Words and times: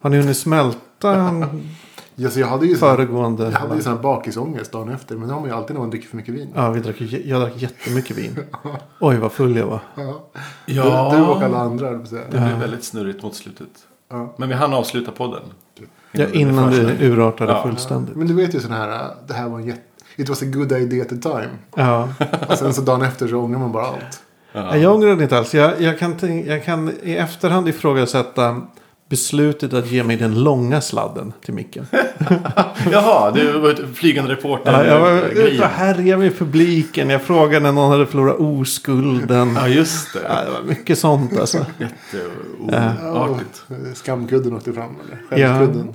Har 0.00 0.10
ni 0.10 0.16
hunnit 0.16 0.36
smälta 0.36 1.30
så 2.30 2.40
jag 2.40 2.46
hade 2.46 2.66
ju 2.66 2.76
föregående? 2.76 3.44
jag 3.44 3.50
hade 3.50 3.76
ju 3.76 3.82
sån 3.82 3.92
här 3.92 4.02
bakisångest 4.02 4.72
dagen 4.72 4.88
efter. 4.88 5.16
Men 5.16 5.28
det 5.28 5.34
har 5.34 5.40
man 5.40 5.48
ju 5.50 5.56
alltid 5.56 5.74
när 5.74 5.80
man 5.80 5.90
dricker 5.90 6.08
för 6.08 6.16
mycket 6.16 6.34
vin. 6.34 6.48
Ja, 6.54 6.70
vi 6.70 6.80
drack, 6.80 7.00
jag 7.00 7.40
drack 7.40 7.52
jättemycket 7.56 8.16
vin. 8.18 8.38
Oj, 9.00 9.16
vad 9.16 9.32
full 9.32 9.56
jag 9.56 9.66
var. 9.66 9.80
Ja. 9.94 10.30
Ja. 10.66 11.10
Du, 11.12 11.16
du 11.18 11.24
och 11.24 11.42
alla 11.42 11.58
andra. 11.58 11.90
Det 11.90 12.26
blev 12.30 12.58
väldigt 12.58 12.84
snurrigt 12.84 13.22
mot 13.22 13.34
slutet. 13.34 13.68
Ja. 14.10 14.34
Men 14.36 14.48
vi 14.48 14.54
hann 14.54 14.74
avsluta 14.74 15.12
podden. 15.12 15.42
Ja, 16.12 16.26
innan 16.32 16.70
det 16.70 16.82
det 16.82 17.06
urartade 17.06 17.52
Ja. 17.52 17.62
fullständigt. 17.62 18.16
Men 18.16 18.26
du 18.26 18.34
vet 18.34 18.54
ju 18.54 18.60
sån 18.60 18.72
här, 18.72 19.10
det 19.26 19.34
här 19.34 19.48
var 19.48 19.58
en 19.58 19.66
jätte... 19.66 19.80
It 20.16 20.28
was 20.28 20.42
a 20.42 20.46
good 20.46 20.72
idea 20.72 21.02
at 21.02 21.08
the 21.08 21.16
time. 21.16 21.48
Ja. 21.76 22.08
Och 22.48 22.58
sen 22.58 22.74
så 22.74 22.80
dagen 22.80 23.02
efter 23.02 23.28
så 23.28 23.36
ångrar 23.36 23.58
man 23.58 23.72
bara 23.72 23.86
allt. 23.86 24.22
Ja. 24.52 24.76
Jag 24.76 24.94
ångrar 24.94 25.16
det 25.16 25.22
inte 25.22 25.38
alls. 25.38 25.54
Jag, 25.54 25.80
jag, 25.80 25.98
kan 25.98 26.42
jag 26.46 26.64
kan 26.64 26.92
i 27.02 27.16
efterhand 27.16 27.68
ifrågasätta 27.68 28.62
beslutet 29.10 29.72
att 29.72 29.90
ge 29.90 30.02
mig 30.04 30.16
den 30.16 30.42
långa 30.44 30.80
sladden 30.80 31.32
till 31.44 31.54
micken. 31.54 31.86
Jaha, 32.92 33.30
det 33.30 33.52
var 33.52 33.94
flygande 33.94 34.32
reporter. 34.32 34.72
Ja, 34.72 34.84
jag 34.84 35.00
var 35.00 35.28
ute 35.28 35.62
och 35.62 35.68
härjade 35.68 36.22
med 36.22 36.38
publiken. 36.38 37.10
Jag 37.10 37.22
frågade 37.22 37.60
när 37.60 37.72
någon 37.72 37.90
hade 37.90 38.06
förlorat 38.06 38.36
oskulden. 38.38 39.54
Ja, 39.54 39.68
just 39.68 40.12
det. 40.12 40.20
Ja, 40.28 40.44
det 40.44 40.50
var 40.50 40.62
mycket 40.62 40.98
sånt 40.98 41.38
alltså. 41.40 41.66
Jätteoartigt. 41.78 43.62
Ja, 43.68 43.76
Skamkudden 43.94 44.54
åkte 44.54 44.72
fram, 44.72 44.96
eller? 45.06 45.46
Skämskudden. 45.46 45.94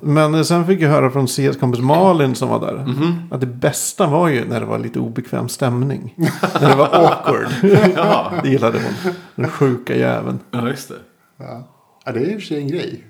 Men 0.00 0.44
sen 0.44 0.66
fick 0.66 0.80
jag 0.80 0.88
höra 0.90 1.10
från 1.10 1.26
CS 1.26 1.56
kompis 1.60 1.80
Malin 1.80 2.34
som 2.34 2.48
var 2.48 2.60
där. 2.60 2.74
Mhm. 2.86 3.22
Att 3.30 3.40
det 3.40 3.46
bästa 3.46 4.06
var 4.06 4.28
ju 4.28 4.44
när 4.44 4.60
det 4.60 4.66
var 4.66 4.78
lite 4.78 4.98
obekväm 4.98 5.48
stämning. 5.48 6.14
när 6.60 6.68
det 6.68 6.76
var 6.76 6.86
awkward. 6.86 7.46
Jaha. 7.96 8.32
Det 8.42 8.48
gillade 8.48 8.78
hon. 8.78 9.12
Den 9.34 9.48
sjuka 9.50 9.96
jäveln. 9.96 10.38
Ja, 10.50 10.68
just 10.68 10.88
det. 10.88 10.94
Ja. 11.38 11.68
Ja, 12.04 12.12
det 12.12 12.20
är 12.20 12.24
i 12.24 12.36
och 12.36 12.40
för 12.40 12.46
sig 12.46 12.58
en 12.58 12.68
grej. 12.68 13.04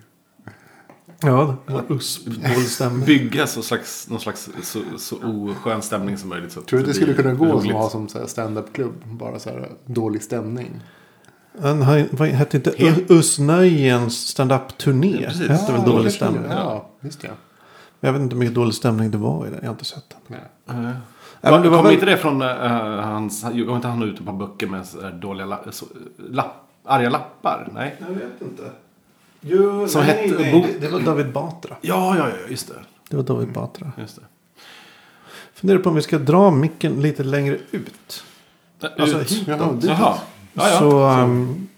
Ja, 1.21 1.57
det 1.67 1.73
var 1.73 1.85
usp. 1.89 2.27
Dålig 2.27 2.69
stämning. 2.69 3.05
Bygga 3.07 3.47
så 3.47 3.63
slags, 3.63 4.09
någon 4.11 4.21
slags 4.21 4.51
så, 4.63 4.79
så 4.99 5.17
oskön 5.25 5.83
stämning 5.83 6.19
som 6.19 6.29
möjligt. 6.29 6.53
Så 6.53 6.61
Tror 6.61 6.79
du 6.79 6.83
att 6.85 6.89
det 6.89 6.95
skulle 6.95 7.15
kunna 7.15 7.35
gå 7.35 7.47
som 7.47 7.59
roligt. 7.59 7.71
att 7.75 7.77
ha 7.83 7.91
som 7.91 8.09
stand-up-klubb? 8.27 8.95
Bara 9.05 9.39
så 9.39 9.51
här 9.51 9.69
dålig 9.87 10.23
stämning. 10.23 10.81
Den 11.59 11.83
hette 11.83 12.57
inte 12.57 12.75
Helt- 12.79 13.11
Usnöjens 13.11 14.27
stand-up-turné? 14.29 15.17
Ja, 15.23 15.29
precis. 15.29 15.49
hette 15.49 15.73
väl 15.73 15.81
Ja, 15.87 15.93
dålig 15.93 16.05
det 16.05 16.11
stämning. 16.11 16.43
tror 16.43 16.55
jag. 16.55 16.61
Ja, 16.65 16.91
just 17.01 17.21
det. 17.21 17.31
Jag 18.01 18.13
vet 18.13 18.23
inte 18.23 18.35
hur 18.35 18.41
mycket 18.41 18.55
dålig 18.55 18.75
stämning 18.75 19.11
det 19.11 19.19
var 19.19 19.47
i 19.47 19.51
den. 19.51 19.59
Jag 19.63 19.69
har 19.69 19.73
inte 19.73 19.85
sett 19.85 20.05
den. 20.29 20.39
Nej. 20.67 20.95
Men 21.41 21.63
det 21.63 21.69
var 21.69 21.77
kom 21.77 21.85
väl- 21.85 21.95
inte 21.95 22.07
det 22.07 22.17
från 22.17 22.43
uh, 22.43 22.49
hans... 23.01 23.45
Var 23.45 23.77
inte 23.77 23.89
han 23.89 24.03
ute 24.03 24.23
på 24.23 24.33
böcker 24.33 24.67
med 24.67 24.85
dåliga 25.21 25.47
la, 25.47 25.61
så, 25.71 25.87
lapp, 26.31 26.69
arga 26.85 27.11
lappar? 27.11 27.69
Nej. 27.75 27.97
Jag 28.01 28.07
vet 28.15 28.43
inte. 28.43 28.63
Jo, 29.47 29.89
Som 29.89 30.03
nej, 30.03 30.29
hette- 30.29 30.43
nej, 30.43 30.77
det, 30.81 30.87
det 30.87 30.93
var 30.93 31.01
David 31.01 31.33
Batra. 31.33 31.77
Ja, 31.81 32.17
ja, 32.19 32.29
ja, 32.29 32.35
just 32.51 32.69
det. 32.69 32.75
Det 33.09 33.17
var 33.17 33.23
David 33.25 33.53
Batra. 33.53 33.93
Just 33.99 34.17
det. 34.17 34.23
Funderar 35.55 35.79
på 35.79 35.89
om 35.89 35.95
vi 35.97 36.03
ska 36.03 36.19
dra 36.19 36.51
micken 36.51 37.03
lite 37.03 37.23
längre 37.25 37.59
ut. 37.71 38.25
Alltså, 38.99 39.21
Ut. 39.21 39.31
hitåt. 39.33 39.47
Jaha, 39.49 39.73
det- 39.81 39.87
Jaha. 39.87 40.19
Ja, 40.53 40.69
ja. 40.71 40.79
Så 40.79 41.09
um, 41.23 41.69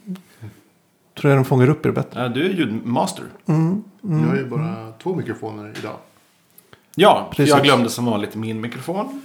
tror 1.21 1.31
jag 1.33 1.39
de 1.39 1.45
fångar 1.45 1.69
upp 1.71 1.87
er 1.87 1.91
bättre. 1.91 2.23
Ja, 2.23 2.29
du 2.29 2.45
är 2.47 2.51
ljudmaster. 2.51 3.25
Mm. 3.47 3.83
Jag 4.03 4.11
har 4.11 4.37
ju 4.37 4.47
bara 4.49 4.93
två 5.03 5.15
mikrofoner 5.15 5.73
idag. 5.79 5.97
Ja, 6.95 7.29
Precis. 7.31 7.55
jag 7.55 7.63
glömde 7.65 7.89
som 7.91 8.05
vanligt 8.07 8.35
min 8.35 8.61
mikrofon. 8.61 9.23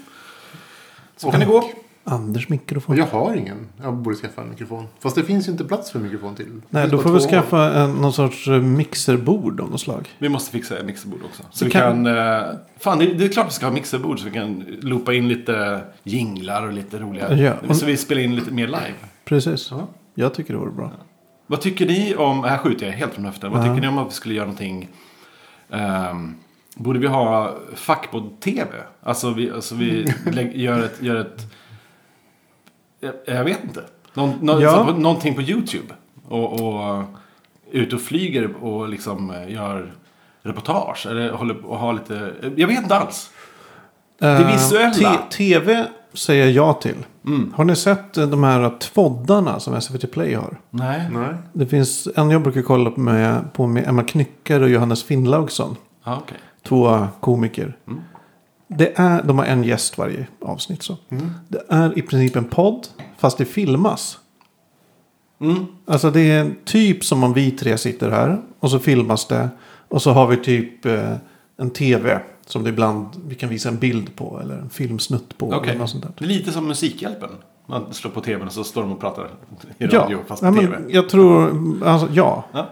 Så 1.18 1.32
kan 1.32 1.40
det 1.40 1.46
gå. 1.46 1.70
Anders 2.04 2.46
Och 2.46 2.52
mikrofon. 2.52 2.98
jag 2.98 3.06
har 3.06 3.34
ingen. 3.36 3.68
Jag 3.82 3.94
borde 3.94 4.16
skaffa 4.16 4.42
en 4.42 4.50
mikrofon. 4.50 4.88
Fast 5.00 5.16
det 5.16 5.24
finns 5.24 5.48
ju 5.48 5.52
inte 5.52 5.64
plats 5.66 5.92
för 5.92 6.00
en 6.00 6.04
mikrofon 6.06 6.36
till. 6.36 6.62
Nej, 6.70 6.88
då 6.90 6.98
får 6.98 7.12
vi 7.14 7.20
skaffa 7.20 7.74
en, 7.74 7.92
någon 7.94 8.14
sorts 8.14 8.48
eh, 8.48 8.62
mixerbord 8.62 9.60
av 9.62 9.72
något 9.72 9.82
slag. 9.82 10.10
Vi 10.18 10.30
måste 10.30 10.52
fixa 10.52 10.78
ett 10.80 10.86
mixerbord 10.86 11.20
också. 11.26 11.44
Så 11.44 11.58
Så 11.58 11.66
vi 11.66 11.72
kan- 11.72 12.06
kan... 12.06 12.18
eh, 12.18 12.44
fan, 12.80 13.00
det, 13.00 13.14
det 13.14 13.26
är 13.26 13.30
klart 13.30 13.48
vi 13.48 13.52
ska 13.52 13.66
ha 13.66 13.74
mixerbord 13.74 14.20
så 14.20 14.26
vi 14.26 14.32
kan 14.32 14.66
loopa 14.82 15.14
in 15.14 15.28
lite 15.28 15.82
jinglar 16.04 16.68
och 16.68 16.74
lite 16.74 17.00
roliga... 17.00 17.34
Ja. 17.38 17.74
Så 17.74 17.86
vi 17.86 17.98
spelar 17.98 18.22
in 18.22 18.36
lite 18.36 18.52
mer 18.52 18.68
live. 18.68 18.94
Precis. 19.26 19.68
Ja. 19.72 19.88
Jag 20.16 20.34
tycker 20.34 20.54
det 20.54 20.60
vore 20.60 20.72
bra. 20.72 20.92
Vad 21.48 21.62
tycker 21.62 21.86
ni 21.86 22.16
om... 22.16 22.44
Här 22.44 22.58
skjuter 22.58 22.86
jag 22.86 22.94
helt 22.94 23.14
från 23.14 23.26
höften. 23.26 23.52
Vad 23.52 23.60
Ja. 23.60 23.64
tycker 23.66 23.82
ni 23.82 23.88
om 23.88 23.98
att 23.98 24.08
vi 24.08 24.12
skulle 24.12 24.34
göra 24.36 24.46
någonting... 24.46 24.90
ehm, 25.70 26.36
borde 26.76 27.00
vi 27.00 27.08
ha 27.08 27.56
fackpodd-tv? 27.76 28.70
Alltså 29.04 29.34
vi, 29.34 29.52
alltså 29.52 29.76
vi 29.76 30.14
gör 30.54 30.84
ett... 30.84 30.98
Gör 31.02 31.16
ett 31.16 31.48
jag, 33.02 33.14
jag 33.38 33.44
vet 33.44 33.64
inte. 33.64 33.84
Någon, 34.14 34.34
nå, 34.42 34.62
Ja. 34.62 34.72
så 34.72 34.86
på, 34.86 35.00
någonting 35.00 35.36
på 35.36 35.42
YouTube. 35.42 35.94
Och, 36.28 36.54
och 36.62 37.04
ut 37.72 37.94
och 37.94 38.02
flyger 38.02 38.64
och 38.64 38.90
liksom 38.90 39.32
eh, 39.32 39.52
gör 39.54 39.94
reportage. 40.44 41.08
Eller 41.10 41.32
håller 41.32 41.66
och 41.66 41.78
har 41.78 41.94
lite... 41.94 42.34
Jag 42.56 42.68
vet 42.68 42.82
inte 42.84 42.96
alls. 42.96 43.30
Det 44.20 44.50
visuella. 44.54 45.14
Eh, 45.14 45.20
Tv 45.30 45.86
säger 46.14 46.46
jag 46.46 46.52
ja 46.54 46.74
till. 46.74 46.96
Mm. 47.26 47.54
Har 47.56 47.64
ni 47.64 47.76
sett 47.76 48.18
eh, 48.18 48.28
de 48.28 48.44
här 48.44 48.70
tvoddarna 48.80 49.60
som 49.60 49.82
SVT 49.82 50.12
Play 50.12 50.34
har? 50.34 50.58
Nej. 50.70 51.10
Nej. 51.12 51.34
Det 51.54 51.66
finns 51.66 52.08
en 52.16 52.30
jag 52.30 52.42
brukar 52.42 52.62
kolla 52.62 52.92
på 52.92 53.00
med, 53.00 53.54
på 53.54 53.68
med 53.68 53.88
Emma 53.88 54.04
Knyckare 54.04 54.64
och 54.64 54.70
Johannes 54.70 55.04
Finnlaugsson. 55.04 55.76
Ja, 56.04 56.20
okej. 56.24 56.38
Två 56.64 57.08
komiker. 57.20 57.78
Mm. 57.88 58.02
Det 58.78 58.92
är, 59.00 59.24
de 59.24 59.38
har 59.38 59.46
en 59.46 59.64
gäst 59.64 59.98
varje 59.98 60.28
avsnitt. 60.42 60.84
Så. 60.84 60.98
Det 61.48 61.62
är 61.70 61.98
i 61.98 62.02
princip 62.02 62.36
en 62.36 62.46
podd 62.46 62.88
fast 63.18 63.38
det 63.38 63.46
filmas. 63.46 64.18
Mm. 65.42 65.66
Alltså 65.86 66.12
det 66.12 66.32
är 66.32 66.52
typ 66.66 67.04
som 67.06 67.24
om 67.24 67.34
vi 67.34 67.52
tre 67.52 67.78
sitter 67.78 68.12
här 68.12 68.42
och 68.60 68.72
så 68.72 68.80
filmas 68.80 69.28
det. 69.28 69.50
Och 69.88 70.02
så 70.02 70.12
har 70.12 70.28
vi 70.28 70.38
typ 70.38 70.86
eh, 70.86 71.14
en 71.58 71.70
tv 71.70 72.20
som 72.46 72.64
det 72.64 72.70
ibland 72.70 73.08
vi 73.28 73.36
kan 73.36 73.50
visa 73.50 73.70
en 73.70 73.78
bild 73.80 74.16
på 74.16 74.40
eller 74.44 74.58
en 74.58 74.70
filmsnutt 74.70 75.38
på. 75.38 75.52
Okej. 75.52 75.70
Eller 75.70 75.80
något 75.80 75.90
sånt 75.90 76.04
där. 76.04 76.12
Det 76.18 76.26
är 76.26 76.28
lite 76.28 76.52
som 76.52 76.68
Musikhjälpen. 76.68 77.30
Man 77.66 77.94
slår 77.94 78.12
på 78.12 78.22
tvn 78.22 78.48
och 78.48 78.54
så 78.54 78.64
står 78.64 78.82
de 78.82 78.92
och 78.92 79.00
pratar 79.00 79.24
i 79.24 79.28
Ja, 79.78 80.00
radio 80.00 80.20
fast 80.28 80.42
på 80.42 80.48
ja, 80.48 80.54
tv. 80.54 80.68
men 80.80 80.90
jag 80.90 81.10
tror, 81.10 81.52
alltså 81.86 82.08
ja. 82.14 82.44
Ja. 82.52 82.70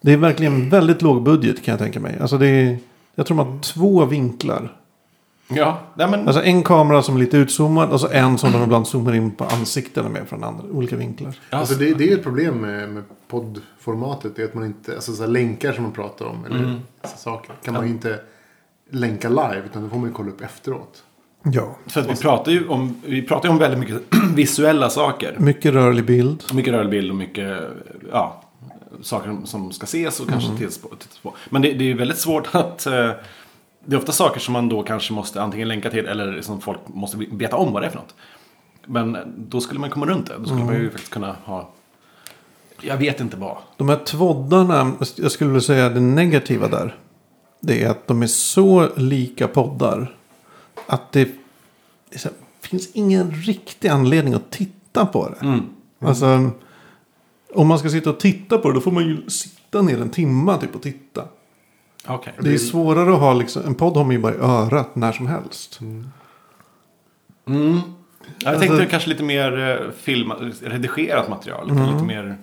Det 0.00 0.12
är 0.12 0.16
verkligen 0.16 0.70
väldigt 0.70 1.02
låg 1.02 1.22
budget 1.22 1.62
kan 1.62 1.72
jag 1.72 1.78
tänka 1.78 2.00
mig. 2.00 2.18
Alltså 2.20 2.38
det 2.38 2.46
är, 2.46 2.78
jag 3.14 3.26
tror 3.26 3.36
man 3.36 3.46
har 3.46 3.58
två 3.60 4.04
vinklar. 4.04 4.76
Ja, 5.48 5.80
nej 5.94 6.08
men... 6.10 6.26
Alltså 6.26 6.42
en 6.42 6.62
kamera 6.62 7.02
som 7.02 7.14
är 7.16 7.20
lite 7.20 7.36
utzoomad 7.36 7.90
och 7.90 8.00
så 8.00 8.08
en 8.08 8.38
som 8.38 8.52
de 8.52 8.62
ibland 8.62 8.86
zoomar 8.88 9.14
in 9.14 9.30
på 9.30 9.44
ansiktena 9.44 10.08
med 10.08 10.28
från 10.28 10.44
andra, 10.44 10.64
olika 10.72 10.96
vinklar. 10.96 11.34
Alltså 11.50 11.74
det, 11.74 11.94
det 11.94 12.10
är 12.12 12.16
ett 12.16 12.22
problem 12.22 12.54
med, 12.60 12.88
med 12.88 13.02
poddformatet. 13.28 14.36
Det 14.36 14.42
är 14.42 14.46
att 14.46 14.54
man 14.54 14.64
inte, 14.64 14.94
alltså 14.94 15.12
så 15.12 15.22
här 15.22 15.30
länkar 15.30 15.72
som 15.72 15.82
man 15.82 15.92
pratar 15.92 16.24
om. 16.26 16.44
Eller 16.44 16.58
Mm. 16.58 16.80
så 17.04 17.16
saker. 17.18 17.54
Kan 17.64 17.74
man 17.74 17.84
ju 17.84 17.90
inte 17.90 18.20
länka 18.90 19.28
live. 19.28 19.62
Utan 19.70 19.82
det 19.82 19.88
får 19.90 19.98
man 19.98 20.08
ju 20.08 20.14
kolla 20.14 20.30
upp 20.30 20.40
efteråt. 20.40 21.02
Ja. 21.42 21.76
För 21.86 22.00
att 22.00 22.10
vi 22.10 22.16
pratar 22.16 22.52
ju 22.52 22.68
om, 22.68 23.00
vi 23.06 23.22
pratar 23.22 23.48
ju 23.48 23.52
om 23.52 23.58
väldigt 23.58 23.78
mycket 23.80 24.02
visuella 24.34 24.90
saker. 24.90 25.36
Mycket 25.38 25.72
rörlig 25.72 26.04
bild. 26.04 26.44
Mycket 26.52 26.72
rörlig 26.74 26.90
bild 26.90 27.10
och 27.10 27.16
mycket, 27.16 27.58
ja, 28.12 28.42
saker 29.02 29.36
som 29.44 29.72
ska 29.72 29.84
ses 29.84 30.20
och 30.20 30.28
kanske 30.28 30.50
på. 30.50 30.56
tittas 30.56 30.78
på. 31.22 31.34
Men 31.50 31.62
det, 31.62 31.72
det 31.72 31.84
är 31.84 31.88
ju 31.88 31.94
väldigt 31.96 32.18
svårt 32.18 32.48
att, 32.54 32.86
eh, 32.86 33.10
det 33.88 33.96
är 33.96 33.98
ofta 33.98 34.12
saker 34.12 34.40
som 34.40 34.52
man 34.52 34.68
då 34.68 34.82
kanske 34.82 35.12
måste 35.12 35.42
antingen 35.42 35.68
länka 35.68 35.90
till 35.90 36.06
eller 36.06 36.42
som 36.42 36.60
folk 36.60 36.78
måste 36.86 37.16
veta 37.16 37.56
om 37.56 37.72
vad 37.72 37.82
det 37.82 37.86
är 37.86 37.90
för 37.90 37.98
något. 37.98 38.14
Men 38.86 39.16
då 39.36 39.60
skulle 39.60 39.80
man 39.80 39.90
komma 39.90 40.06
runt 40.06 40.26
det. 40.26 40.34
Då 40.38 40.44
skulle 40.44 40.64
man 40.64 40.74
ju 40.74 40.90
faktiskt 40.90 41.12
kunna 41.12 41.36
ha, 41.44 41.70
jag 42.80 42.96
vet 42.96 43.20
inte 43.20 43.36
vad. 43.36 43.56
De 43.76 43.88
här 43.88 43.96
tvoddarna, 43.96 44.92
jag 45.16 45.32
skulle 45.32 45.50
vilja 45.50 45.60
säga 45.60 45.88
det 45.88 46.00
negativa 46.00 46.68
där. 46.68 46.96
Det 47.60 47.84
är 47.84 47.90
att 47.90 48.06
de 48.06 48.22
är 48.22 48.26
så 48.26 48.88
lika 48.96 49.48
poddar. 49.48 50.16
Att 50.86 51.12
det, 51.12 51.24
det 52.10 52.24
här, 52.24 52.32
finns 52.60 52.88
ingen 52.92 53.30
riktig 53.30 53.88
anledning 53.88 54.34
att 54.34 54.50
titta 54.50 55.06
på 55.06 55.28
det. 55.28 55.46
Mm. 55.46 55.60
Alltså, 56.00 56.50
om 57.54 57.66
man 57.66 57.78
ska 57.78 57.88
sitta 57.88 58.10
och 58.10 58.20
titta 58.20 58.58
på 58.58 58.68
det 58.68 58.74
då 58.74 58.80
får 58.80 58.92
man 58.92 59.04
ju 59.04 59.30
sitta 59.30 59.82
ner 59.82 60.00
en 60.00 60.10
timma 60.10 60.56
typ 60.56 60.74
och 60.74 60.82
titta. 60.82 61.24
Okej. 62.06 62.32
Det 62.40 62.54
är 62.54 62.58
svårare 62.58 63.12
att 63.14 63.20
ha 63.20 63.34
liksom, 63.34 63.62
en 63.66 63.74
podd 63.74 63.96
har 63.96 64.04
man 64.04 64.12
ju 64.12 64.18
bara 64.18 64.34
i 64.34 64.38
örat 64.38 64.96
när 64.96 65.12
som 65.12 65.26
helst. 65.26 65.80
Mm. 65.80 66.06
Jag 68.38 68.54
Alltså- 68.54 68.66
tänkte 68.68 68.86
kanske 68.86 69.08
lite 69.08 69.22
mer 69.22 69.58
eh, 69.58 69.90
film, 69.92 70.32
redigerat 70.62 71.28
material. 71.28 71.68
Lite, 71.70 71.92
lite 71.92 72.04
mer... 72.04 72.36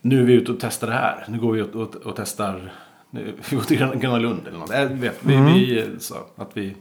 Nu 0.00 0.20
är 0.20 0.24
vi 0.24 0.32
ute 0.32 0.52
och 0.52 0.58
testar 0.60 0.86
det 0.86 0.92
här. 0.92 1.24
Nu 1.28 1.38
går 1.38 1.52
vi 1.52 1.60
ut 1.60 1.74
och, 1.74 1.94
och 1.94 2.16
testar... 2.16 2.72
Nu, 3.10 3.34
vi 3.50 3.56
går 3.56 3.62
till 3.62 3.78
Gröna 3.78 4.18
Lund 4.18 4.40
eller 4.48 4.58
något. 4.58 4.70
Jag 4.72 4.86
vet, 4.88 5.18
vi, 5.20 5.36
vi, 5.36 5.86
så, 5.98 6.14
att 6.36 6.50
vi... 6.54 6.76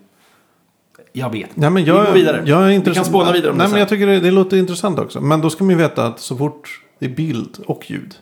Jag 1.14 1.30
vet. 1.32 1.56
Nej, 1.56 1.70
men 1.70 1.86
jag, 1.86 2.00
vi 2.02 2.08
går 2.08 2.14
vidare. 2.14 2.44
Jag 2.46 2.74
är 2.76 2.80
vi 2.80 2.94
kan 2.94 3.06
spåna 3.06 3.32
vidare 3.32 3.52
om 3.52 3.58
Nej, 3.58 3.68
det 3.68 3.72
men 3.72 3.80
jag 3.80 3.90
sen. 3.90 3.98
tycker 3.98 4.08
det, 4.08 4.20
det 4.20 4.32
låter 4.32 4.58
intressant 4.58 5.00
också. 5.00 5.22
Men 5.22 5.42
då 5.42 5.50
ska 5.50 5.64
man 5.64 5.72
ju 5.72 5.78
veta 5.78 6.08
att 6.08 6.20
så 6.20 6.38
fort 6.38 6.82
det 7.00 7.06
är 7.06 7.10
bild 7.10 7.58
och 7.68 7.92
ljud. 7.92 8.16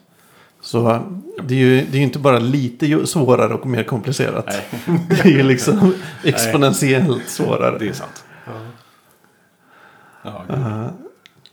Så 0.64 1.00
det 1.42 1.54
är 1.54 1.58
ju 1.58 1.86
det 1.92 1.98
är 1.98 2.02
inte 2.02 2.18
bara 2.18 2.38
lite 2.38 3.06
svårare 3.06 3.54
och 3.54 3.66
mer 3.66 3.82
komplicerat. 3.82 4.46
Nej, 4.46 4.98
Det 5.08 5.20
är 5.20 5.32
ju 5.32 5.42
liksom 5.42 5.94
exponentiellt 6.24 7.28
svårare. 7.28 7.78
det 7.78 7.88
är 7.88 7.92
sant. 7.92 8.24
Ja, 8.46 10.44
Uh, 10.50 10.86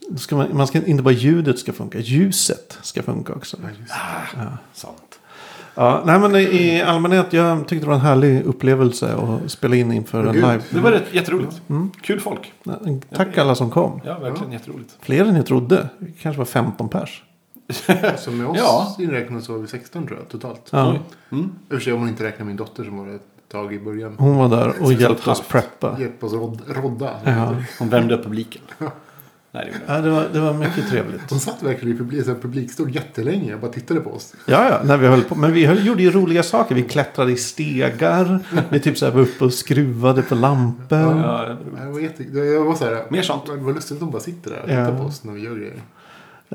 då 0.09 0.17
ska 0.17 0.35
man, 0.35 0.47
man 0.57 0.67
ska 0.67 0.85
inte 0.85 1.03
bara 1.03 1.13
ljudet 1.13 1.59
ska 1.59 1.73
funka, 1.73 1.99
ljuset 1.99 2.77
ska 2.81 3.03
funka 3.03 3.33
också. 3.33 3.57
Ja, 3.61 3.69
just 3.79 3.93
det. 4.35 4.57
Sant. 4.73 5.19
Ja, 5.75 6.03
nej 6.05 6.19
men 6.19 6.35
i 6.35 6.81
allmänhet, 6.81 7.33
jag 7.33 7.67
tyckte 7.67 7.85
det 7.85 7.87
var 7.87 7.95
en 7.95 8.01
härlig 8.01 8.43
upplevelse 8.43 9.15
att 9.15 9.51
spela 9.51 9.75
in 9.75 9.91
inför 9.91 10.23
en 10.23 10.35
live. 10.35 10.61
Det 10.69 10.79
var 10.79 10.91
rätt, 10.91 11.13
jätteroligt. 11.13 11.61
Kul 12.01 12.19
folk. 12.19 12.53
Tack 13.15 13.37
alla 13.37 13.55
som 13.55 13.69
kom. 13.69 14.01
Ja, 14.05 14.19
verkligen 14.19 14.51
jätteroligt. 14.51 14.97
Fler 15.01 15.25
än 15.25 15.35
jag 15.35 15.45
trodde. 15.45 15.89
Det 15.99 16.11
kanske 16.21 16.37
var 16.37 16.45
15 16.45 16.89
pers. 16.89 17.23
Så 18.17 18.31
med 18.31 18.47
oss 18.47 18.57
Ja. 18.57 18.95
inräknat 18.99 19.43
så 19.43 19.51
var 19.53 19.59
vi 19.59 19.67
16 19.67 20.07
tror 20.07 20.19
jag 20.19 20.29
totalt. 20.29 20.67
Ja. 20.71 20.95
Mm. 21.31 21.43
I 21.45 21.47
och 21.67 21.69
för 21.69 21.79
sig 21.79 21.93
om 21.93 21.99
man 21.99 22.09
inte 22.09 22.23
räknar 22.23 22.45
min 22.45 22.55
dotter 22.55 22.83
som 22.83 22.97
var 22.97 23.15
ett 23.15 23.21
tag 23.51 23.73
i 23.73 23.79
början. 23.79 24.15
hon 24.19 24.35
var 24.37 24.49
där 24.49 24.73
och 24.83 24.93
hjälpte 24.93 25.29
oss 25.29 25.43
preppa. 25.47 25.97
Hjälp 25.99 26.23
oss 26.23 26.33
rod, 26.33 26.61
rodda. 26.67 27.11
Ja. 27.25 27.55
Hon 27.79 27.89
värmde 27.89 28.15
upp 28.15 28.23
publiken. 28.23 28.61
Nej, 29.53 29.71
det. 29.87 29.93
Ja, 29.93 30.01
det, 30.01 30.09
var, 30.09 30.25
det 30.33 30.39
var 30.39 30.53
mycket 30.53 30.89
trevligt. 30.89 31.21
Hon 31.29 31.39
satt 31.39 31.63
verkligen 31.63 31.95
i 31.95 31.97
publik, 31.97 32.25
så 32.25 32.35
publikstol 32.35 32.95
jättelänge 32.95 33.53
och 33.53 33.59
bara 33.59 33.71
tittade 33.71 33.99
på 33.99 34.09
oss. 34.13 34.33
Ja, 34.45 34.69
ja, 34.69 34.79
när 34.83 34.97
vi 34.97 35.07
höll 35.07 35.21
på. 35.23 35.35
Men 35.35 35.53
vi 35.53 35.65
höll, 35.65 35.85
gjorde 35.87 36.03
ju 36.03 36.11
roliga 36.11 36.43
saker. 36.43 36.75
Vi 36.75 36.83
klättrade 36.83 37.31
i 37.31 37.37
stegar. 37.37 38.39
Vi 38.69 38.79
typ 38.79 38.97
så 38.97 39.05
här 39.05 39.11
var 39.13 39.21
uppe 39.21 39.45
och 39.45 39.53
skruvade 39.53 40.21
på 40.21 40.35
lampor. 40.35 40.97
Ja, 40.99 41.45
roligt. 41.49 41.81
Det 41.85 41.91
var 41.91 41.99
jätte, 41.99 42.23
det- 42.23 42.45
jag 42.45 42.65
var 42.65 42.75
så 42.75 42.85
här, 42.85 43.03
Mer 43.09 43.21
sånt. 43.21 43.45
Det 43.45 43.55
var 43.57 43.73
lustigt 43.73 43.91
att 43.95 43.99
de 43.99 44.11
bara 44.11 44.21
sitter 44.21 44.49
där 44.51 44.61
och 44.63 44.69
Ja. 44.69 44.85
tittar 44.85 44.97
på 44.97 45.03
oss 45.03 45.23
när 45.23 45.33
vi 45.33 45.41
gör 45.41 45.55
grejer. 45.55 45.81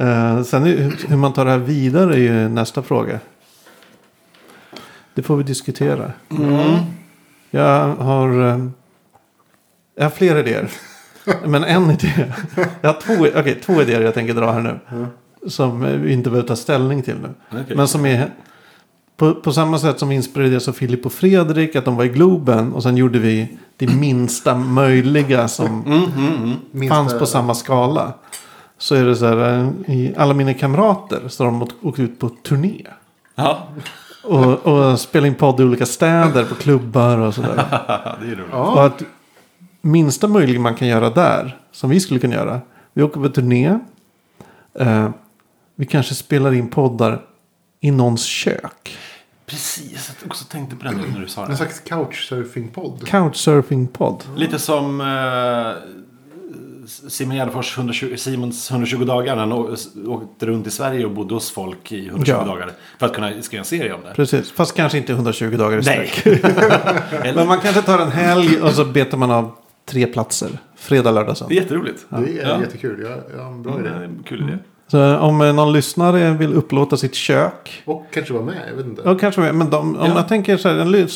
Eh, 0.01 0.43
sen 0.43 0.67
är- 0.67 1.09
hur 1.09 1.17
man 1.17 1.33
tar 1.33 1.45
det 1.45 1.51
här 1.51 1.59
vidare 1.59 2.15
är 2.15 2.19
ju 2.19 2.49
nästa 2.49 2.83
fråga. 2.83 3.19
Det 5.15 5.23
får 5.23 5.37
vi 5.37 5.43
diskutera. 5.43 6.13
Jag 7.51 7.95
har, 7.95 8.49
eh, 8.49 8.67
jag 9.97 10.05
har 10.05 10.11
fler 10.11 10.37
idéer. 10.37 10.71
Men 11.45 11.65
en 11.65 11.91
idé. 11.91 12.33
Jag 12.81 12.93
har 12.93 13.01
två, 13.01 13.27
okej, 13.41 13.61
två 13.65 13.83
idéer 13.83 14.01
jag 14.01 14.15
tänker 14.15 14.35
dra 14.35 14.53
här 14.53 14.61
nu. 14.61 15.07
Som 15.49 15.83
eh, 15.85 15.93
vi 15.93 16.13
inte 16.13 16.31
behöver 16.31 16.49
ta 16.49 16.57
ställning 16.57 17.03
till 17.03 17.17
nu. 17.23 17.59
Okej. 17.63 17.77
Men 17.77 17.89
som 17.89 18.07
är 18.07 18.31
på, 19.17 19.35
på 19.35 19.53
samma 19.53 19.79
sätt 19.79 19.99
som 19.99 20.09
vi 20.09 20.15
inspirerades 20.15 20.69
av 20.69 20.73
Filip 20.73 21.07
och 21.07 21.13
Fredrik. 21.13 21.77
Att 21.77 21.85
de 21.85 21.97
var 21.97 22.05
i 22.05 22.09
Globen. 22.09 22.73
Och 22.73 22.83
sen 22.83 22.97
gjorde 22.97 23.19
vi 23.19 23.59
det 23.77 23.87
minsta 23.87 24.55
möjliga 24.55 25.49
som 25.49 25.67
Mm, 25.87 25.99
mm, 26.05 26.35
mm. 26.43 26.57
Minsta- 26.71 26.95
fanns 26.95 27.19
på 27.19 27.27
samma 27.27 27.55
skala. 27.55 28.13
Så 28.79 28.95
är 28.95 29.05
det 29.05 29.17
så 29.17 29.27
här. 29.27 29.59
eh, 29.87 29.95
I 29.97 30.15
alla 30.17 30.35
mina 30.35 30.55
kamrater 30.55 31.29
så 31.29 31.45
har 31.45 31.51
de 31.51 31.69
åkt- 31.83 31.99
ut 31.99 32.19
på 32.19 32.29
turné. 32.29 32.83
Ja, 33.35 33.69
Och, 34.25 34.67
och 34.67 35.01
spelat 35.01 35.27
in 35.27 35.35
podd 35.35 35.61
i 35.61 35.63
olika 35.65 35.87
städer 35.87 36.45
på 36.45 36.55
klubbar 36.55 37.19
och 37.19 37.35
sådär. 37.35 37.55
det 38.21 38.27
är 38.27 38.37
roligt. 38.37 38.53
Och 38.55 38.85
att 38.87 39.03
minsta 39.81 40.29
möjliga 40.29 40.61
man 40.61 40.75
kan 40.75 40.89
göra 40.89 41.11
där. 41.11 41.59
Som 41.73 41.91
vi 41.91 42.01
skulle 42.01 42.21
kunna 42.21 42.35
göra. 42.35 42.61
Vi 42.93 43.03
åker 43.03 43.21
på 43.21 43.29
turné. 43.29 43.79
Eh, 44.81 45.09
vi 45.75 45.87
kanske 45.87 46.15
spelar 46.15 46.53
in 46.55 46.69
poddar 46.69 47.23
i 47.81 47.91
någons 47.91 48.25
kök. 48.25 48.97
Precis, 49.47 50.11
jag 50.21 50.27
också 50.27 50.45
tänkte 50.45 50.77
på 50.77 50.85
nu 50.91 51.03
när 51.15 51.21
du 51.21 51.29
sa 51.29 51.47
det. 51.47 51.57
slags 51.57 51.83
couchsurfing-podd. 51.85 53.05
Couchsurfing-podd. 53.05 54.23
Lite 54.37 54.59
som 54.59 55.01
eh, 55.01 55.07
Simon 56.87 57.37
Gärdenfors 57.37 57.77
120, 57.79 58.15
Simons 58.17 58.71
120 58.71 59.05
dagar. 59.05 59.37
Han 59.37 59.53
åkte 60.07 60.47
runt 60.47 60.67
i 60.67 60.71
Sverige 60.71 61.05
och 61.05 61.11
bodde 61.11 61.35
hos 61.35 61.51
folk 61.51 61.93
i 61.93 62.07
120 62.09 62.31
Ja. 62.39 62.45
dagar. 62.45 62.71
För 62.99 63.07
att 63.07 63.15
kunna 63.15 63.43
skriva 63.43 63.59
en 63.61 63.65
serie 63.65 63.93
om 63.93 64.01
det. 64.05 64.13
Precis. 64.15 64.51
Fast 64.53 64.75
kanske 64.77 64.99
inte 64.99 65.13
120 65.13 65.57
dagar 65.57 65.79
i 65.79 65.83
Nej. 65.87 66.09
sträck. 66.09 66.43
Men 67.35 67.47
man 67.49 67.59
kanske 67.61 67.83
tar 67.83 67.99
en 67.99 68.11
helg 68.13 68.61
och 68.63 68.71
så 68.73 68.85
betar 68.85 69.19
man 69.19 69.31
av 69.31 69.51
tre 69.89 70.07
platser. 70.07 70.49
Fredag, 70.77 71.11
lördag, 71.11 71.27
det 71.27 71.31
är 71.33 71.35
söndag. 71.35 71.55
jätteroligt. 71.55 72.07
Det 72.09 72.17
är 72.17 72.49
Ja. 72.49 72.61
jättekul. 72.61 73.01
Jag, 73.03 73.21
jag 73.37 73.45
har 73.45 73.53
en 73.53 73.63
bra 73.63 73.73
Ja, 73.85 73.91
det 73.99 74.05
idé. 74.05 74.15
kul 74.29 74.41
idé. 74.43 74.59
Så 74.89 75.17
om 75.19 75.41
eh, 75.41 75.53
någon 75.55 75.73
lyssnare 75.73 76.31
vill 76.33 76.55
upplåta 76.55 76.97
sitt 76.97 77.15
kök. 77.15 77.83
Och 77.85 78.07
kanske 78.13 78.33
vara 78.33 78.45
med. 78.45 78.55
Jag 78.71 78.77
vet 78.77 78.87
inte. 78.87 79.03
Ja, 79.05 79.15
kanske 79.15 79.41
med. 79.41 79.55
Men 79.55 79.71
de, 79.71 79.97
om 79.97 80.07
Ja. 80.09 80.15
jag 80.17 80.29
tänker 80.29 80.57
så 80.57 80.69
här. 80.69 80.75
Den, 80.77 81.09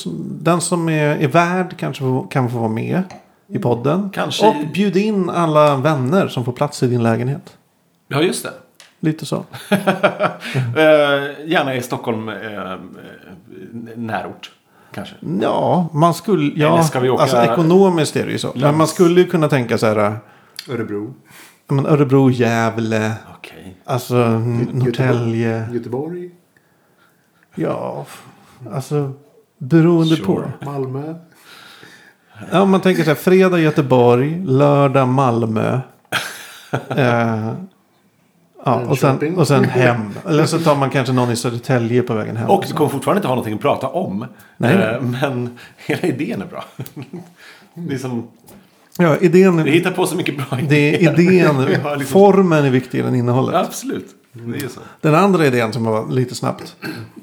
den 0.44 0.60
som 0.60 0.88
är, 0.88 1.16
är 1.16 1.28
värd 1.28 1.74
kanske 1.78 2.04
kan 2.30 2.50
få 2.50 2.58
vara 2.58 2.68
med 2.68 3.02
i 3.50 3.58
podden. 3.58 4.10
Kanske- 4.12 4.46
Och 4.48 4.54
bjud 4.74 4.96
in 4.96 5.30
alla 5.30 5.76
vänner 5.76 6.28
som 6.28 6.44
får 6.44 6.52
plats 6.52 6.82
i 6.82 6.86
din 6.86 7.02
lägenhet. 7.02 7.56
Ja, 8.08 8.22
just 8.22 8.42
det. 8.42 8.52
Lite 9.00 9.26
så. 9.26 9.44
Eh, 10.76 11.48
gärna 11.50 11.74
i 11.74 11.82
Stockholm 11.82 12.28
eh, 12.28 12.72
eh, 12.72 12.78
närort. 13.96 14.50
Kanske. 14.94 15.14
Ja, 15.40 15.88
man 15.92 16.14
skulle... 16.14 16.52
Ja, 16.60 16.72
Eller 16.74 16.82
ska 16.82 17.00
vi 17.00 17.10
åka- 17.10 17.22
Alltså 17.22 17.36
ekonomiskt 17.42 18.16
är 18.16 18.26
det 18.26 18.32
ju 18.32 18.38
så. 18.38 18.52
Men 18.54 18.76
man 18.76 18.86
skulle 18.86 19.20
ju 19.20 19.26
kunna 19.26 19.48
tänka 19.48 19.78
så 19.78 19.86
här. 19.86 20.16
Örebro. 20.70 21.14
ja, 21.68 21.74
Men 21.74 21.86
Örebro, 21.86 22.30
Gävle. 22.30 23.12
Okej. 23.38 23.76
Alltså 23.84 24.14
Norrtälje. 24.72 25.68
Göteborg. 25.72 26.30
Ja, 27.54 28.06
alltså 28.72 29.12
beroende 29.58 30.16
Sure. 30.16 30.26
på. 30.26 30.64
Malmö. 30.64 31.14
Ja, 32.52 32.60
om 32.62 32.70
man 32.70 32.80
tänker 32.80 33.02
så 33.02 33.10
här, 33.10 33.14
fredag 33.14 33.58
Göteborg, 33.58 34.42
lördag 34.44 35.08
Malmö. 35.08 35.72
eh, 36.88 37.52
ja, 38.64 38.80
och, 38.88 38.98
sen, 38.98 39.36
och 39.36 39.48
sen 39.48 39.64
hem. 39.64 40.10
Eller 40.28 40.44
så 40.46 40.58
tar 40.58 40.76
man 40.76 40.90
kanske 40.90 41.12
någon 41.12 41.30
i 41.30 41.36
Södertälje 41.36 42.02
på 42.02 42.14
vägen 42.14 42.36
hem. 42.36 42.50
Och 42.50 42.64
du 42.68 42.74
kommer 42.74 42.90
fortfarande 42.90 43.18
inte 43.18 43.28
ha 43.28 43.34
någonting 43.34 43.54
att 43.54 43.60
prata 43.60 43.88
om. 43.88 44.26
Nej. 44.56 44.74
Eh, 44.74 45.00
men 45.00 45.58
hela 45.86 46.02
idén 46.02 46.42
är 46.42 46.46
bra. 46.46 46.64
Det 47.74 47.94
är 47.94 47.98
som, 47.98 48.28
ja, 48.98 49.16
idén, 49.16 49.64
vi 49.64 49.70
hittar 49.70 49.90
på 49.90 50.06
så 50.06 50.16
mycket 50.16 50.36
bra 50.36 50.58
det 50.68 51.06
är 51.06 51.20
idén. 51.20 51.64
Liksom- 51.64 52.00
Formen 52.06 52.64
är 52.64 52.70
viktigare 52.70 53.08
än 53.08 53.14
innehållet. 53.14 53.54
Absolut. 53.54 54.06
Det 54.32 54.64
är 54.64 54.68
så. 54.68 54.80
Den 55.00 55.14
andra 55.14 55.46
idén 55.46 55.72
som 55.72 55.84
var 55.84 56.08
lite 56.10 56.34
snabbt. 56.34 56.76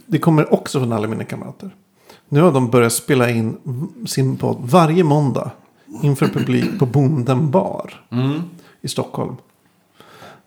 Det 0.06 0.20
kommer 0.20 0.54
också 0.54 0.80
från 0.80 0.94
alla 0.94 1.08
mina 1.08 1.24
kamrater. 1.24 1.70
Nu 2.30 2.42
har 2.42 2.52
de 2.52 2.70
börjat 2.70 2.94
spela 2.94 3.30
in 3.30 3.58
sin 4.08 4.38
podd 4.38 4.58
varje 4.62 5.04
måndag. 5.04 5.52
Inför 6.04 6.28
publik 6.28 6.80
på 6.80 6.86
Bonden 6.86 7.52
bar. 7.52 8.06
Mm. 8.12 8.42
I 8.82 8.88
Stockholm. 8.88 9.36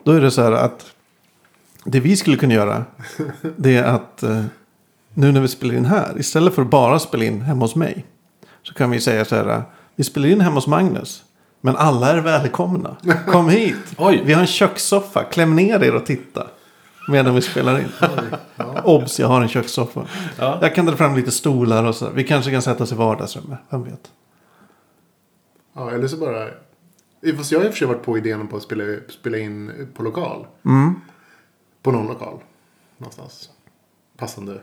Då 0.05 0.13
är 0.13 0.21
det 0.21 0.31
så 0.31 0.43
här 0.43 0.53
att. 0.53 0.87
Det 1.85 2.01
vi 2.01 2.17
skulle 2.17 2.37
kunna 2.37 2.55
göra. 2.55 2.85
Det 3.57 3.77
är 3.77 3.85
att. 3.85 4.23
eh, 4.23 4.45
Nu 5.15 5.33
när 5.33 5.41
vi 5.41 5.49
spelar 5.49 5.75
in 5.75 5.85
här. 5.85 6.19
Istället 6.19 6.55
för 6.55 6.63
att 6.63 6.71
bara 6.71 6.99
spela 6.99 7.25
in 7.25 7.41
hemma 7.43 7.65
hos 7.65 7.75
mig. 7.75 8.07
Så 8.63 8.75
kan 8.75 8.91
vi 8.91 9.01
säga 9.01 9.25
så 9.25 9.37
här. 9.37 9.49
eh, 9.49 9.61
Vi 9.97 10.05
spelar 10.05 10.29
in 10.29 10.41
hemma 10.41 10.55
hos 10.55 10.67
Magnus. 10.67 11.25
Men 11.61 11.77
alla 11.77 12.11
är 12.11 12.19
välkomna. 12.21 12.97
Kom 13.27 13.49
hit. 13.49 13.77
Vi 14.25 14.33
har 14.33 14.41
en 14.41 14.47
kökssoffa. 14.47 15.25
Kläm 15.25 15.57
ner 15.57 15.83
er 15.85 15.95
och 15.95 16.07
titta. 16.07 16.47
Medan 17.09 17.35
vi 17.35 17.43
spelar 17.43 17.79
in. 17.79 17.89
Obs, 18.85 19.21
jag 19.21 19.29
har 19.29 19.43
en 19.43 19.49
kökssoffa. 19.49 20.07
Ja. 20.39 20.59
Jag 20.63 20.75
kan 20.75 20.87
dra 20.87 20.97
fram 20.97 21.17
lite 21.17 21.31
stolar 21.31 21.85
och 21.85 21.95
så. 21.95 22.11
Vi 22.11 22.25
kanske 22.25 22.51
kan 22.51 22.63
sätta 22.63 22.83
oss 22.85 22.93
i 22.93 22.95
vardagsrummet. 22.95 23.59
Vem 23.71 23.85
vet. 23.85 24.11
Ja, 25.75 25.91
eller 25.91 26.09
så 26.09 26.17
bara... 26.17 26.49
Fast 27.37 27.53
jag 27.53 27.59
har 27.59 27.67
i 27.67 27.69
och 27.69 27.73
för 27.73 27.79
sig 27.79 27.89
varit 27.89 28.03
på 28.03 28.19
idén 28.19 28.49
på 28.49 28.57
att 28.57 28.63
spela, 28.63 28.85
spela 29.09 29.39
in 29.39 29.89
på 29.95 30.03
lokal. 30.03 30.47
Mm. 30.65 30.95
På 31.83 31.91
någon 31.93 32.07
lokal. 32.07 32.39
Någonstans. 32.99 33.51
Passande. 34.19 34.61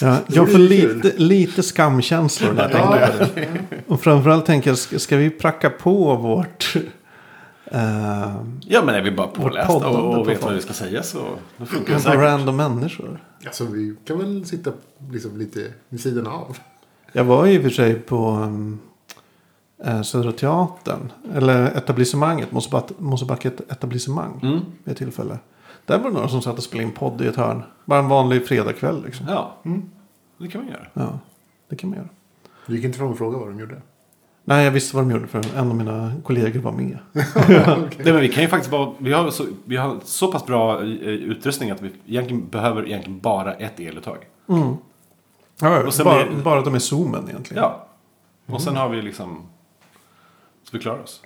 Ja, 0.00 0.16
jag 0.26 0.50
får 0.50 0.58
lite, 0.58 1.12
lite 1.16 1.62
skamkänslor 1.62 2.56
jag 2.58 2.70
Ja. 2.70 3.08
det. 3.34 3.48
Och 3.86 4.00
framförallt 4.00 4.46
tänker 4.46 4.70
jag, 4.70 4.78
ska, 4.78 4.98
ska 4.98 5.16
vi 5.16 5.30
pracka 5.30 5.70
på 5.70 6.16
vårt... 6.16 6.74
eh, 7.72 8.36
Ja, 8.60 8.82
men 8.84 8.94
är 8.94 9.02
vi 9.02 9.10
bara 9.10 9.26
pålästa 9.26 9.88
och, 9.88 10.08
och 10.08 10.14
på 10.14 10.22
vet 10.24 10.26
vad 10.42 10.50
folk. 10.50 10.56
vi 10.56 10.60
ska 10.62 10.72
säga 10.72 11.02
så 11.02 11.18
då 11.56 11.66
funkar 11.66 11.88
det 11.88 11.94
på 11.94 12.00
säkert. 12.00 12.20
random 12.20 12.56
människor. 12.56 13.24
Alltså 13.46 13.64
vi 13.64 13.96
kan 14.04 14.18
väl 14.18 14.44
sitta 14.46 14.72
liksom 15.10 15.36
lite 15.38 15.72
vid 15.88 16.00
sidan 16.00 16.26
av. 16.26 16.56
Jag 17.12 17.24
var 17.24 17.46
ju 17.46 17.52
i 17.52 17.58
och 17.58 17.62
för 17.62 17.70
sig 17.70 17.94
på 17.94 18.28
um, 18.30 18.78
eh, 19.84 20.02
Södra 20.02 20.32
Teatern. 20.32 21.12
Eller 21.34 21.76
etablissemanget. 21.76 22.50
Mosebacke- 22.50 23.72
etablissemang. 23.72 24.40
Mm. 24.42 24.60
Vid 24.84 24.92
ett 24.92 24.98
tillfälle. 24.98 25.38
Där 25.86 25.98
var 25.98 26.08
det 26.10 26.14
några 26.14 26.28
som 26.28 26.42
satt 26.42 26.56
och 26.58 26.62
spelade 26.64 26.88
in 26.88 26.94
podd 26.94 27.20
i 27.20 27.26
ett 27.26 27.36
hörn. 27.36 27.62
Bara 27.84 27.98
en 27.98 28.08
vanlig 28.08 28.46
fredagkväll 28.46 29.04
liksom. 29.04 29.26
Ja, 29.28 29.56
det 30.38 30.48
kan 30.48 30.60
man 30.60 30.70
göra. 30.70 30.86
Ja, 30.92 31.18
det 31.68 31.76
kan 31.76 31.90
man 31.90 31.98
göra. 31.98 32.08
Du 32.66 32.76
gick 32.76 32.84
inte 32.84 32.98
fram 32.98 33.08
och 33.08 33.18
frågade 33.18 33.38
vad 33.44 33.48
de 33.54 33.60
gjorde. 33.60 33.82
Nej, 34.44 34.64
jag 34.64 34.70
visste 34.72 34.96
vad 34.96 35.04
de 35.04 35.10
gjorde 35.10 35.26
för 35.26 35.56
en 35.56 35.70
av 35.70 35.74
mina 35.76 36.12
kollegor 36.24 36.60
var 36.60 36.72
med. 36.72 36.98
Nej, 37.48 38.12
men 38.12 38.20
vi 38.20 38.28
kan 38.28 38.42
ju 38.42 38.48
faktiskt 38.48 38.70
bara, 38.70 38.92
vi 38.98 39.12
har 39.12 39.30
så, 39.30 39.46
vi 39.64 39.76
har 39.76 39.96
så 40.04 40.32
pass 40.32 40.46
bra 40.46 40.80
eh, 40.82 40.86
utrustning 41.08 41.70
att 41.70 41.80
vi 41.82 41.90
egentligen 42.06 42.48
behöver 42.48 42.86
egentligen 42.86 43.20
bara 43.20 43.54
ett 43.54 43.80
eluttag. 43.80 44.18
Ja, 45.60 45.82
Och 45.86 45.94
sen 45.94 46.04
bara, 46.04 46.26
blir- 46.26 46.42
bara 46.42 46.58
att 46.58 46.64
de 46.64 46.74
är 46.74 46.78
zoomen 46.78 47.28
egentligen. 47.28 47.62
Ja. 47.62 47.86
Och 48.46 48.62
sen 48.62 48.76
har 48.76 48.88
vi 48.88 49.02
liksom, 49.02 49.36
så 50.64 50.76
vi 50.76 50.78
klarar 50.82 51.02
oss. 51.02 51.22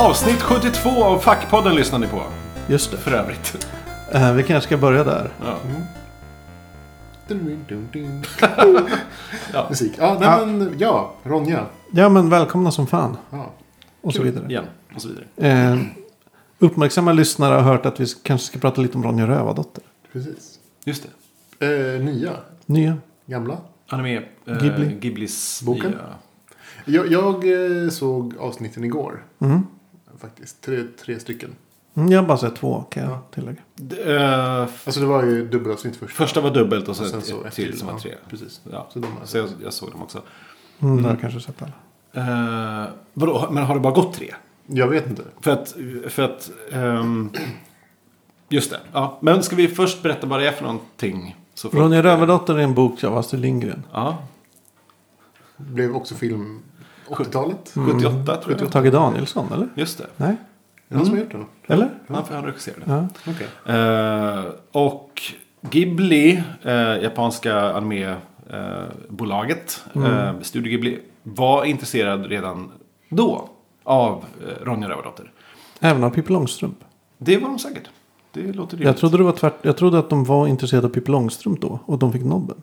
Avsnitt 0.00 0.42
72 0.42 1.04
av 1.04 1.18
Fackpodden 1.18 1.74
lyssnar 1.74 1.98
ni 1.98 2.06
på. 2.06 2.22
Just 2.68 2.90
det. 2.90 2.96
För 2.96 3.10
övrigt. 3.12 3.66
Eh, 4.12 4.32
vi 4.34 4.42
kanske 4.42 4.66
ska 4.68 4.76
börja 4.76 5.04
där. 5.04 5.30
Ja. 5.44 5.56
Dun. 7.28 7.64
Ja. 9.52 9.66
Musik. 9.70 9.92
Ja, 9.98 10.16
nej, 10.20 10.28
Ja. 10.28 10.46
men 10.46 10.74
ja, 10.78 11.14
Ronja. 11.22 11.66
Ja, 11.90 12.08
men 12.08 12.28
välkomna 12.30 12.70
som 12.70 12.86
fan. 12.86 13.16
Ja. 13.30 13.50
Och 14.00 14.14
så 14.14 14.22
vidare. 14.22 14.46
Igen. 14.48 14.64
Och 14.94 15.02
så 15.02 15.08
vidare. 15.08 15.26
Eh, 15.72 15.78
uppmärksamma 16.58 17.12
lyssnare 17.12 17.54
har 17.54 17.60
hört 17.62 17.86
att 17.86 18.00
vi 18.00 18.06
kanske 18.22 18.46
ska 18.46 18.58
prata 18.58 18.80
lite 18.80 18.96
om 18.98 19.04
Ronja 19.04 19.26
Rövardotter. 19.26 19.82
Precis. 20.12 20.58
Just 20.84 21.06
det. 21.58 21.66
Eh, 21.96 22.00
nya. 22.04 22.30
Nya. 22.66 22.96
Gamla. 23.26 23.56
Anime. 23.88 24.16
Eh, 24.46 24.58
Ghibli. 24.62 24.96
Ghiblis 25.00 25.62
Boken? 25.62 25.90
nya- 25.90 26.14
Jag, 26.84 27.12
jag 27.12 27.34
eh, 27.84 27.90
såg 27.90 28.34
avsnitten 28.40 28.84
igår. 28.84 29.24
Mm. 29.40 29.66
Faktiskt. 30.20 30.60
Tre, 30.60 30.82
tre 31.04 31.20
stycken. 31.20 31.50
Mm, 31.94 32.12
Jag 32.12 32.20
har 32.22 32.28
bara 32.28 32.38
sett 32.38 32.56
två 32.56 32.82
kan 32.90 33.02
jag 33.02 33.12
Ja. 33.12 33.22
tillägga. 33.30 33.58
F- 34.64 34.82
Alltså 34.86 35.00
det 35.00 35.06
var 35.06 35.24
ju 35.24 35.48
dubbelavsnitt 35.48 35.96
först. 35.96 36.16
första 36.16 36.40
var 36.40 36.50
dubbelt 36.50 36.88
och 36.88 36.96
så 36.96 37.02
Och 37.02 37.08
sen 37.08 37.18
ett, 37.18 37.24
så 37.26 37.44
ett 37.44 37.54
till 37.54 37.78
som 37.78 37.86
var 37.86 37.94
ja, 37.94 38.00
tre. 38.00 38.14
precis. 38.30 38.60
Ja. 38.72 38.86
Så 38.92 38.98
de 38.98 39.06
har 39.12 39.18
jag 39.20 39.28
Så 39.28 39.38
jag, 39.38 39.48
jag 39.64 39.72
såg 39.72 39.90
dem 39.90 40.02
också. 40.02 40.18
Mm, 40.18 40.26
Det 40.78 40.86
har 41.02 41.10
Mm. 41.10 41.10
jag 41.10 41.20
kanske 41.20 41.40
sett 41.52 41.62
alla. 41.62 42.82
Eh, 42.84 42.88
vadå, 43.12 43.48
men 43.50 43.64
har 43.64 43.74
det 43.74 43.80
bara 43.80 43.92
gått 43.94 44.14
tre? 44.14 44.34
Jag 44.66 44.88
vet 44.88 45.06
inte. 45.06 45.22
För 45.40 45.50
att, 45.50 45.76
för 46.08 46.22
att 46.22 46.50
ehm, 46.72 47.30
just 48.48 48.70
det. 48.70 48.80
Ja. 48.92 49.18
Men 49.22 49.42
ska 49.42 49.56
vi 49.56 49.68
först 49.68 50.02
berätta 50.02 50.26
vad 50.26 50.40
det 50.40 50.48
är 50.48 50.52
för 50.52 50.62
någonting? 50.62 51.36
Så 51.54 51.68
Ronja 51.68 52.02
Rövardotter 52.02 52.54
är 52.54 52.62
en 52.62 52.74
bok 52.74 53.04
av 53.04 53.16
Astrid 53.18 53.40
Lindgren. 53.42 53.82
Ja, 53.92 54.18
Blev 55.56 55.96
också 55.96 56.14
film 56.14 56.62
80-talet. 57.10 57.76
Mm. 57.76 57.92
78 57.92 58.36
tror 58.36 58.56
jag. 58.60 58.72
Tage 58.72 58.92
Danielsson, 58.92 59.52
eller? 59.52 59.68
Just 59.74 59.98
det. 59.98 60.06
Nej? 60.16 60.28
Är 60.30 60.36
det 60.88 60.96
någon 60.96 61.06
som 61.06 61.14
har 61.14 61.20
gjort 61.22 61.32
den? 61.32 61.46
Eller? 61.66 61.90
Han, 62.08 62.24
han 62.30 62.44
regisserade. 62.44 62.82
Ja. 62.86 63.08
Okej. 63.32 63.46
Eh, 63.76 64.44
och 64.72 65.22
Ghibli, 65.60 66.42
eh, 66.62 67.02
japanska 67.02 67.72
animebolaget, 67.72 69.84
eh, 69.94 70.32
Studio 70.42 70.70
Ghibli, 70.70 70.98
var 71.22 71.64
intresserad 71.64 72.26
redan 72.26 72.72
då 73.08 73.48
av 73.84 74.24
eh, 74.40 74.64
Ronja 74.64 74.88
Rövardotter. 74.88 75.32
Även 75.80 76.04
av 76.04 76.10
Pippi 76.10 76.32
Långstrump. 76.32 76.78
Det 77.18 77.38
var 77.38 77.48
de 77.48 77.58
säkert. 77.58 77.90
Det 78.32 78.52
låter 78.52 78.76
rimligt. 78.76 78.86
Jag 78.86 78.96
trodde, 78.96 79.16
det 79.16 79.24
var 79.24 79.32
tvärt, 79.32 79.54
jag 79.62 79.76
trodde 79.76 79.98
att 79.98 80.10
de 80.10 80.24
var 80.24 80.46
intresserade 80.46 80.86
av 80.86 80.90
Pippi 80.90 81.12
Långstrump 81.12 81.60
då. 81.60 81.78
Och 81.86 81.98
de 81.98 82.12
fick 82.12 82.24
nobben. 82.24 82.56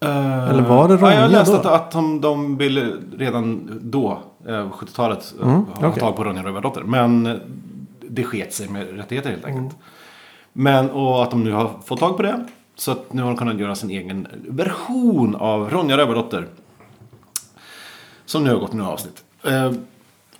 Eh, 0.00 0.48
Eller 0.48 0.62
var 0.62 0.88
det 0.88 0.94
ja, 0.94 1.12
Jag 1.12 1.24
Ronja 1.24 1.38
läste 1.38 1.52
då? 1.52 1.58
att, 1.58 1.66
att 1.66 1.90
de, 1.90 2.20
de 2.20 2.56
ville 2.56 2.92
redan 3.16 3.78
då, 3.82 4.18
eh, 4.46 4.70
70-talet, 4.70 5.34
eh, 5.40 5.46
Mm, 5.48 5.64
ha 5.64 5.92
tag 5.92 6.16
på 6.16 6.24
Ronja 6.24 6.42
Rövardotter. 6.44 6.82
Men 6.82 7.26
eh, 7.26 7.36
det 8.00 8.24
sket 8.24 8.54
sig 8.54 8.68
med 8.68 8.96
rättigheter 8.96 9.30
helt 9.30 9.44
enkelt. 9.44 9.64
Mm. 9.72 9.76
Men, 10.52 10.90
och 10.90 11.22
att 11.22 11.30
de 11.30 11.44
nu 11.44 11.52
har 11.52 11.70
fått 11.84 12.00
tag 12.00 12.16
på 12.16 12.22
det. 12.22 12.46
Så 12.74 12.92
att 12.92 13.12
nu 13.12 13.22
har 13.22 13.28
de 13.28 13.36
kunnat 13.36 13.58
göra 13.58 13.74
sin 13.74 13.90
egen 13.90 14.28
version 14.48 15.36
av 15.36 15.70
Ronja 15.70 15.96
Rövardotter. 15.96 16.46
Som 18.24 18.44
nu 18.44 18.50
har 18.50 18.58
gått 18.58 18.72
några 18.72 18.90
avsnitt. 18.90 19.24
Eh, 19.44 19.72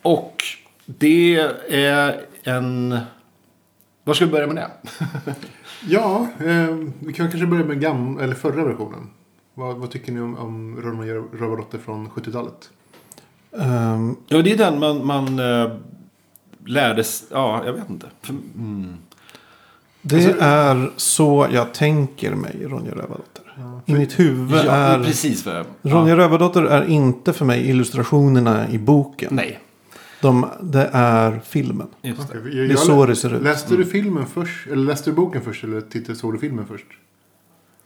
och 0.03 0.43
det 0.87 1.37
är 1.71 2.21
en... 2.45 2.99
Var 4.05 4.15
ska 4.15 4.25
vi 4.25 4.31
börja 4.33 4.47
med 4.47 4.57
det? 4.57 4.71
Ja, 5.89 6.27
eh, 6.41 6.77
vi 6.99 7.13
kan 7.13 7.31
kanske 7.31 7.47
börja 7.47 7.65
med 7.65 7.81
gam 7.81 8.19
eller 8.19 8.35
förra 8.35 8.65
versionen. 8.65 9.11
Vad, 9.59 9.77
vad 9.77 9.91
tycker 9.91 10.13
ni 10.13 10.21
om, 10.21 10.37
om 10.39 10.77
Ronja 10.83 11.15
Rövardotter 11.15 11.79
från 11.79 12.09
70-talet? 12.11 12.71
Ehm, 13.59 14.17
Ja, 14.29 14.43
det 14.43 14.53
är 14.53 14.57
den 14.57 14.79
man, 14.79 15.07
man 15.07 15.39
eh, 15.39 15.71
lärdes... 16.67 17.25
Ja, 17.31 17.63
jag 17.67 17.73
vet 17.73 17.91
inte. 17.91 18.07
För, 18.23 18.33
mm. 18.33 18.95
det 20.03 20.17
Alltså- 20.17 20.41
är 20.41 20.91
så 20.97 21.47
jag 21.53 21.75
tänker 21.75 22.35
mig 22.35 22.65
Ronja 22.67 22.91
Rövardotter. 22.95 23.45
I 23.87 23.93
mitt 23.95 24.19
huvud 24.19 24.61
Ja, 24.67 24.73
är... 24.73 25.05
precis 25.05 25.43
för... 25.43 25.65
Ronja 25.83 26.09
ja. 26.11 26.17
Rövardotter 26.17 26.63
är 26.63 26.85
inte 26.89 27.33
för 27.33 27.45
mig 27.45 27.69
illustrationerna 27.71 28.71
i 28.71 28.79
boken. 28.79 29.29
Nej, 29.35 29.59
De, 30.23 30.47
det 30.61 30.91
är 30.93 31.41
filmen. 31.45 31.87
just 32.03 32.33
det. 32.33 32.39
Okej, 32.39 32.51
Det 32.55 32.61
är 32.61 32.69
jag- 32.69 32.79
så 32.79 33.07
det 33.07 33.17
ser 33.17 33.35
ut. 33.35 33.43
Läste 33.43 33.77
du 33.77 33.85
filmen 33.85 34.27
först? 34.27 34.67
Eller 34.67 34.85
läste 34.85 35.11
du 35.11 35.15
boken 35.15 35.43
först? 35.43 35.65
Eller 35.65 35.81
tittade, 35.81 36.19
såg 36.19 36.33
du 36.35 36.39
filmen 36.39 36.67
först? 36.67 36.87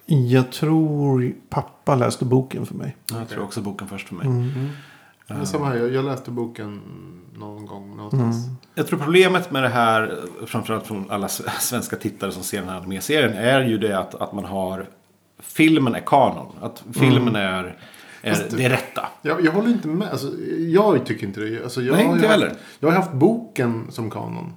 Jag 0.07 0.53
tror 0.53 1.35
pappa 1.49 1.95
läste 1.95 2.25
boken 2.25 2.67
för 2.67 2.75
mig. 2.75 2.97
Jag 3.11 3.29
tror 3.29 3.45
också 3.45 3.61
boken 3.61 3.89
först 3.89 4.09
för 4.09 4.15
mig. 4.15 4.27
Mm. 4.27 4.69
Ja, 5.27 5.45
samma 5.47 5.67
här, 5.69 5.77
jag, 5.77 5.93
jag 5.93 6.05
läste 6.05 6.31
boken 6.31 6.81
någon 7.39 7.67
gång 7.67 7.97
någonstans. 7.97 8.45
Mm. 8.45 8.57
Jag 8.75 8.87
tror 8.87 8.99
problemet 8.99 9.51
med 9.51 9.63
det 9.63 9.69
här, 9.69 10.19
framförallt 10.47 10.87
från 10.87 11.11
alla 11.11 11.29
svenska 11.61 11.97
tittare 11.97 12.33
som 12.33 12.43
ser 12.43 12.61
den 12.61 12.69
här 12.69 12.77
animeserien, 12.77 13.33
är 13.33 13.61
ju 13.61 13.79
det 13.79 13.99
att, 13.99 14.15
att 14.15 14.33
man 14.33 14.45
har... 14.45 14.89
Filmen 15.39 15.95
är 15.95 16.01
kanon. 16.07 16.53
Att 16.61 16.85
filmen 16.93 17.37
är, 17.37 17.77
är 18.23 18.35
Fast- 18.35 18.57
det 18.57 18.69
rätta. 18.69 19.07
Jag, 19.23 19.45
jag 19.45 19.53
håller 19.53 19.69
inte 19.69 19.89
med. 19.89 20.09
Alltså, 20.11 20.33
jag 20.59 21.07
tycker 21.07 21.27
inte 21.27 21.41
det. 21.41 21.63
Alltså, 21.63 21.83
jag, 21.83 21.97
Nej, 21.97 22.07
har 22.07 22.13
inte 22.15 22.27
ju 22.27 22.31
heller. 22.33 22.49
haft, 22.49 22.61
jag 22.81 22.89
har 22.89 22.97
haft 22.97 23.13
boken 23.13 23.87
som 23.91 24.11
kanon. 24.11 24.53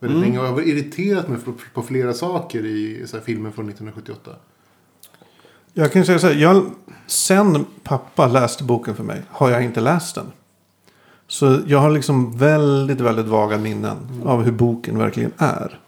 Väldigt 0.00 0.16
Mm. 0.16 0.28
länge. 0.28 0.38
Och 0.40 0.46
jag 0.46 0.52
har 0.52 0.68
irriterat 0.68 1.28
mig 1.28 1.38
på, 1.38 1.52
på 1.74 1.82
flera 1.82 2.12
saker 2.12 2.64
i 2.66 3.02
så 3.06 3.16
här, 3.16 3.24
filmen 3.24 3.52
från 3.52 3.68
1978. 3.68 4.30
Jag 5.74 5.92
kan 5.92 6.04
säga 6.04 6.18
så 6.18 6.26
här. 6.26 6.34
Jag, 6.34 6.70
sen 7.06 7.64
pappa 7.82 8.26
läste 8.26 8.64
boken 8.64 8.96
för 8.96 9.04
mig 9.04 9.22
har 9.28 9.50
jag 9.50 9.64
inte 9.64 9.80
läst 9.80 10.14
den. 10.14 10.26
Så 11.26 11.58
jag 11.66 11.78
har 11.78 11.90
liksom 11.90 12.38
väldigt, 12.38 13.00
väldigt 13.00 13.26
vaga 13.26 13.58
minnen 13.58 13.96
av 14.24 14.42
hur 14.42 14.52
boken 14.52 14.98
verkligen 14.98 15.32
är. 15.38 15.78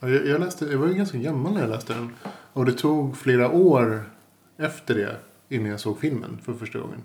Ja, 0.00 0.08
Jag, 0.08 0.26
jag, 0.26 0.40
läste, 0.40 0.64
jag 0.64 0.78
var 0.78 0.86
ju 0.86 0.94
ganska 0.94 1.18
gammal 1.18 1.52
när 1.54 1.60
jag 1.60 1.70
läste 1.70 1.92
den. 1.94 2.10
Och 2.52 2.64
det 2.64 2.72
tog 2.72 3.16
flera 3.16 3.50
år 3.50 4.10
efter 4.58 4.94
det 4.94 5.16
innan 5.48 5.70
jag 5.70 5.80
såg 5.80 5.98
filmen 6.00 6.38
för 6.44 6.52
första 6.52 6.78
gången. 6.78 6.98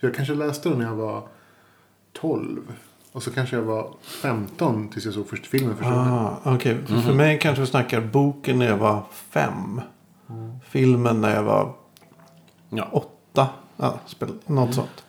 Jag 0.00 0.14
kanske 0.14 0.34
läste 0.34 0.68
den 0.68 0.78
när 0.78 0.84
jag 0.86 0.94
var 0.94 1.22
12. 2.12 2.60
Och 3.12 3.22
så 3.22 3.30
kanske 3.30 3.56
jag 3.56 3.62
var 3.62 3.88
15 4.02 4.88
tills 4.88 5.04
jag 5.04 5.14
såg 5.14 5.28
första 5.28 5.46
filmen 5.46 5.76
första 5.76 5.90
gången. 5.94 6.12
Ah, 6.12 6.40
Okej, 6.44 6.78
För- 6.86 7.00
för 7.00 7.14
mig 7.14 7.38
kanske 7.38 7.60
vi 7.60 7.66
snackar 7.66 8.00
boken 8.00 8.58
när 8.58 8.66
jag 8.66 8.76
var 8.76 9.02
fem. 10.28 10.52
Filmen 10.68 11.20
när 11.20 11.34
jag 11.34 11.42
var 11.42 11.72
Ja. 12.70 12.88
åtta. 12.92 13.48
Ja, 13.76 13.94
spel, 14.06 14.28
något 14.46 14.74
sånt. 14.74 15.04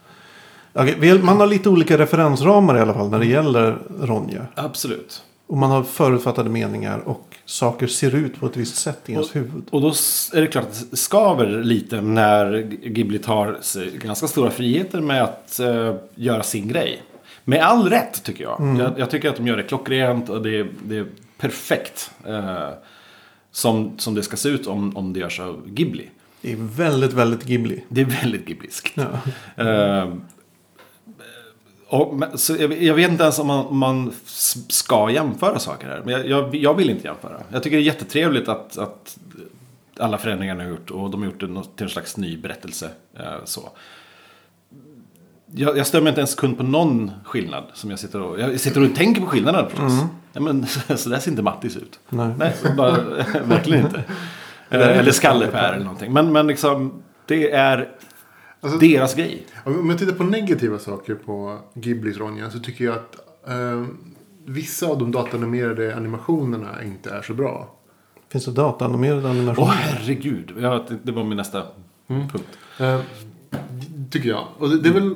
Okej, 0.74 0.96
vi- 1.00 1.20
man 1.20 1.38
har 1.40 1.48
lite 1.48 1.70
olika 1.70 1.98
referensramar 1.98 2.78
i 2.78 2.80
alla 2.80 2.94
fall 2.94 3.10
när 3.10 3.20
det 3.20 3.26
gäller 3.26 3.78
Ronja. 4.02 4.46
Absolut. 4.56 5.24
Och 5.48 5.58
man 5.58 5.72
har 5.72 5.84
förutfattade 5.84 6.50
meningar 6.50 7.00
och 7.00 7.36
saker 7.46 7.88
ser 7.88 8.16
ut 8.16 8.40
på 8.40 8.46
ett 8.46 8.58
visst 8.58 8.76
sätt 8.76 9.02
i 9.06 9.12
ens 9.12 9.36
huvud. 9.36 9.64
Och 9.70 9.82
då 9.82 9.88
är 10.34 10.42
det 10.42 10.48
klart 10.48 10.64
att 10.66 10.92
det 10.92 10.98
skaver 10.98 11.48
lite 11.64 12.02
när 12.02 12.62
Ghibli 12.84 13.20
tar 13.20 13.58
sig 13.62 13.98
ganska 13.98 14.28
stora 14.28 14.50
friheter 14.52 15.02
med 15.02 15.24
att 15.24 15.60
eh, 15.60 15.96
göra 16.16 16.44
sin 16.44 16.68
grej. 16.68 17.02
Med 17.44 17.62
all 17.62 17.90
rätt 17.90 18.24
tycker 18.24 18.44
jag. 18.44 18.78
jag. 18.80 19.00
Jag 19.00 19.10
tycker 19.10 19.30
att 19.30 19.36
de 19.36 19.48
gör 19.48 19.58
det 19.58 19.64
klockrent 19.64 20.30
och 20.30 20.42
det 20.42 20.60
är, 20.60 20.68
det 20.86 20.98
är 20.98 21.06
perfekt. 21.38 22.12
Eh, 22.28 22.70
som, 23.56 24.00
som 24.00 24.16
det 24.16 24.24
ska 24.24 24.38
se 24.38 24.50
ut 24.50 24.68
om, 24.68 24.98
om 24.98 25.14
det 25.14 25.20
görs 25.20 25.40
av 25.40 25.68
Ghibli. 25.68 26.10
Det 26.42 26.52
är 26.52 26.58
väldigt, 26.58 27.14
väldigt 27.14 27.44
Ghibli. 27.44 27.84
Det 27.90 28.02
är 28.02 28.06
väldigt 28.06 28.46
Ghibliskt. 28.46 28.94
Ja. 28.96 29.64
Eh, 29.64 30.14
och, 31.88 32.24
så 32.40 32.56
jag, 32.60 32.84
jag 32.84 32.94
vet 32.94 33.12
inte 33.12 33.24
ens 33.24 33.40
om 33.40 33.48
man, 33.48 33.78
man 33.78 34.14
ska 34.68 35.12
jämföra 35.12 35.60
saker 35.60 35.88
här. 35.88 36.02
Men 36.06 36.14
jag, 36.14 36.28
jag, 36.28 36.56
jag 36.56 36.74
vill 36.74 36.90
inte 36.90 37.08
jämföra. 37.08 37.42
Jag 37.52 37.64
tycker 37.64 37.78
det 37.78 37.84
är 37.84 37.86
jättetrevligt 37.86 38.48
att, 38.48 38.78
att 38.78 39.18
alla 39.98 40.18
förändringar 40.18 40.56
har 40.56 40.70
gjort. 40.70 40.92
Och 40.92 41.10
de 41.10 41.22
har 41.22 41.30
gjort 41.30 41.40
det 41.40 41.64
till 41.76 41.84
en 41.84 41.90
slags 41.90 42.18
ny 42.18 42.38
berättelse. 42.38 42.90
eh, 43.20 43.24
så. 43.46 43.70
Jag, 45.52 45.78
jag 45.78 45.88
mig 46.04 46.10
inte 46.10 46.22
en 46.22 46.28
sekund 46.28 46.58
på 46.58 46.64
någon 46.64 47.12
skillnad. 47.24 47.64
Som 47.74 47.90
jag 47.90 48.00
sitter 48.00 48.22
och, 48.22 48.40
jag 48.40 48.60
sitter 48.60 48.84
och 48.84 48.96
tänker 48.96 49.22
på 49.22 49.28
skillnaden 49.28 49.70
förstås. 49.70 49.94
Ja, 50.36 50.42
men, 50.42 50.66
så 50.98 51.10
där 51.10 51.20
ser 51.20 51.32
inte 51.32 51.44
Mattis 51.44 51.78
ut. 51.78 52.00
Nej. 52.10 52.34
Nej, 52.38 52.54
bara, 52.78 52.92
verkligen 53.44 53.86
inte. 53.86 54.04
Eller, 54.70 54.90
eller 54.90 55.12
Skallepär 55.12 55.74
eller 55.74 55.84
någonting. 55.84 56.14
Men, 56.14 56.32
men 56.32 56.48
liksom, 56.48 57.04
det 57.26 57.52
är 57.52 57.90
Alltså, 58.62 58.80
deras 58.80 59.16
grej. 59.16 59.46
Om 59.64 59.90
jag 59.90 60.00
tittar 60.00 60.14
på 60.14 60.24
negativa 60.24 60.80
saker 60.80 61.16
på 61.16 61.60
Ghiblis 61.74 62.18
Ronja 62.18 62.50
så 62.50 62.60
tycker 62.60 62.86
jag 62.86 62.96
att 62.96 63.16
eh, 63.48 63.86
vissa 64.46 64.88
av 64.88 65.00
de 65.00 65.12
datanimerade 65.12 65.96
animationerna 65.96 66.84
inte 66.84 67.10
är 67.10 67.22
så 67.22 67.34
bra. 67.34 67.76
Finns 68.30 68.46
det 68.46 68.52
dataanimerade 68.52 69.30
animationer? 69.30 69.68
Åh 69.68 69.74
herregud. 69.74 70.54
Ja, 70.60 70.86
det, 70.88 70.98
det 71.04 71.12
var 71.12 71.24
min 71.24 71.38
nästa 71.38 71.64
punkt. 72.08 72.48
Eh, 72.80 73.02
tycker 74.12 74.30
jag. 74.30 74.48
Och 74.58 74.70
det, 74.70 74.82
det 74.82 74.90
är 74.90 74.94
väl... 74.94 75.16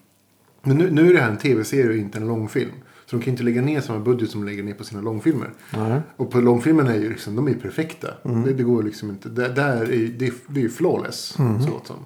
Men 0.62 0.78
nu, 0.78 0.90
nu 0.90 1.08
är 1.08 1.12
det 1.14 1.20
här 1.20 1.30
en 1.30 1.38
tv-serie 1.38 1.88
och 1.88 1.96
inte 1.96 2.18
en 2.18 2.26
långfilm. 2.26 2.72
Så 3.10 3.16
de 3.16 3.22
kan 3.22 3.30
inte 3.32 3.42
lägga 3.42 3.62
ner 3.62 3.80
samma 3.80 3.98
budget 4.00 4.30
som 4.30 4.40
de 4.40 4.46
lägger 4.50 4.62
ner 4.62 4.74
på 4.74 4.84
sina 4.84 5.00
långfilmer. 5.00 5.50
Nej. 5.76 6.00
Och 6.16 6.30
på 6.30 6.40
långfilmerna 6.40 6.94
är 6.94 6.98
ju 7.00 7.08
liksom, 7.08 7.36
de 7.36 7.46
är 7.46 7.50
ju 7.50 7.58
perfekta. 7.58 8.08
Det, 8.22 8.52
det 8.52 8.62
går 8.62 8.82
liksom 8.82 9.10
inte. 9.10 9.28
Det, 9.28 9.48
där 9.48 9.82
är, 9.82 9.92
ju- 9.92 10.08
det, 10.16 10.32
det 10.46 10.60
är 10.60 10.62
ju 10.64 10.70
flawless. 10.70 11.18
Så 11.64 11.70
gott 11.72 11.86
som. 11.86 11.96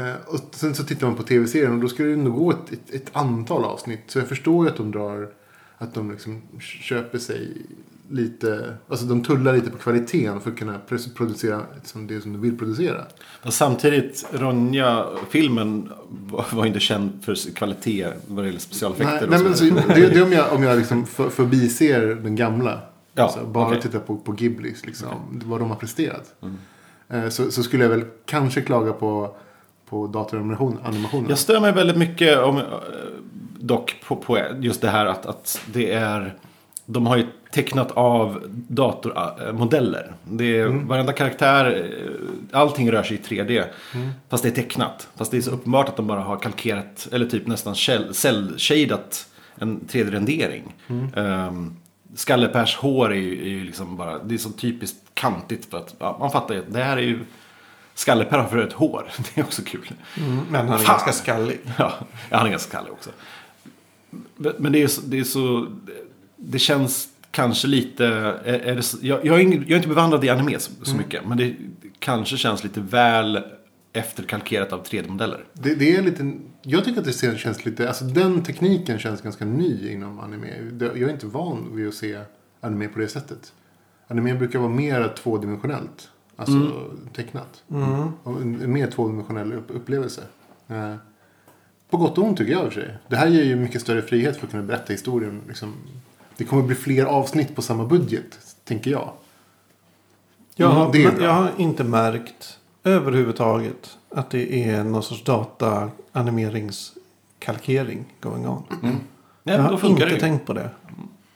Eh, 0.00 0.14
och 0.26 0.40
sen 0.54 0.74
så 0.74 0.84
tittar 0.84 1.06
man 1.06 1.16
på 1.16 1.22
tv-serien 1.22 1.72
och 1.72 1.78
då 1.80 1.88
ska 1.88 2.02
det 2.04 2.16
nog 2.16 2.34
gå 2.34 2.50
ett, 2.50 2.72
ett, 2.72 2.94
ett 2.94 3.10
antal 3.12 3.64
avsnitt. 3.64 4.00
Så 4.06 4.18
jag 4.18 4.28
förstår 4.28 4.64
ju 4.64 4.70
att 4.70 4.76
de 4.76 4.90
drar 4.90 5.28
att 5.78 5.94
de 5.94 6.10
liksom 6.10 6.42
köper 6.60 7.18
sig 7.18 7.56
lite, 8.10 8.76
alltså 8.88 9.06
de 9.06 9.22
tullar 9.24 9.52
lite 9.52 9.70
på 9.70 9.78
kvaliteten 9.78 10.40
för 10.40 10.50
att 10.50 10.58
kunna 10.58 10.80
producera 11.16 11.62
liksom 11.74 12.06
det 12.06 12.20
som 12.20 12.32
de 12.32 12.38
vill 12.38 12.58
producera. 12.58 13.04
Och 13.44 13.52
samtidigt, 13.52 14.26
Ronja-filmen 14.32 15.92
var 16.08 16.44
var 16.52 16.66
inte 16.66 16.80
känd 16.80 17.24
för 17.24 17.54
kvalitet 17.54 18.08
vad 18.26 18.44
det 18.44 18.48
gäller 18.48 18.60
specialeffekter. 18.60 19.26
Nej, 19.30 19.40
nej, 19.42 19.54
så 19.56 19.64
men 19.64 19.88
det, 19.88 19.94
det 19.94 20.18
är 20.18 20.22
om 20.22 20.32
jag, 20.32 20.52
om 20.52 20.62
jag 20.62 20.78
liksom 20.78 21.06
för, 21.06 21.28
förbiser 21.30 22.14
den 22.14 22.36
gamla. 22.36 22.80
Ja, 23.14 23.22
alltså, 23.22 23.46
bara 23.46 23.66
okej. 23.66 23.80
tittar 23.80 23.98
på, 23.98 24.16
på 24.16 24.32
Ghiblis, 24.32 24.86
liksom, 24.86 25.08
vad 25.44 25.60
de 25.60 25.70
har 25.70 25.76
presterat. 25.76 26.34
Eh, 27.08 27.28
Så, 27.28 27.50
så 27.50 27.62
skulle 27.62 27.84
jag 27.84 27.90
väl 27.90 28.04
kanske 28.26 28.60
klaga 28.60 28.92
på, 28.92 29.36
på 29.88 30.06
datoranimationen. 30.06 30.78
animationen. 30.84 31.28
Jag 31.28 31.38
stör 31.38 31.60
mig 31.60 31.72
väldigt 31.72 31.96
mycket 31.96 32.38
om, 32.38 32.56
eh, 32.56 32.62
dock 33.60 33.96
på, 34.06 34.16
på 34.16 34.38
just 34.60 34.80
det 34.80 34.88
här 34.88 35.06
att, 35.06 35.26
att 35.26 35.60
det 35.72 35.92
är... 35.92 36.34
De 36.86 37.06
har 37.06 37.16
ju 37.16 37.26
tecknat 37.52 37.90
av 37.92 38.42
datormodeller. 38.68 40.12
Det 40.24 40.58
är 40.58 40.66
varenda 40.66 41.12
karaktär, 41.12 41.90
eh, 42.52 42.60
allting 42.60 42.92
rör 42.92 43.02
sig 43.02 43.16
i 43.16 43.20
3D. 43.20 43.64
Fast 44.28 44.42
det 44.42 44.48
är 44.48 44.52
tecknat. 44.52 45.08
Fast 45.16 45.30
det 45.30 45.36
är 45.36 45.40
så 45.40 45.50
uppenbart 45.50 45.88
att 45.88 45.96
de 45.96 46.06
bara 46.06 46.20
har 46.20 46.36
kalkerat, 46.38 47.08
eller 47.12 47.26
typ 47.26 47.46
nästan 47.46 47.74
cell-shadat 48.12 49.26
en 49.56 49.80
3D-rendering. 49.88 50.74
Um, 51.16 51.76
Skallepärs 52.14 52.76
hår 52.76 53.12
är 53.12 53.16
ju, 53.18 53.42
är 53.42 53.48
ju 53.48 53.64
liksom 53.64 53.96
bara, 53.96 54.18
det 54.18 54.34
är 54.34 54.38
så 54.38 54.50
typiskt 54.50 54.96
kantigt 55.14 55.70
för 55.70 55.78
att 55.78 55.94
ja, 55.98 56.16
man 56.20 56.30
fattar 56.30 56.54
ju 56.54 56.60
att 56.60 56.72
det 56.72 56.82
här 56.84 56.96
är 56.96 57.00
ju 57.02 57.18
Skallepär 57.94 58.38
har 58.38 58.46
för 58.48 58.58
ett 58.58 58.72
hår. 58.72 59.10
Det 59.34 59.40
är 59.40 59.44
också 59.44 59.62
kul. 59.66 59.90
Men 60.50 60.68
han 60.68 60.68
är 60.68 60.78
Fan. 60.78 60.86
ganska 60.86 61.12
skallig. 61.12 61.60
Ja, 61.78 61.92
han 62.30 62.46
är 62.46 62.50
ganska 62.50 62.68
skallig 62.70 62.92
också. 62.92 63.10
Men- 64.36 64.52
Men 64.58 64.72
det 64.72 64.82
är, 64.82 64.86
så, 64.86 65.00
det 65.00 65.18
är 65.18 65.24
så... 65.24 65.66
Det 66.36 66.58
känns 66.58 67.08
kanske 67.30 67.68
lite... 67.68 68.06
Är, 68.06 68.58
är 68.58 68.76
det, 68.76 68.94
jag, 69.02 69.26
jag, 69.26 69.36
är 69.36 69.40
ing, 69.40 69.52
jag 69.52 69.70
är 69.70 69.76
inte 69.76 69.88
bevandrad 69.88 70.24
i 70.24 70.28
anime 70.28 70.58
så, 70.58 70.72
så 70.84 70.96
mycket. 70.96 71.26
Men 71.26 71.38
det 71.38 71.54
kanske 71.98 72.36
känns 72.36 72.64
lite 72.64 72.80
väl 72.80 73.42
efterkalkerat 73.92 74.72
av 74.72 74.84
3D-modeller. 74.84 75.44
Det, 75.52 75.74
det 75.74 75.96
är 75.96 76.02
lite, 76.02 76.32
jag 76.62 76.84
tycker 76.84 76.98
att 77.00 77.06
det 77.06 77.12
ser- 77.12 77.36
känns 77.36 77.64
lite, 77.64 77.88
alltså 77.88 78.04
den 78.04 78.42
tekniken 78.42 78.98
känns 78.98 79.20
ganska 79.22 79.44
ny 79.44 79.90
inom 79.92 80.20
anime. 80.20 80.48
Jag 80.80 81.00
är 81.02 81.08
inte 81.10 81.26
van 81.26 81.76
vid 81.76 81.88
att 81.88 81.94
se 81.94 82.20
anime 82.60 82.88
på 82.88 82.98
det 82.98 83.08
sättet. 83.08 83.52
Anime 84.06 84.34
brukar 84.34 84.58
vara 84.58 84.70
mer 84.70 85.14
tvådimensionellt. 85.22 86.08
Alltså 86.36 86.72
tecknat. 87.14 87.62
Och 88.22 88.40
en, 88.40 88.60
en 88.62 88.72
mer 88.72 88.90
tvådimensionell 88.90 89.52
upp, 89.52 89.64
upplevelse. 89.68 90.22
Eh, 90.68 90.94
på 91.90 91.96
gott 91.96 92.18
och 92.18 92.24
ont 92.24 92.38
tycker 92.38 92.52
jag 92.52 92.64
i 92.64 92.68
och 92.68 92.72
för 92.72 92.80
sig. 92.80 92.98
Det 93.08 93.16
här 93.16 93.26
ger 93.26 93.44
ju 93.44 93.56
mycket 93.56 93.80
större 93.80 94.02
frihet 94.02 94.36
för 94.36 94.46
att 94.46 94.50
kunna 94.50 94.62
berätta 94.62 94.92
historien. 94.92 95.40
Liksom. 95.48 95.74
Det 96.40 96.46
kommer 96.46 96.62
bli 96.62 96.76
fler 96.76 97.04
avsnitt 97.04 97.56
på 97.56 97.62
samma 97.62 97.84
budget, 97.84 98.38
tänker 98.64 98.90
jag. 98.90 99.10
Jag 100.54 100.68
har, 100.68 100.96
Mm, 100.96 101.22
jag 101.22 101.32
har 101.32 101.50
inte 101.56 101.84
märkt 101.84 102.58
överhuvudtaget 102.84 103.98
att 104.08 104.30
det 104.30 104.70
är 104.70 104.84
någon 104.84 105.02
sorts 105.02 105.24
data-animeringskalkering 105.24 108.04
going 108.20 108.48
on. 108.48 108.62
Ja, 108.82 108.88
jag 109.42 109.58
då 109.58 109.62
har 109.62 109.76
funkar 109.76 110.04
inte 110.04 110.14
det 110.14 110.20
tänkt 110.20 110.46
på 110.46 110.52
det. 110.52 110.70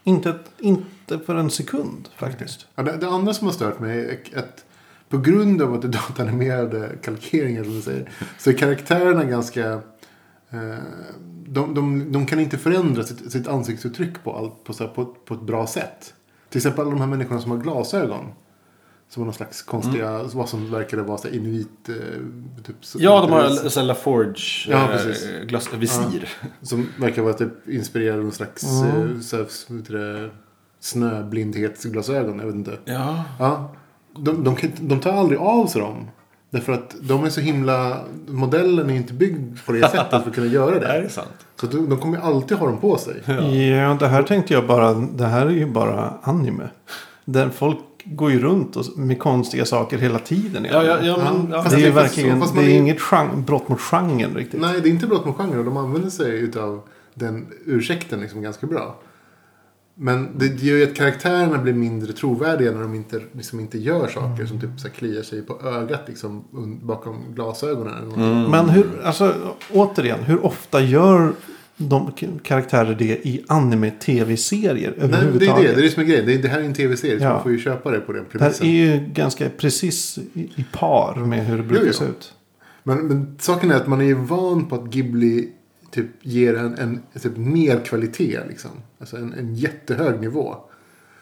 Inte, 0.04 0.38
inte 0.58 1.18
för 1.18 1.34
en 1.34 1.50
sekund 1.50 2.08
faktiskt. 2.16 2.66
Ja, 2.74 2.82
det, 2.82 2.96
det 2.96 3.08
andra 3.08 3.34
som 3.34 3.46
har 3.46 3.54
stört 3.54 3.80
mig 3.80 3.98
är 3.98 4.18
att 4.38 4.64
på 5.08 5.18
grund 5.18 5.62
av 5.62 5.74
att 5.74 5.82
det 5.82 5.88
är 5.88 5.92
datanimerade 5.92 6.90
kalkeringar 7.02 7.64
som 7.64 7.74
du 7.74 7.82
säger. 7.82 8.10
Så 8.38 8.50
är 8.50 8.54
karaktärerna 8.54 9.24
ganska... 9.24 9.80
Eh, 10.54 10.78
de, 11.46 11.74
de, 11.74 12.12
de 12.12 12.26
kan 12.26 12.40
inte 12.40 12.58
förändra 12.58 13.02
sitt, 13.02 13.32
sitt 13.32 13.48
ansiktsuttryck 13.48 14.24
på, 14.24 14.32
allt, 14.36 14.64
på, 14.64 14.72
så 14.72 14.84
här, 14.84 14.90
på, 14.90 15.04
på 15.04 15.34
ett 15.34 15.42
bra 15.42 15.66
sätt. 15.66 16.14
Till 16.48 16.58
exempel 16.58 16.80
alla 16.82 16.90
de 16.90 17.00
här 17.00 17.06
människorna 17.08 17.40
som 17.40 17.50
har 17.50 17.58
glasögon. 17.58 18.24
Som 19.08 19.20
har 19.20 19.24
någon 19.24 19.34
slags 19.34 19.62
konstiga, 19.62 20.22
vad 20.22 20.48
som 20.48 20.70
verkade 20.70 21.02
vara 21.02 21.18
så 21.18 21.28
inuit... 21.28 21.88
Eh, 21.88 21.94
typ, 22.66 22.76
Ja, 22.98 23.20
de 23.20 23.32
har 23.32 23.68
så 23.68 23.82
LaForge 23.82 24.34
Ja, 24.68 24.82
eh, 24.82 24.88
precis. 24.88 25.28
glas, 25.46 25.72
visir. 25.74 26.28
Som 26.62 26.88
verkar 27.00 27.22
vara 27.22 27.34
typ 27.34 27.68
inspirerad 27.68 28.16
av 28.18 28.22
någon 28.22 28.32
slags 28.32 28.64
Mm. 28.82 29.14
eh, 29.14 29.20
så 29.20 29.36
här, 29.36 29.46
det, 29.92 30.30
snöblindhetsglasögon. 30.80 32.38
Jag 32.38 32.46
vet 32.46 32.54
inte. 32.54 32.78
Ja. 32.84 33.24
Ja, 33.38 33.74
de, 34.18 34.44
de, 34.44 34.56
kan, 34.56 34.70
de 34.80 35.00
tar 35.00 35.12
aldrig 35.12 35.38
av 35.40 35.66
sig 35.66 35.80
dem. 35.80 36.08
Därför 36.54 36.72
att 36.72 36.94
de 37.00 37.24
är 37.24 37.28
så 37.30 37.40
himla... 37.40 37.98
Modellen 38.26 38.90
är 38.90 38.94
inte 38.94 39.12
byggd 39.12 39.58
på 39.66 39.72
det 39.72 39.80
sättet 39.80 40.10
för 40.10 40.16
att 40.30 40.34
kunna 40.34 40.46
göra 40.46 40.70
Det 40.74 40.80
det. 40.80 40.86
är 40.86 41.08
sant. 41.08 41.28
Så 41.60 41.66
de, 41.66 41.88
de 41.88 41.98
kommer 41.98 42.18
alltid 42.18 42.56
ha 42.58 42.66
dem 42.66 42.78
på 42.78 42.98
sig. 42.98 43.14
Ja. 43.26 43.96
det 44.00 44.06
här 44.08 44.22
tänkte 44.22 44.54
jag 44.54 44.66
bara. 44.66 44.94
Det 44.94 45.26
här 45.26 45.46
är 45.46 45.50
ju 45.50 45.66
bara 45.66 46.14
anime. 46.22 46.68
Där 47.24 47.48
folk 47.48 47.78
går 48.04 48.30
ju 48.30 48.38
runt 48.40 48.76
och, 48.76 48.84
med 48.98 49.18
konstiga 49.18 49.64
saker 49.64 49.98
hela 49.98 50.18
tiden. 50.18 50.66
Ja, 50.72 50.82
ja, 50.84 50.98
ja, 51.02 51.16
men, 51.16 51.50
Ja, 51.50 51.56
ja. 51.56 51.62
fast 51.62 51.76
det 51.76 51.82
är 51.82 51.86
ju 51.86 51.92
verkligen 51.92 52.42
så, 52.46 52.54
det 52.54 52.60
är 52.60 52.68
är- 52.68 52.74
inget 52.74 53.00
genre, 53.00 53.36
brott 53.46 53.68
mot 53.68 53.80
genren 53.80 54.34
riktigt. 54.34 54.60
Nej, 54.60 54.80
det 54.80 54.88
är 54.88 54.90
inte 54.90 55.06
brott 55.06 55.24
mot 55.26 55.36
genren. 55.36 55.58
och 55.58 55.64
De 55.64 55.76
använder 55.76 56.10
sig 56.10 56.32
utav 56.38 56.80
den 57.14 57.46
ursäkten 57.66 58.20
liksom 58.20 58.42
ganska 58.42 58.66
bra. 58.66 58.96
Men 59.96 60.38
det 60.38 60.46
gör 60.62 60.76
ju 60.76 60.84
att 60.84 60.94
karaktärerna 60.94 61.58
blir 61.58 61.72
mindre 61.72 62.12
trovärdiga 62.12 62.72
när 62.72 62.80
de 62.80 62.94
inte, 62.94 63.20
liksom 63.32 63.60
inte 63.60 63.78
gör 63.78 64.08
saker 64.08 64.46
som 64.46 64.60
typ 64.60 64.70
så 64.76 64.88
här 64.88 64.94
kliar 64.94 65.22
sig 65.22 65.42
på 65.42 65.60
ögat 65.68 66.00
liksom, 66.06 66.44
bakom 66.82 67.34
glasögonen. 67.34 67.94
någonting. 68.08 68.50
Men 68.50 68.68
hur, 68.68 68.86
alltså 69.04 69.34
återigen, 69.72 70.18
hur 70.22 70.44
ofta 70.44 70.80
gör 70.80 71.32
de 71.76 72.12
karaktärer 72.42 72.94
det 72.94 73.26
i 73.26 73.44
anime-tv-serier 73.48 74.94
Nej, 74.98 75.08
det 75.08 75.14
är 75.16 75.18
överhuvudtaget? 75.18 75.66
det. 75.66 75.74
Det 75.74 75.80
är 75.80 75.82
det 75.82 75.90
som 75.90 76.02
är 76.02 76.06
grejen. 76.06 76.26
Det, 76.26 76.34
är, 76.34 76.42
det 76.42 76.48
här 76.48 76.60
är 76.60 76.64
en 76.64 76.74
tv-serie 76.74 77.18
så 77.18 77.24
Ja. 77.24 77.32
man 77.32 77.42
får 77.42 77.52
ju 77.52 77.58
köpa 77.58 77.90
det 77.90 78.00
på 78.00 78.12
den 78.12 78.24
Det 78.32 78.38
här 78.38 78.50
premissen. 78.50 78.66
är 78.66 78.70
ju 78.72 79.06
ganska 79.12 79.48
precis 79.48 80.18
i, 80.18 80.40
i 80.40 80.64
par 80.72 81.16
med 81.16 81.46
hur 81.46 81.56
det 81.56 81.62
brukar 81.62 81.84
Jo, 81.84 81.90
jo. 81.92 81.98
se 81.98 82.04
ut. 82.04 82.32
Men, 82.82 82.98
men 83.06 83.36
saken 83.40 83.70
är 83.70 83.74
att 83.74 83.86
man 83.86 84.00
är 84.00 84.04
ju 84.04 84.14
van 84.14 84.66
på 84.68 84.74
att 84.74 84.84
Ghibli 84.90 85.52
typ 85.94 86.06
ger 86.22 86.54
en, 86.56 86.78
en 86.78 87.00
typ 87.22 87.36
mer 87.36 87.84
kvalitet. 87.84 88.40
Liksom. 88.48 88.70
Alltså 89.00 89.16
en, 89.16 89.32
en 89.32 89.54
jättehög 89.54 90.20
nivå. 90.20 90.56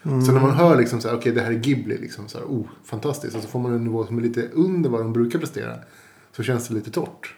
Så 0.03 0.31
när 0.31 0.41
man 0.41 0.51
hör 0.51 0.77
liksom 0.77 1.01
så 1.01 1.07
här, 1.09 1.15
okej 1.15 1.31
det 1.31 1.41
här 1.41 1.51
är 1.51 1.55
Ghibli, 1.59 1.97
liksom 1.97 2.27
så 2.27 2.37
här, 2.37 2.45
oh, 2.45 2.65
fantastiskt. 2.85 3.35
Och 3.35 3.41
så 3.41 3.47
får 3.47 3.59
man 3.59 3.73
en 3.73 3.83
nivå 3.83 4.05
som 4.05 4.17
är 4.17 4.21
lite 4.21 4.47
under 4.53 4.89
vad 4.89 5.01
de 5.01 5.13
brukar 5.13 5.39
prestera. 5.39 5.75
Så 6.35 6.43
känns 6.43 6.67
det 6.67 6.73
lite 6.73 6.91
torrt. 6.91 7.35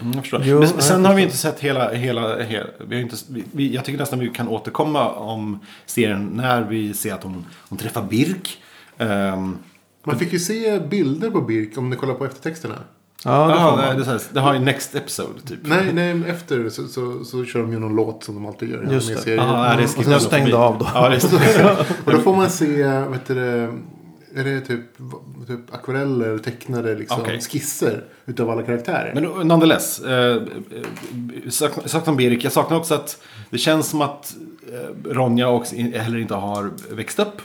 Mm, 0.00 0.12
jag 0.12 0.22
förstår. 0.22 0.42
Jo, 0.44 0.58
Men 0.60 0.68
jag 0.68 0.82
sen 0.82 1.04
har 1.04 1.14
vi 1.14 1.22
inte 1.22 1.36
sett 1.36 1.60
hela... 1.60 1.92
hela, 1.92 2.42
hela 2.42 2.66
vi 2.88 2.94
har 2.96 3.02
inte, 3.02 3.16
vi- 3.52 3.74
jag 3.74 3.84
tycker 3.84 3.98
nästan 3.98 4.18
vi 4.18 4.28
kan 4.28 4.48
återkomma 4.48 5.10
om 5.12 5.58
serien 5.86 6.30
när 6.34 6.62
vi 6.64 6.94
ser 6.94 7.14
att 7.14 7.22
hon, 7.22 7.44
hon 7.68 7.78
träffar 7.78 8.02
Birk. 8.10 8.62
Ehm, 8.98 9.58
Man 10.04 10.18
fick 10.18 10.32
ju 10.32 10.38
se 10.38 10.78
bilder 10.80 11.30
på 11.30 11.40
Birk 11.40 11.78
om 11.78 11.90
ni 11.90 11.96
kollar 11.96 12.14
på 12.14 12.24
eftertexterna. 12.24 12.78
Ja, 13.24 13.46
det 13.46 13.54
ja, 13.54 13.70
får 13.70 13.82
det, 13.94 14.04
det, 14.04 14.10
här, 14.10 14.20
det 14.32 14.40
har 14.40 14.54
ju 14.54 14.60
Next 14.60 14.94
Episode 14.94 15.40
typ. 15.46 15.58
Nej, 15.62 15.92
nej, 15.92 16.14
men 16.14 16.30
efter 16.30 16.68
så, 16.68 16.88
så, 16.88 17.24
så 17.24 17.44
kör 17.44 17.60
de 17.60 17.72
ju 17.72 17.78
någon 17.78 17.96
låt 17.96 18.24
som 18.24 18.34
de 18.34 18.46
alltid 18.46 18.70
gör. 18.70 18.90
i 18.90 18.92
Just 18.94 19.06
det. 19.08 19.12
animeserier. 19.12 19.38
Aha, 19.42 19.62
nej, 19.62 19.76
det 19.76 19.98
Och 19.98 20.04
sen 20.04 20.20
stängde 20.20 20.56
av 20.56 20.78
då. 20.78 20.88
Ja, 20.94 21.08
det 21.08 21.24
Och 22.04 22.12
då 22.12 22.18
får 22.18 22.36
man 22.36 22.50
se, 22.50 22.82
vet 22.86 23.26
du, 23.26 23.34
det, 23.34 24.40
är 24.40 24.44
det 24.44 24.60
typ, 24.60 24.80
typ 25.46 25.74
akvareller, 25.74 26.38
tecknade 26.38 26.94
liksom, 26.94 27.20
Okej. 27.20 27.40
skisser 27.40 28.04
utav 28.26 28.50
alla 28.50 28.62
karaktärer. 28.62 29.12
Men 29.14 29.48
nonetheless. 29.48 30.00
Eh, 30.00 30.36
eh, 30.36 30.42
sak- 31.50 31.72
saknar 31.88 32.14
Birk. 32.14 32.44
Jag 32.44 32.52
saknar 32.52 32.76
också 32.76 32.94
att 32.94 33.22
det 33.50 33.58
känns 33.58 33.88
som 33.88 34.02
att 34.02 34.36
eh, 34.72 35.10
Ronja 35.12 35.48
också 35.48 35.76
heller 35.76 36.18
inte 36.18 36.34
har 36.34 36.70
växt 36.90 37.18
upp. 37.18 37.42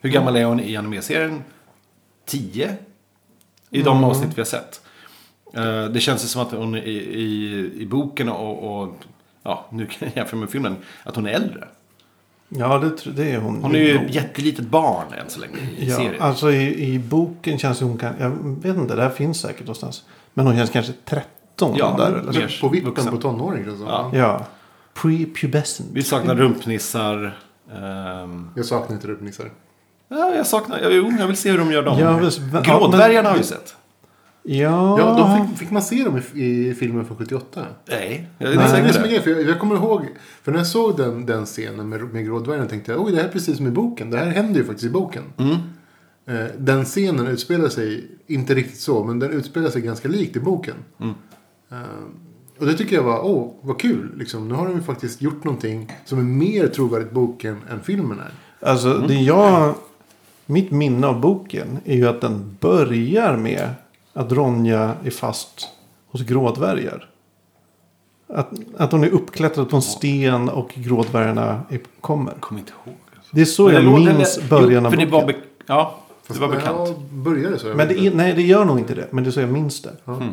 Hur 0.00 0.10
gammal 0.10 0.36
är 0.36 0.44
hon 0.44 0.60
i 0.60 0.76
animeserien? 0.76 1.42
10? 2.26 2.76
I 3.70 3.82
de 3.82 4.04
avsnitt 4.04 4.30
vi 4.34 4.40
har 4.40 4.46
sett. 4.46 4.80
Eh, 5.52 5.84
det 5.84 6.00
känns 6.00 6.24
ju 6.24 6.28
som 6.28 6.42
att 6.42 6.52
hon 6.52 6.74
i, 6.76 6.80
i, 6.90 7.70
i 7.82 7.86
boken 7.86 8.28
och, 8.28 8.82
och 8.82 8.94
ja, 9.42 9.66
nu 9.70 9.86
kan 9.86 10.08
jag 10.08 10.16
jämföra 10.16 10.40
med 10.40 10.50
filmen, 10.50 10.76
att 11.04 11.16
hon 11.16 11.26
är 11.26 11.30
äldre. 11.30 11.64
Ja, 12.48 12.78
det, 12.78 13.10
det 13.16 13.30
är 13.30 13.38
hon. 13.38 13.62
Hon 13.62 13.74
är 13.74 13.78
ju 13.78 13.98
ett 13.98 14.14
jättelitet 14.14 14.66
barn 14.66 15.06
än 15.12 15.30
så 15.30 15.40
länge 15.40 15.56
i 15.78 15.88
Ja, 15.90 15.96
serien. 15.96 16.22
alltså 16.22 16.52
i, 16.52 16.94
i 16.94 16.98
boken 16.98 17.58
känns 17.58 17.80
hon 17.80 17.98
kan... 17.98 18.14
Jag 18.20 18.30
vet 18.62 18.76
inte, 18.76 18.94
det 18.96 19.02
här 19.02 19.10
finns 19.10 19.40
säkert 19.40 19.60
någonstans. 19.60 20.04
Men 20.34 20.46
hon 20.46 20.56
känns 20.56 20.70
kanske 20.70 20.92
13 21.04 21.74
Ja, 21.76 21.94
där 21.98 22.12
eller 22.12 22.32
mer- 22.32 22.58
på 22.60 22.68
vippen 22.68 23.06
på 23.06 23.16
tonåring. 23.16 23.68
Alltså. 23.68 23.84
Ja. 23.84 24.10
Ja. 24.14 24.46
Pre-pubescent. 24.94 25.86
Vi 25.92 26.02
saknar 26.02 26.34
rumpnissar. 26.36 27.38
ehm, 27.74 28.50
Jag 28.56 28.64
saknar 28.64 28.96
inte 28.96 29.08
rubbnissar. 29.08 29.50
ja, 30.08 30.34
jag 30.34 30.46
saknar, 30.46 30.78
ja, 30.82 30.88
jo, 30.90 31.12
jag 31.18 31.26
vill 31.26 31.36
se 31.36 31.50
hur 31.50 31.58
de 31.58 31.72
gör 31.72 31.82
dem. 31.82 31.98
Ja, 31.98 32.60
Grådvärgarna 32.62 33.28
har 33.30 33.36
vi 33.36 33.42
sett. 33.44 33.74
Ja. 34.42 34.98
Ja, 34.98 35.16
de 35.38 35.48
fick, 35.48 35.58
fick 35.58 35.70
man 35.70 35.82
se 35.82 36.04
dem 36.04 36.20
i, 36.34 36.68
i 36.68 36.74
filmen 36.74 37.04
från 37.04 37.16
78? 37.16 37.66
Nej, 37.88 38.28
jag 38.38 38.48
är 38.48 38.52
inte 38.52 38.64
det 38.64 38.70
är 38.78 38.82
det 38.82 38.88
säker 38.88 38.92
som 38.92 39.02
är 39.02 39.04
det. 39.04 39.08
grejen. 39.08 39.22
För 39.22 39.30
jag, 39.30 39.42
jag 39.42 39.60
kommer 39.60 39.74
ihåg, 39.74 40.02
för 40.42 40.52
när 40.52 40.58
jag 40.58 40.66
såg 40.66 40.96
den, 40.96 41.26
den 41.26 41.46
scenen 41.46 41.88
med, 41.88 42.02
med 42.02 42.24
grådvärgen 42.26 42.68
tänkte 42.68 42.92
jag 42.92 43.00
oj 43.00 43.12
det 43.12 43.18
här 43.18 43.24
är 43.24 43.32
precis 43.32 43.56
som 43.56 43.66
i 43.66 43.70
boken. 43.70 44.10
Det 44.10 44.18
här 44.18 44.26
händer 44.26 44.60
ju 44.60 44.66
faktiskt 44.66 44.86
i 44.86 44.90
boken. 44.90 45.22
Mm. 45.36 45.56
Eh, 46.26 46.50
den 46.58 46.84
scenen 46.84 47.26
utspelar 47.26 47.68
sig, 47.68 48.10
inte 48.26 48.54
riktigt 48.54 48.80
så, 48.80 49.04
men 49.04 49.18
den 49.18 49.30
utspelar 49.30 49.70
sig 49.70 49.82
ganska 49.82 50.08
likt 50.08 50.36
i 50.36 50.40
boken. 50.40 50.74
Mm. 51.00 51.14
Eh, 51.70 51.78
Och 52.58 52.66
det 52.66 52.72
tycker 52.74 52.96
jag 52.96 53.02
var, 53.02 53.24
åh, 53.26 53.52
vad 53.60 53.80
kul. 53.80 54.12
Liksom. 54.16 54.48
Nu 54.48 54.54
har 54.54 54.66
de 54.66 54.74
ju 54.76 54.82
faktiskt 54.82 55.22
gjort 55.22 55.44
någonting 55.44 55.92
som 56.04 56.18
är 56.18 56.22
mer 56.22 56.66
trovärdigt 56.66 57.12
boken 57.12 57.56
än 57.70 57.80
filmen 57.80 58.18
är. 58.20 58.32
Alltså 58.70 58.98
det 59.08 59.14
jag... 59.14 59.74
Mitt 60.46 60.70
minne 60.70 61.06
av 61.06 61.20
boken 61.20 61.78
är 61.84 61.96
ju 61.96 62.08
att 62.08 62.20
den 62.20 62.56
börjar 62.60 63.36
med 63.36 63.68
att 64.12 64.32
Ronja 64.32 64.94
är 65.04 65.10
fast 65.10 65.68
hos 66.10 66.22
grådvärgar. 66.22 67.08
Att, 68.28 68.50
att 68.76 68.92
hon 68.92 69.04
är 69.04 69.08
uppklättrad 69.08 69.70
på 69.70 69.76
en 69.76 69.82
sten 69.82 70.48
och 70.48 70.70
grådvärgarna 70.74 71.62
är, 71.68 71.80
kommer. 72.00 72.32
Kommer 72.40 72.60
inte 72.60 72.72
ihåg. 72.86 72.96
Alltså. 73.16 73.30
Det 73.36 73.40
är 73.40 73.44
så 73.44 73.64
Men 73.66 73.74
jag 73.74 73.84
det 73.84 74.14
minns 74.14 74.36
det- 74.36 74.48
början 74.48 74.86
av 74.86 74.92
boken. 74.92 75.34
Ja, 75.66 75.98
det 76.28 76.38
var 76.38 76.48
bekant. 76.48 76.88
Ja, 76.88 76.94
började 77.10 77.58
så. 77.58 77.66
jag 77.68 77.76
Men 77.76 77.88
det 77.88 78.14
nej, 78.14 78.32
det 78.34 78.42
gör 78.42 78.64
nog 78.64 78.78
inte 78.78 78.94
det. 78.94 79.06
Men 79.10 79.24
det 79.24 79.30
är 79.30 79.32
så 79.32 79.40
jag 79.40 79.52
minns 79.52 79.82
det. 79.82 79.96
Mm. 80.06 80.32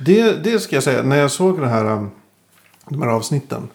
Det, 0.00 0.44
det 0.44 0.60
ska 0.60 0.76
jag 0.76 0.82
säga. 0.82 1.02
När 1.02 1.16
jag 1.16 1.30
såg 1.30 1.60
det 1.60 1.68
här, 1.68 1.84
um, 1.84 2.10
de 2.88 3.02
här 3.02 3.08
avsnitten. 3.08 3.68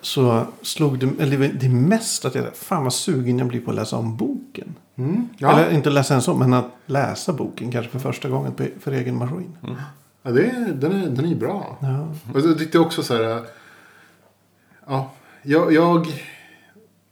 Så 0.00 0.44
slog 0.62 0.98
det, 0.98 1.10
eller 1.22 1.38
det- 1.60 1.68
mest 1.68 2.24
att 2.24 2.34
jag, 2.34 2.56
fan 2.56 2.82
vad 2.84 2.92
sugen 2.92 3.38
jag 3.38 3.48
blir 3.48 3.60
på 3.60 3.70
att 3.70 3.76
läsa 3.76 3.96
om 3.96 4.16
boken. 4.16 4.74
Mm. 4.96 5.28
Ja. 5.38 5.52
Eller 5.52 5.70
inte 5.70 5.90
läsa 5.90 6.14
en 6.14 6.22
så, 6.22 6.34
men 6.34 6.52
att 6.52 6.70
läsa 6.86 7.32
boken 7.32 7.72
kanske 7.72 7.90
för 7.92 7.98
första 7.98 8.28
gången 8.28 8.52
på, 8.52 8.66
för 8.80 8.92
egen 8.92 9.16
maskin. 9.16 9.56
Ja, 10.22 10.30
det 10.30 10.46
är, 10.46 10.72
den, 10.72 10.92
är, 10.92 11.10
den 11.10 11.24
är 11.24 11.34
bra. 11.34 11.78
Ja. 11.80 12.14
Och 12.34 12.40
jag 12.40 12.58
tyckte 12.58 12.78
också 12.78 13.02
så 13.02 13.14
här. 13.14 13.42
Ja, 14.86 15.12
jag... 15.42 15.72
jag 15.72 16.06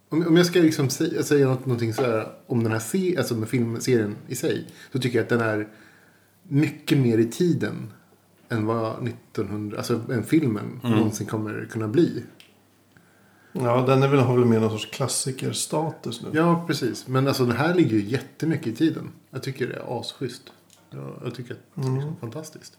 om, 0.09 0.27
om 0.27 0.37
jag 0.37 0.47
ska 0.47 0.59
liksom 0.59 0.91
säga, 0.91 1.23
säga 1.23 1.47
något, 1.47 1.67
någonting 1.67 1.95
så 1.95 2.03
här 2.03 2.29
om 2.47 2.63
den 2.63 2.73
här 2.73 2.79
se, 2.79 3.17
alltså 3.17 3.35
med 3.35 3.49
filmserien 3.49 4.17
i 4.27 4.35
sig. 4.35 4.67
Så 4.93 4.99
tycker 4.99 5.19
jag 5.19 5.23
att 5.23 5.29
den 5.29 5.41
är 5.41 5.69
mycket 6.43 6.99
mer 6.99 7.19
i 7.19 7.27
tiden. 7.27 7.93
Än 8.49 8.67
vad 8.67 9.09
1900, 9.09 9.77
alltså 9.79 10.01
en 10.11 10.25
filmen 10.25 10.81
någonsin 10.83 11.27
kommer 11.27 11.69
kunna 11.71 11.89
bli. 11.89 12.23
Ja, 13.53 13.85
den 13.87 14.03
är 14.03 14.09
väl, 14.09 14.21
har 14.21 14.37
väl 14.37 14.45
mer 14.45 14.61
någon 14.61 14.71
sorts 14.71 14.87
klassikerstatus 14.91 16.23
nu. 16.23 16.29
Ja, 16.33 16.65
precis. 16.67 17.09
Men 17.09 17.29
alltså 17.29 17.45
den 17.45 17.57
här 17.57 17.75
ligger 17.75 17.91
ju 17.97 18.05
jättemycket 18.05 18.67
i 18.67 18.77
tiden. 18.77 19.11
Jag 19.31 19.43
tycker 19.43 19.67
det 19.67 19.75
är 19.75 20.01
asschysst. 20.01 20.43
Jag, 20.91 21.13
jag 21.25 21.35
tycker 21.35 21.55
att 21.55 21.61
det 21.75 21.89
är 21.89 21.93
liksom 21.95 22.17
fantastiskt. 22.21 22.73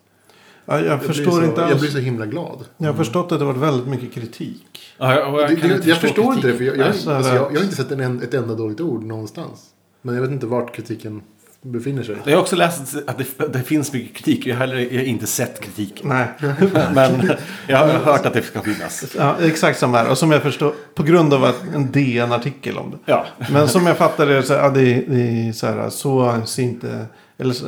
Ja, 0.65 0.75
jag, 0.79 0.85
Jag 0.85 1.03
förstår 1.03 1.23
blir 1.23 1.31
så, 1.33 1.43
inte 1.43 1.61
Jag 1.61 1.71
alls. 1.71 1.81
blir 1.81 1.91
så 1.91 1.97
himla 1.97 2.25
glad. 2.25 2.65
Jag 2.77 2.87
har 2.87 2.93
förstått 2.93 3.31
att 3.31 3.39
det 3.39 3.45
har 3.45 3.53
varit 3.53 3.63
väldigt 3.69 3.87
mycket 3.87 4.11
kritik. 4.13 4.79
Ja, 4.97 5.13
jag, 5.19 5.41
jag, 5.41 5.49
Det, 5.61 5.75
inte 5.75 5.89
jag 5.89 5.97
förstår 6.01 6.33
inte 6.33 6.47
det, 6.47 6.53
kritik. 6.53 6.57
för 6.57 6.63
jag, 6.65 6.77
jag, 6.77 6.87
Alltså, 6.87 7.11
alltså, 7.11 7.33
jag, 7.35 7.51
jag 7.51 7.57
har 7.57 7.63
inte 7.63 7.75
sett 7.75 7.91
en, 7.91 8.21
ett 8.21 8.33
enda 8.33 8.55
dåligt 8.55 8.81
ord 8.81 9.03
någonstans. 9.03 9.69
Men 10.01 10.15
jag 10.15 10.21
vet 10.21 10.31
inte 10.31 10.45
vart 10.47 10.75
kritiken 10.75 11.21
befinner 11.63 12.03
sig. 12.03 12.15
Jag 12.25 12.33
har 12.35 12.41
också 12.41 12.55
läst 12.55 12.95
att 13.07 13.17
det, 13.17 13.53
det 13.53 13.63
finns 13.63 13.93
mycket 13.93 14.15
kritik. 14.15 14.45
Jag 14.47 14.55
har 14.55 14.59
heller 14.59 14.77
jag 14.91 14.99
har 14.99 15.05
inte 15.05 15.27
sett 15.27 15.61
kritik. 15.61 16.01
Nej, 16.03 16.27
Men 16.93 17.31
jag 17.67 17.77
har 17.77 17.87
hört 17.87 18.25
att 18.25 18.33
det 18.33 18.41
ska 18.41 18.61
finnas. 18.61 19.15
ja, 19.17 19.35
exakt 19.41 19.79
som 19.79 19.93
här. 19.93 20.09
Och 20.09 20.17
som 20.17 20.31
jag 20.31 20.41
förstår, 20.41 20.73
på 20.95 21.03
grund 21.03 21.33
av 21.33 21.53
en 21.75 21.91
DN-artikel 21.91 22.77
om 22.77 22.91
det. 22.91 22.97
Ja. 23.05 23.25
Men 23.51 23.67
som 23.67 23.85
jag 23.87 23.97
fattar 23.97 24.25
det, 24.25 24.43
så, 24.43 24.53
ja, 24.53 24.69
det, 24.69 24.81
det 25.07 25.47
är 25.47 25.51
så 25.53 25.67
här, 25.67 25.89
så 25.89 26.41
ser 26.45 26.63
inte... 26.63 27.05
Eller 27.37 27.53
så, 27.53 27.65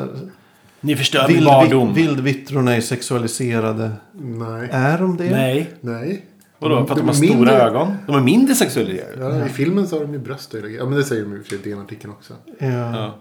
Ni 0.81 0.95
förstör 0.95 1.27
min 1.27 1.35
vild, 1.35 1.45
barndom. 1.47 1.93
vildvittrorna 1.93 2.75
är 2.75 2.81
sexualiserade. 2.81 3.91
Nej. 4.21 4.69
Är 4.71 4.97
de 4.97 5.17
det? 5.17 5.29
Nej. 5.31 5.69
Nej. 5.81 6.25
Vadå? 6.59 6.75
För 6.85 6.93
att 6.93 6.97
de 6.97 7.01
är 7.01 7.05
har 7.07 7.13
stora 7.13 7.29
mindre- 7.35 7.61
ögon? 7.61 7.93
De 8.07 8.15
är 8.15 8.21
mindre 8.21 8.55
sexualiserade. 8.55 9.37
Ja, 9.39 9.45
I 9.45 9.49
filmen 9.49 9.87
så 9.87 9.95
har 9.95 10.05
de 10.05 10.13
ju 10.13 10.19
bröst 10.19 10.53
och. 10.53 10.59
Ja, 10.79 10.85
men 10.85 10.97
det 10.97 11.03
säger 11.03 11.21
de 11.23 11.31
ju 11.31 11.37
i 11.37 11.41
och 11.41 11.45
för 11.45 11.49
sig 11.57 11.59
i 11.59 11.69
DN-artikeln 11.69 12.13
också. 12.13 12.33
Ja. 12.59 12.67
Ja. 12.67 13.15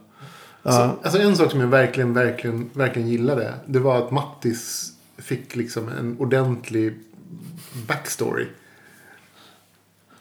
Ja. 0.62 0.98
Alltså 1.02 1.20
en 1.20 1.36
sak 1.36 1.50
som 1.50 1.60
jag 1.60 1.68
verkligen, 1.68 2.14
verkligen, 2.14 2.70
verkligen 2.72 3.08
gillade. 3.08 3.54
Det 3.66 3.78
var 3.78 3.98
att 3.98 4.10
Mattis 4.10 4.92
fick 5.18 5.56
liksom 5.56 5.88
en 5.88 6.16
ordentlig 6.18 6.98
backstory. 7.88 8.46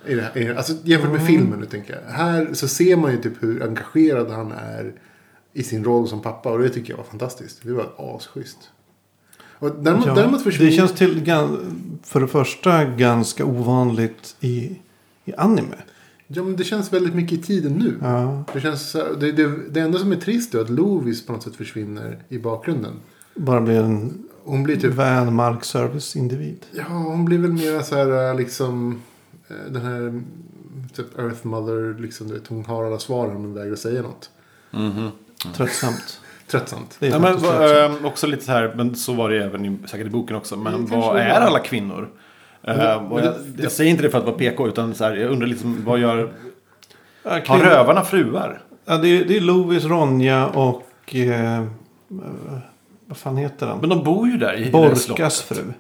I 0.06 0.16
det 0.16 0.22
här, 0.22 0.38
i 0.38 0.56
alltså 0.56 0.74
jämfört 0.84 1.12
med 1.12 1.28
filmen 1.28 1.60
nu 1.60 1.66
tänker 1.66 1.94
jag. 1.94 2.14
Här 2.14 2.54
så 2.54 2.68
ser 2.68 2.96
man 2.96 3.12
ju 3.12 3.18
typ 3.18 3.44
hur 3.44 3.64
engagerad 3.64 4.32
han 4.32 4.52
är 4.52 4.94
i 5.54 5.64
sin 5.64 5.84
roll 5.84 6.08
som 6.08 6.22
pappa. 6.22 6.52
Och 6.52 6.60
det 6.60 6.70
tycker 6.70 6.94
jag 6.94 6.98
var 6.98 7.04
fantastiskt. 7.04 7.60
Det 7.64 7.74
var 7.74 7.92
asschysst. 7.98 8.70
Och 9.62 9.72
däremot, 9.76 10.06
Ja, 10.06 10.14
däremot 10.16 10.44
försvinner... 10.44 10.72
det 10.72 10.78
känns 10.78 10.94
till, 10.94 11.26
för 12.04 12.20
det 12.20 12.28
första 12.28 12.86
ganska 12.86 13.46
ovanligt 13.46 14.36
i, 14.40 14.80
i 15.26 15.34
anime. 15.38 15.76
Ja 16.34 16.44
men 16.44 16.56
det 16.56 16.64
känns 16.64 16.94
väldigt 16.94 17.16
mycket 17.16 17.40
i 17.40 17.42
tiden 17.42 17.74
nu. 17.74 17.98
Ja, 18.02 18.44
Det, 18.54 18.62
känns, 18.62 18.92
så 18.92 18.98
här- 18.98 19.14
det, 19.20 19.32
det, 19.32 19.52
det 19.70 19.80
enda 19.80 20.00
som 20.00 20.12
är 20.12 20.16
trist 20.16 20.56
är 20.56 20.60
att 20.62 20.70
Lovis 20.70 21.26
på 21.26 21.34
något 21.34 21.44
sätt 21.44 21.56
försvinner 21.56 22.20
i 22.30 22.38
bakgrunden. 22.38 22.94
bara 23.36 23.62
blir 23.62 23.80
en 23.80 24.24
Hon 24.44 24.64
blir 24.64 24.76
typ 24.76 24.94
vän 24.94 25.34
markservice-individ. 25.36 26.66
Ja, 26.72 26.84
hon 26.88 27.26
blir 27.26 27.38
väl 27.38 27.52
mer 27.52 27.82
så 27.82 27.96
här 27.96 28.34
liksom 28.34 29.02
eh, 29.48 29.72
den 29.72 29.82
här 29.82 29.98
mm, 29.98 30.24
typ 30.94 31.20
Earth 31.20 31.48
Mother, 31.48 32.00
liksom, 32.02 32.28
du 32.28 32.34
vet, 32.34 32.48
hon 32.48 32.66
har 32.66 32.86
alla 32.86 33.00
svaren 33.00 33.42
men 33.42 33.54
vägrar 33.54 33.76
säga 33.76 34.02
något. 34.02 34.30
Mhm. 34.72 35.10
Tröttsamt. 35.56 36.20
Tröttsamt. 36.48 36.96
Det 37.00 37.08
är 37.08 37.12
Ja, 37.12 37.20
men, 37.20 37.38
tröttsamt. 37.38 38.00
ehm, 38.00 38.06
också 38.06 38.28
lite 38.28 38.44
så 38.46 38.52
här, 38.52 38.74
men 38.78 38.96
så 38.96 39.14
var 39.14 39.30
det 39.30 39.44
även 39.46 39.66
i, 39.66 39.78
säkert 39.88 40.08
i 40.08 40.10
boken 40.10 40.36
också. 40.36 40.58
Men 40.58 40.74
Mm, 40.74 40.86
vad 40.90 41.18
är 41.18 41.30
alla 41.30 41.60
kvinnor? 41.60 42.10
Och 42.62 42.68
men 43.16 43.24
jag, 43.26 43.34
jag 43.58 43.72
säger 43.72 43.92
inte 43.92 44.04
det 44.04 44.10
för 44.10 44.18
att 44.18 44.24
vara 44.26 44.36
PK, 44.36 44.68
utan 44.68 44.96
så 44.96 45.04
här, 45.04 45.16
jag 45.16 45.32
undrar 45.32 45.48
liksom, 45.48 45.82
vad 45.86 46.00
gör... 46.00 46.32
Har 47.24 47.60
rövarna 47.60 48.04
fruar? 48.04 48.62
Ja, 48.86 48.98
det, 48.98 49.08
är, 49.08 49.26
det 49.26 49.38
är 49.38 49.42
Lovis, 49.42 49.84
Ronja 49.86 50.48
och... 50.48 51.16
Eh, 51.16 51.64
vad 53.06 53.18
fan 53.18 53.38
heter 53.38 53.68
han? 53.68 53.80
Men 53.80 53.90
de 53.90 54.04
bor 54.04 54.28
ju 54.28 54.38
där 54.38 54.54
i 54.54 54.58
det 54.60 54.64
där 54.66 54.72
Borkas 54.72 55.04
slottet. 55.04 55.34
fru. 55.58 55.74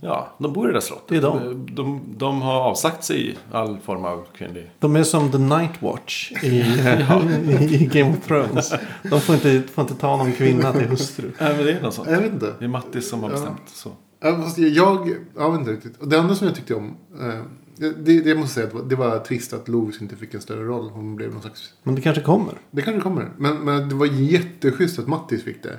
Ja, 0.00 0.28
de 0.38 0.52
bor 0.52 0.64
i 0.64 0.66
det 0.68 0.72
där 0.72 0.80
slottet. 0.80 1.08
Det 1.08 1.16
är 1.16 1.20
de. 1.20 1.66
De, 1.74 2.00
de 2.16 2.42
har 2.42 2.60
avsagt 2.60 3.04
sig 3.04 3.36
all 3.52 3.78
form 3.84 4.04
av 4.04 4.24
kvinnlig... 4.36 4.70
De 4.78 4.96
är 4.96 5.02
som 5.02 5.30
The 5.32 5.38
Night 5.38 5.82
Watch 5.82 6.32
i, 6.42 6.60
eh, 6.86 7.72
i 7.82 7.88
Game 7.92 8.10
of 8.10 8.26
Thrones. 8.26 8.74
De 9.02 9.20
får 9.20 9.34
inte, 9.34 9.62
får 9.72 9.82
inte 9.82 9.94
ta 9.94 10.16
någon 10.16 10.32
kvinna 10.32 10.72
till 10.72 10.88
hustru. 10.88 11.30
Nej, 11.40 11.56
men 11.56 11.66
det 11.66 11.72
är 11.72 11.80
något 11.82 11.94
sånt. 11.94 12.10
Jag 12.10 12.20
vet 12.20 12.32
inte. 12.32 12.54
Det 12.58 12.64
är 12.64 12.68
Mattis 12.68 13.08
som 13.10 13.22
har 13.22 13.30
Ja. 13.30 13.34
bestämt 13.36 13.62
så. 13.66 13.90
Ja, 14.20 14.36
fast 14.36 14.58
Jag, 14.58 15.16
jag 15.36 15.50
vet 15.50 15.60
inte 15.60 15.72
riktigt. 15.72 15.96
Och 15.96 16.08
det 16.08 16.18
enda 16.18 16.34
som 16.34 16.46
jag 16.46 16.56
tyckte 16.56 16.74
om. 16.74 16.96
Eh, 17.20 17.42
det, 17.76 18.20
det, 18.20 18.34
måste 18.34 18.60
jag 18.60 18.70
säga 18.70 18.82
att 18.82 18.88
det 18.88 18.96
var 18.96 19.18
trist 19.18 19.52
att 19.52 19.68
Lovis 19.68 20.02
inte 20.02 20.16
fick 20.16 20.34
en 20.34 20.40
större 20.40 20.64
roll. 20.64 20.90
Hon 20.90 21.16
blev 21.16 21.32
någon 21.32 21.42
slags. 21.42 21.72
Men 21.82 21.94
det 21.94 22.00
kanske 22.00 22.22
kommer. 22.22 22.54
Det 22.70 22.82
kanske 22.82 23.00
kommer. 23.00 23.30
Men, 23.36 23.56
men 23.56 23.88
det 23.88 23.94
var 23.94 24.06
jätteschysst 24.06 24.98
att 24.98 25.08
Mattis 25.08 25.42
fick 25.44 25.62
det. 25.62 25.78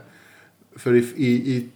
För 0.76 0.96
i, 0.96 1.00
i, 1.16 1.56
i, 1.56 1.70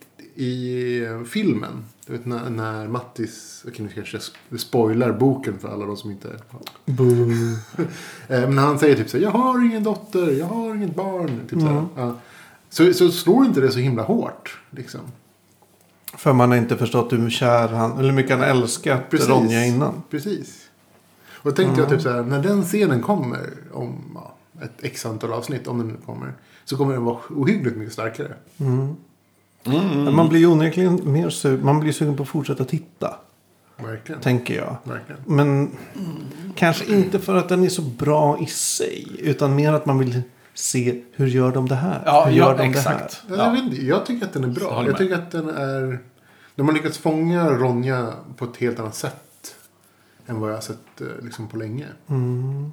i 0.45 1.05
eh, 1.05 1.23
filmen. 1.23 1.83
Du 2.05 2.13
vet 2.13 2.25
när, 2.25 2.49
när 2.49 2.87
Mattis. 2.87 3.65
Okej 3.67 3.85
nu 3.85 3.89
kanske 3.93 4.19
jag 4.49 4.59
spoilar 4.59 5.11
boken 5.11 5.59
för 5.59 5.67
alla 5.69 5.85
de 5.85 5.97
som 5.97 6.11
inte. 6.11 6.39
Boo. 6.85 7.31
Eh, 8.27 8.49
Men 8.49 8.57
han 8.57 8.79
säger 8.79 8.95
typ 8.95 9.09
så 9.09 9.17
här, 9.17 9.23
jag 9.23 9.31
har 9.31 9.65
ingen 9.65 9.83
dotter, 9.83 10.31
jag 10.31 10.45
har 10.45 10.75
inget 10.75 10.95
barn. 10.95 11.41
Typ 11.49 11.59
så, 11.59 11.65
här. 11.65 11.71
Mm. 11.71 11.85
Ja. 11.95 12.19
Så, 12.69 12.93
så 12.93 13.11
slår 13.11 13.45
inte 13.45 13.61
det 13.61 13.71
så 13.71 13.79
himla 13.79 14.03
hårt. 14.03 14.59
Liksom. 14.69 15.01
För 16.17 16.33
man 16.33 16.49
har 16.51 16.57
inte 16.57 16.77
förstått 16.77 17.13
hur 17.13 17.29
kär 17.29 17.67
han, 17.67 17.91
eller 17.91 18.09
hur 18.09 18.15
mycket 18.15 18.31
han 18.31 18.41
älskat 18.41 19.09
Precis. 19.09 19.29
Ronja 19.29 19.65
innan. 19.65 20.03
Precis. 20.09 20.61
Och 21.33 21.49
då 21.49 21.55
tänkte 21.55 21.81
jag 21.81 21.89
typ 21.89 22.01
så 22.01 22.09
här, 22.09 22.23
när 22.23 22.43
den 22.43 22.63
scenen 22.63 23.01
kommer 23.01 23.49
om 23.73 24.01
ja, 24.15 24.35
ett 24.63 24.83
x 24.83 25.05
antal 25.05 25.33
avsnitt, 25.33 25.67
om 25.67 25.77
den 25.77 25.87
nu 25.87 25.95
kommer. 26.05 26.33
Så 26.65 26.77
kommer 26.77 26.93
den 26.93 27.03
vara 27.03 27.17
ohyggligt 27.29 27.77
mycket 27.77 27.93
starkare. 27.93 28.33
Mm. 28.57 28.95
Mm, 29.63 30.03
Men 30.03 30.15
man 30.15 30.29
blir 30.29 30.39
ju 30.39 30.47
onekligen 30.47 31.01
mer 31.03 31.29
sugen, 31.29 31.65
man 31.65 31.79
blir 31.79 31.91
sugen 31.91 32.17
på 32.17 32.23
att 32.23 32.29
fortsätta 32.29 32.65
titta. 32.65 33.15
Verkligen. 33.77 34.21
Tänker 34.21 34.55
jag. 34.55 34.77
Verkligen. 34.83 35.21
Men 35.25 35.71
kanske 36.55 36.85
inte 36.95 37.19
för 37.19 37.35
att 37.35 37.49
den 37.49 37.63
är 37.63 37.69
så 37.69 37.81
bra 37.81 38.39
i 38.39 38.45
sig. 38.45 39.07
Utan 39.19 39.55
mer 39.55 39.73
att 39.73 39.85
man 39.85 39.99
vill 39.99 40.21
se 40.55 41.03
hur 41.11 41.27
gör 41.27 41.51
de 41.51 41.67
det 41.67 41.75
här? 41.75 42.03
Ja, 42.05 42.25
hur 42.25 42.37
ja 42.37 42.47
gör 42.47 42.57
de 42.57 42.63
exakt. 42.63 43.23
Ja. 43.29 43.35
Ja. 43.35 43.43
Jag, 43.45 43.51
vet 43.51 43.63
inte, 43.63 43.85
jag 43.85 44.05
tycker 44.05 44.25
att 44.25 44.33
den 44.33 44.43
är 44.43 44.47
Jag 44.47 44.55
bra. 44.55 44.75
Jag 44.75 44.87
med. 44.87 44.97
tycker 44.97 45.15
att 45.15 45.31
den 45.31 45.49
är... 45.49 45.99
De 46.55 46.67
har 46.67 46.73
lyckats 46.73 46.97
fånga 46.97 47.49
Ronja 47.49 48.13
på 48.37 48.45
ett 48.45 48.57
helt 48.57 48.79
annat 48.79 48.95
sätt. 48.95 49.55
Än 50.27 50.39
vad 50.39 50.49
jag 50.49 50.55
har 50.55 50.61
sett 50.61 51.01
eh, 51.01 51.07
liksom, 51.21 51.47
på 51.47 51.57
länge. 51.57 51.85
Det 52.07 52.13
här? 52.13 52.19
Mm. 52.19 52.71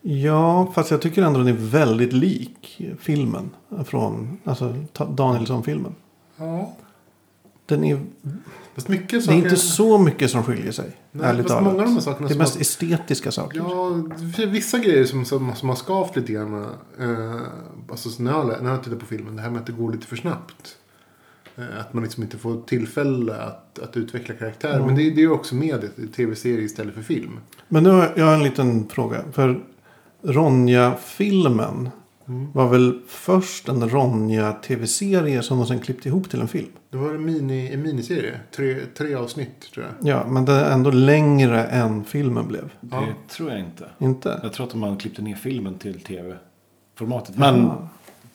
Ja, 0.00 0.72
fast 0.74 0.90
jag 0.90 1.02
tycker 1.02 1.22
ändå 1.22 1.38
den 1.38 1.48
är 1.48 1.52
väldigt 1.52 2.12
lik 2.12 2.82
filmen. 3.00 3.50
Från 3.84 4.38
alltså, 4.44 4.74
Danielsson-filmen. 5.08 5.94
Ja. 6.36 6.72
Den 7.66 7.84
är, 7.84 8.00
Fast 8.78 8.88
mycket 8.88 9.10
det 9.10 9.16
är 9.16 9.20
saker... 9.20 9.38
inte 9.38 9.56
så 9.56 9.98
mycket 9.98 10.30
som 10.30 10.44
skiljer 10.44 10.72
sig. 10.72 10.96
Nej, 11.12 11.30
ärligt 11.30 11.46
talat. 11.46 11.64
många 11.64 11.82
av 11.82 11.84
de 11.84 11.94
här 11.94 12.00
sakerna 12.00 12.28
det 12.28 12.34
är 12.34 12.38
mest 12.38 12.54
har- 12.54 12.60
estetiska 12.60 13.32
saker. 13.32 13.58
Ja, 13.58 14.46
vissa 14.46 14.78
grejer 14.78 15.04
som, 15.04 15.24
som, 15.24 15.54
som 15.54 15.68
har 15.68 15.76
skavt 15.76 16.16
lite 16.16 16.32
grann. 16.32 16.64
Eh, 17.00 17.40
alltså 17.90 18.22
när 18.22 18.30
jag, 18.30 18.62
när 18.62 18.70
jag 18.70 18.82
tittar 18.82 18.96
på 18.96 19.06
filmen. 19.06 19.36
Det 19.36 19.42
här 19.42 19.50
med 19.50 19.60
att 19.60 19.66
det 19.66 19.72
går 19.72 19.92
lite 19.92 20.06
för 20.06 20.16
snabbt. 20.16 20.76
Eh, 21.56 21.80
att 21.80 21.94
man 21.94 22.02
liksom 22.02 22.22
inte 22.22 22.38
får 22.38 22.62
tillfälle 22.62 23.34
att, 23.36 23.78
att 23.78 23.96
utveckla 23.96 24.34
karaktär. 24.34 24.74
Mm. 24.74 24.86
Men 24.86 24.94
det, 24.94 25.02
det 25.02 25.20
är 25.20 25.22
ju 25.22 25.30
också 25.30 25.54
med 25.54 25.80
det. 25.96 26.06
Tv-serie 26.06 26.64
istället 26.64 26.94
för 26.94 27.02
film. 27.02 27.40
Men 27.68 27.82
nu 27.82 27.90
har 27.90 28.12
jag 28.16 28.34
en 28.34 28.42
liten 28.42 28.88
fråga. 28.88 29.24
För 29.32 29.64
Ronja-filmen 30.22 31.90
var 32.52 32.68
väl 32.68 32.98
först 33.08 33.68
en 33.68 33.88
Ronja-tv-serie 33.90 35.42
som 35.42 35.58
de 35.58 35.66
sen 35.66 35.78
klippte 35.80 36.08
ihop 36.08 36.30
till 36.30 36.40
en 36.40 36.48
film. 36.48 36.66
Det 36.90 36.96
var 36.96 37.14
en, 37.14 37.24
mini, 37.24 37.72
en 37.72 37.82
miniserie. 37.82 38.40
Tre, 38.56 38.76
tre 38.98 39.14
avsnitt 39.14 39.72
tror 39.74 39.86
jag. 39.86 40.08
Ja, 40.14 40.26
men 40.28 40.44
det 40.44 40.52
är 40.52 40.70
ändå 40.72 40.90
längre 40.90 41.64
än 41.64 42.04
filmen 42.04 42.48
blev. 42.48 42.64
Det 42.80 42.96
Ja. 42.96 43.04
tror 43.30 43.50
jag 43.50 43.60
inte. 43.60 43.84
Inte? 43.98 44.40
Jag 44.42 44.52
tror 44.52 44.66
att 44.66 44.74
man 44.74 44.96
klippte 44.96 45.22
ner 45.22 45.34
filmen 45.34 45.74
till 45.78 46.00
tv-formatet. 46.00 47.36
Men 47.36 47.70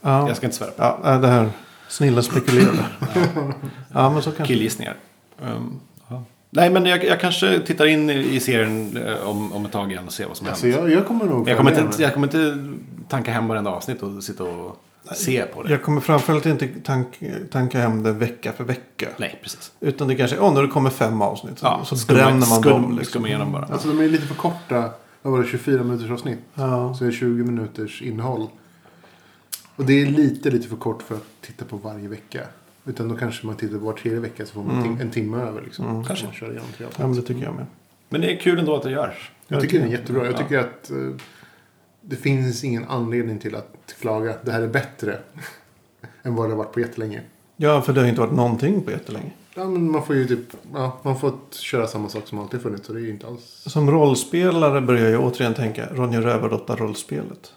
Ja, 0.02 0.28
jag 0.28 0.38
ska 0.38 0.46
inte 0.46 0.58
svära 0.58 0.72
på 0.72 0.84
ja 0.84 1.00
nej, 1.04 1.20
det 1.20 1.28
här 1.28 1.50
snilla 1.88 2.22
spekulerar. 2.22 2.98
ja, 3.94 4.10
men 4.10 4.22
så 4.22 4.32
kanske. 4.32 4.54
killgissningar. 4.54 4.96
Um, 5.42 5.80
ja. 6.10 6.24
Nej, 6.50 6.70
men 6.70 6.86
jag, 6.86 7.06
jag 7.06 7.20
kanske 7.20 7.60
tittar 7.60 7.86
in 7.86 8.10
i, 8.10 8.40
serien 8.40 8.98
eh, 8.98 9.28
om, 9.28 9.54
om 9.54 9.66
ett 9.66 9.72
tag 9.72 9.92
igen 9.92 10.04
och 10.08 10.14
ser 10.14 10.28
vad 10.28 10.38
som 10.38 10.48
Alltså 10.48 10.66
händer. 10.68 10.82
jag, 10.82 10.92
jag 10.92 11.08
kommer 11.08 11.26
nog 11.26 11.50
Jag 11.50 11.58
kommer, 11.58 11.82
inte, 11.84 12.02
jag 12.02 12.14
kommer 12.14 12.28
inte 12.28 12.74
tanka 13.08 13.32
hem 13.32 13.48
varenda 13.48 13.72
avsnitt 13.72 14.04
och 14.04 14.24
sitta 14.24 14.44
och 14.44 14.84
se 15.16 15.46
på 15.46 15.64
det. 15.64 15.72
Jag 15.72 15.84
kommer 15.84 16.02
framförallt 16.02 16.46
inte 16.46 16.68
tank, 16.84 17.24
tanka 17.52 17.80
hem 17.80 18.04
det 18.04 18.12
vecka 18.12 18.52
för 18.54 18.64
vecka. 18.64 19.08
Nej, 19.18 19.40
precis. 19.44 19.72
Utan 19.80 20.08
det 20.08 20.16
kanske 20.16 20.38
är, 20.38 20.42
åh, 20.44 20.54
när 20.54 20.62
det 20.62 20.68
kommer 20.68 20.90
fem 20.90 21.22
avsnitt. 21.22 21.60
Så, 21.60 21.96
så 21.96 22.14
bränner 22.14 22.32
man 22.34 22.62
skum, 22.62 22.72
dem. 22.72 22.98
Liksom. 22.98 23.26
Igenom 23.26 23.52
bara. 23.52 23.66
Alltså 23.66 23.88
de 23.88 24.00
är 24.00 24.10
lite 24.10 24.28
för 24.28 24.36
korta. 24.36 24.90
Vad 25.22 25.34
var 25.34 25.42
det? 25.42 25.48
24 25.48 25.84
minuters 25.84 26.12
avsnitt. 26.12 26.40
Ja. 26.54 26.94
Så 26.94 27.04
är 27.04 27.08
det 27.08 27.14
20 27.14 27.44
minuters 27.44 28.02
innehåll. 28.02 28.48
Och 29.76 29.86
det 29.86 30.02
är 30.02 30.06
lite, 30.06 30.50
lite 30.50 30.68
för 30.68 30.76
kort 30.76 31.02
för 31.04 31.16
att 31.16 31.24
titta 31.42 31.66
på 31.66 31.78
varje 31.78 32.08
vecka. 32.08 32.42
Utan 32.86 33.08
då 33.10 33.16
kanske 33.16 33.46
man 33.48 33.56
tittar 33.56 33.78
på 33.78 33.86
var 33.86 33.94
tredje 33.94 34.20
vecka 34.20 34.46
så 34.46 34.54
får 34.54 34.64
man 34.64 34.76
en 34.78 34.84
tim- 34.84 35.02
en 35.02 35.12
timme 35.12 35.38
över. 35.38 35.62
Liksom. 35.62 36.06
Kanske. 36.06 36.26
Man 36.26 36.34
kör 36.34 36.46
igenom 36.52 36.68
tre 36.78 36.88
ja, 36.98 37.08
men 37.08 37.16
det 37.16 37.22
tycker 37.22 37.44
jag 37.44 37.56
med. 37.56 37.66
Men 38.10 38.22
det 38.22 38.34
är 38.34 38.40
kul 38.40 38.60
ändå 38.60 38.76
att 38.76 38.84
det 38.84 38.92
görs. 38.92 39.32
Jag 39.48 39.62
tycker 39.62 39.80
den 39.80 39.88
är 39.88 39.92
jättebra. 39.92 40.26
Jag 40.26 40.38
tycker 40.38 40.60
att 40.60 40.92
eh, 40.92 40.98
det 42.06 42.16
finns 42.16 42.64
ingen 42.64 42.86
anledning 42.88 43.40
till 43.40 43.56
att 43.56 43.96
klaga. 44.02 44.36
Det 44.44 44.52
här 44.52 44.62
är 44.62 44.68
bättre 44.68 45.18
än 46.24 46.36
vad 46.36 46.46
det 46.46 46.52
har 46.54 46.58
varit 46.58 46.72
på 46.74 46.80
jättelänge. 46.80 47.22
Ja, 47.56 47.82
för 47.82 47.94
det 47.94 48.02
har 48.02 48.08
inte 48.08 48.22
varit 48.22 48.34
någonting 48.34 48.82
på 48.82 48.92
jättelänge. 48.92 49.32
Ja, 49.56 49.66
men 49.66 49.92
man 49.92 50.06
får 50.06 50.16
ju 50.16 50.28
typ, 50.28 50.54
ja, 50.74 51.00
man 51.04 51.20
får 51.20 51.34
köra 51.52 51.88
samma 51.88 52.10
sak 52.10 52.28
som 52.28 52.40
alltid 52.40 52.62
funnits. 52.62 52.88
Så 52.88 52.94
det 52.94 53.00
är 53.00 53.04
ju 53.04 53.10
inte 53.10 53.28
alls... 53.28 53.64
Som 53.68 53.92
rollspelare 53.92 54.82
börjar 54.82 55.10
jag 55.10 55.24
återigen 55.24 55.54
tänka 55.54 55.88
Ronja 55.94 56.22
Rövardotter-rollspelet. 56.22 57.52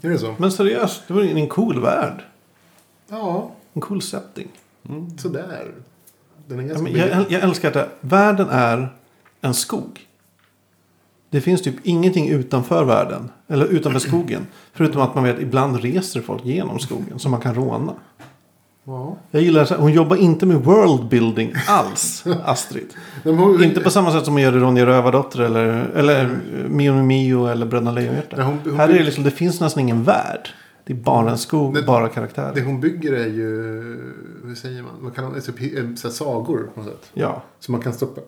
Är 0.00 0.08
det 0.08 0.18
så? 0.18 0.34
Men 0.38 0.52
seriöst, 0.52 1.02
det 1.08 1.14
var 1.14 1.22
en 1.22 1.48
cool 1.48 1.80
värld. 1.82 2.22
Ja, 3.08 3.50
En 3.72 3.80
cool 3.80 4.02
setting. 4.02 4.48
sådär. 5.18 5.72
Den 6.46 6.58
är 6.58 6.62
Ja, 6.62 6.68
ganska 6.68 6.82
men 6.82 6.96
jag, 6.96 7.30
jag 7.30 7.42
älskar 7.42 7.68
att 7.68 7.74
det. 7.74 7.88
Världen 8.00 8.48
är 8.50 8.88
en 9.40 9.54
skog. 9.54 10.05
Det 11.30 11.40
finns 11.40 11.62
typ 11.62 11.74
ingenting 11.82 12.28
utanför 12.28 12.84
världen. 12.84 13.30
Eller 13.48 13.66
utanför 13.66 13.98
skogen. 14.08 14.46
Förutom 14.72 15.02
att 15.02 15.14
man 15.14 15.24
vet 15.24 15.40
ibland 15.40 15.80
reser 15.80 16.20
folk 16.20 16.44
genom 16.44 16.78
skogen. 16.78 17.18
Som 17.18 17.30
man 17.30 17.40
kan 17.40 17.54
råna. 17.54 17.92
Ja. 18.84 19.16
Jag 19.30 19.42
gillar 19.42 19.64
här, 19.66 19.76
hon 19.76 19.92
jobbar 19.92 20.16
inte 20.16 20.46
med 20.46 20.56
worldbuilding 20.56 21.52
alls. 21.68 22.24
Astrid. 22.44 22.86
Hon- 23.24 23.64
Inte 23.64 23.80
på 23.80 23.90
samma 23.90 24.12
sätt 24.12 24.24
som 24.24 24.34
hon 24.34 24.42
gör 24.42 24.56
i 24.56 24.60
Ronja 24.60 24.86
Rövardotter. 24.86 25.40
Eller, 25.40 25.64
eller 25.94 26.38
Mio 26.68 27.02
Mio 27.02 27.46
eller 27.46 27.66
Bröderna 27.66 27.92
Lejonhjärta. 27.92 28.42
Här 28.76 28.88
är 28.88 28.92
det 28.98 29.02
liksom, 29.04 29.24
det 29.24 29.30
finns 29.30 29.60
nästan 29.60 29.80
ingen 29.82 30.02
värld. 30.04 30.48
Det 30.84 30.92
är 30.92 30.96
bara 30.96 31.30
en 31.30 31.38
skog, 31.38 31.74
Det- 31.74 31.82
bara 31.82 32.08
karaktärer. 32.08 32.52
Det 32.54 32.62
hon 32.62 32.80
bygger 32.80 33.12
är 33.12 33.26
ju, 33.26 33.50
hur 34.44 34.54
säger 34.54 34.82
man? 34.82 34.92
man 35.00 35.10
kan, 35.12 35.24
alltså, 35.34 35.50
eh, 35.50 35.94
så 35.96 36.08
här, 36.08 36.14
sagor 36.14 36.70
på 36.74 36.80
något 36.80 36.88
sätt. 36.88 37.10
Ja. 37.14 37.42
Så 37.60 37.72
man 37.72 37.80
kan 37.80 37.92
stoppa, 37.92 38.20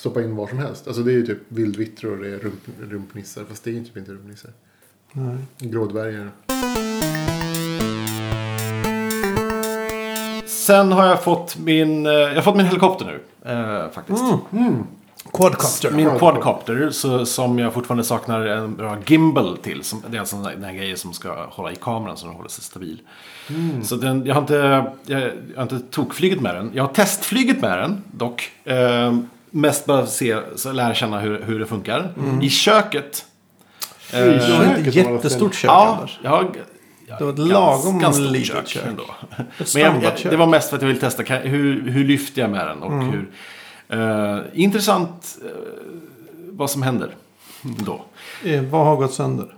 stoppa 0.00 0.22
in 0.22 0.36
var 0.36 0.46
som 0.46 0.58
helst. 0.58 0.86
Alltså 0.86 1.02
det 1.02 1.12
är 1.12 1.14
ju 1.14 1.26
typ 1.26 1.38
vildvittror 1.48 2.12
och 2.12 2.24
det 2.24 2.28
är 2.28 2.38
rump, 2.38 2.60
rumpnissar. 2.80 3.44
Fast 3.48 3.64
det 3.64 3.70
är 3.70 3.74
ju 3.74 3.84
typ 3.84 3.96
inte 3.96 4.12
rumpnissar. 4.12 4.50
Nej. 5.12 5.36
Grådvärgar. 5.58 6.30
Sen 10.46 10.92
har 10.92 11.06
jag 11.06 11.22
fått 11.22 11.58
min, 11.58 12.06
eh, 12.06 12.12
jag 12.12 12.34
har 12.34 12.42
fått 12.42 12.56
min 12.56 12.66
helikopter 12.66 13.06
nu. 13.06 13.20
Eh, 13.50 13.90
faktiskt. 13.90 14.22
Quadcopter. 15.32 15.90
Min 15.90 16.18
quadcopter 16.18 16.90
så, 16.90 17.26
som 17.26 17.58
jag 17.58 17.72
fortfarande 17.72 18.04
saknar 18.04 18.46
en 18.46 18.76
bra 18.76 18.98
gimbal 19.06 19.56
till. 19.56 19.84
Som, 19.84 20.02
det 20.08 20.16
är 20.16 20.20
alltså 20.20 20.36
den 20.36 20.64
här 20.64 20.72
grejen 20.72 20.96
som 20.96 21.12
ska 21.12 21.46
hålla 21.50 21.72
i 21.72 21.76
kameran 21.76 22.16
så 22.16 22.26
den 22.26 22.34
håller 22.34 22.48
sig 22.48 22.64
stabil. 22.64 23.00
Så 23.82 23.96
den, 23.96 24.26
jag, 24.26 24.34
har 24.34 24.42
inte, 24.42 24.54
jag, 25.06 25.22
jag 25.46 25.56
har 25.56 25.62
inte 25.62 25.80
tokflygit 25.80 26.40
med 26.40 26.54
den. 26.54 26.70
Jag 26.74 26.82
har 26.82 26.92
testflygit 26.92 27.60
med 27.60 27.78
den 27.78 28.02
dock. 28.12 28.52
Eh, 28.64 29.18
mest 29.50 29.86
bara 29.86 30.06
se, 30.06 30.36
så 30.56 30.72
lära 30.72 30.94
känna 30.94 31.20
hur, 31.20 31.42
hur 31.42 31.58
det 31.58 31.66
funkar. 31.66 32.12
I 32.42 32.50
köket. 32.50 33.24
I 34.12 34.16
Det 34.16 34.38
var 34.58 34.64
var 34.64 34.76
jättestort 34.92 35.54
kök 35.54 35.70
Ja, 35.70 35.96
Anders. 35.98 36.18
jag 36.22 36.56
Det 37.18 37.24
var 37.24 37.32
ett 37.32 37.38
lagom 37.38 38.12
stort 38.12 38.30
litet 38.30 38.68
kök. 38.68 38.84
ändå. 38.88 39.02
Ett 39.58 39.74
Men 39.74 39.82
jag, 39.82 40.02
jag, 40.04 40.12
det 40.32 40.36
var 40.36 40.46
mest 40.46 40.68
för 40.70 40.76
att 40.76 40.82
jag 40.82 40.88
ville 40.88 41.00
testa 41.00 41.24
kan, 41.24 41.36
hur, 41.42 41.90
hur 41.90 42.04
lyfter 42.04 42.40
jag 42.42 42.50
med 42.50 42.66
den 42.66 42.82
och 42.82 42.92
Mm. 42.92 43.10
hur... 43.10 43.28
eh, 44.00 44.38
intressant 44.52 45.38
eh, 45.44 45.50
vad 46.52 46.70
som 46.70 46.82
händer 46.82 47.14
då. 47.62 48.04
Eh, 48.44 48.62
vad 48.62 48.86
har 48.86 48.96
gått 48.96 49.14
sönder? 49.14 49.54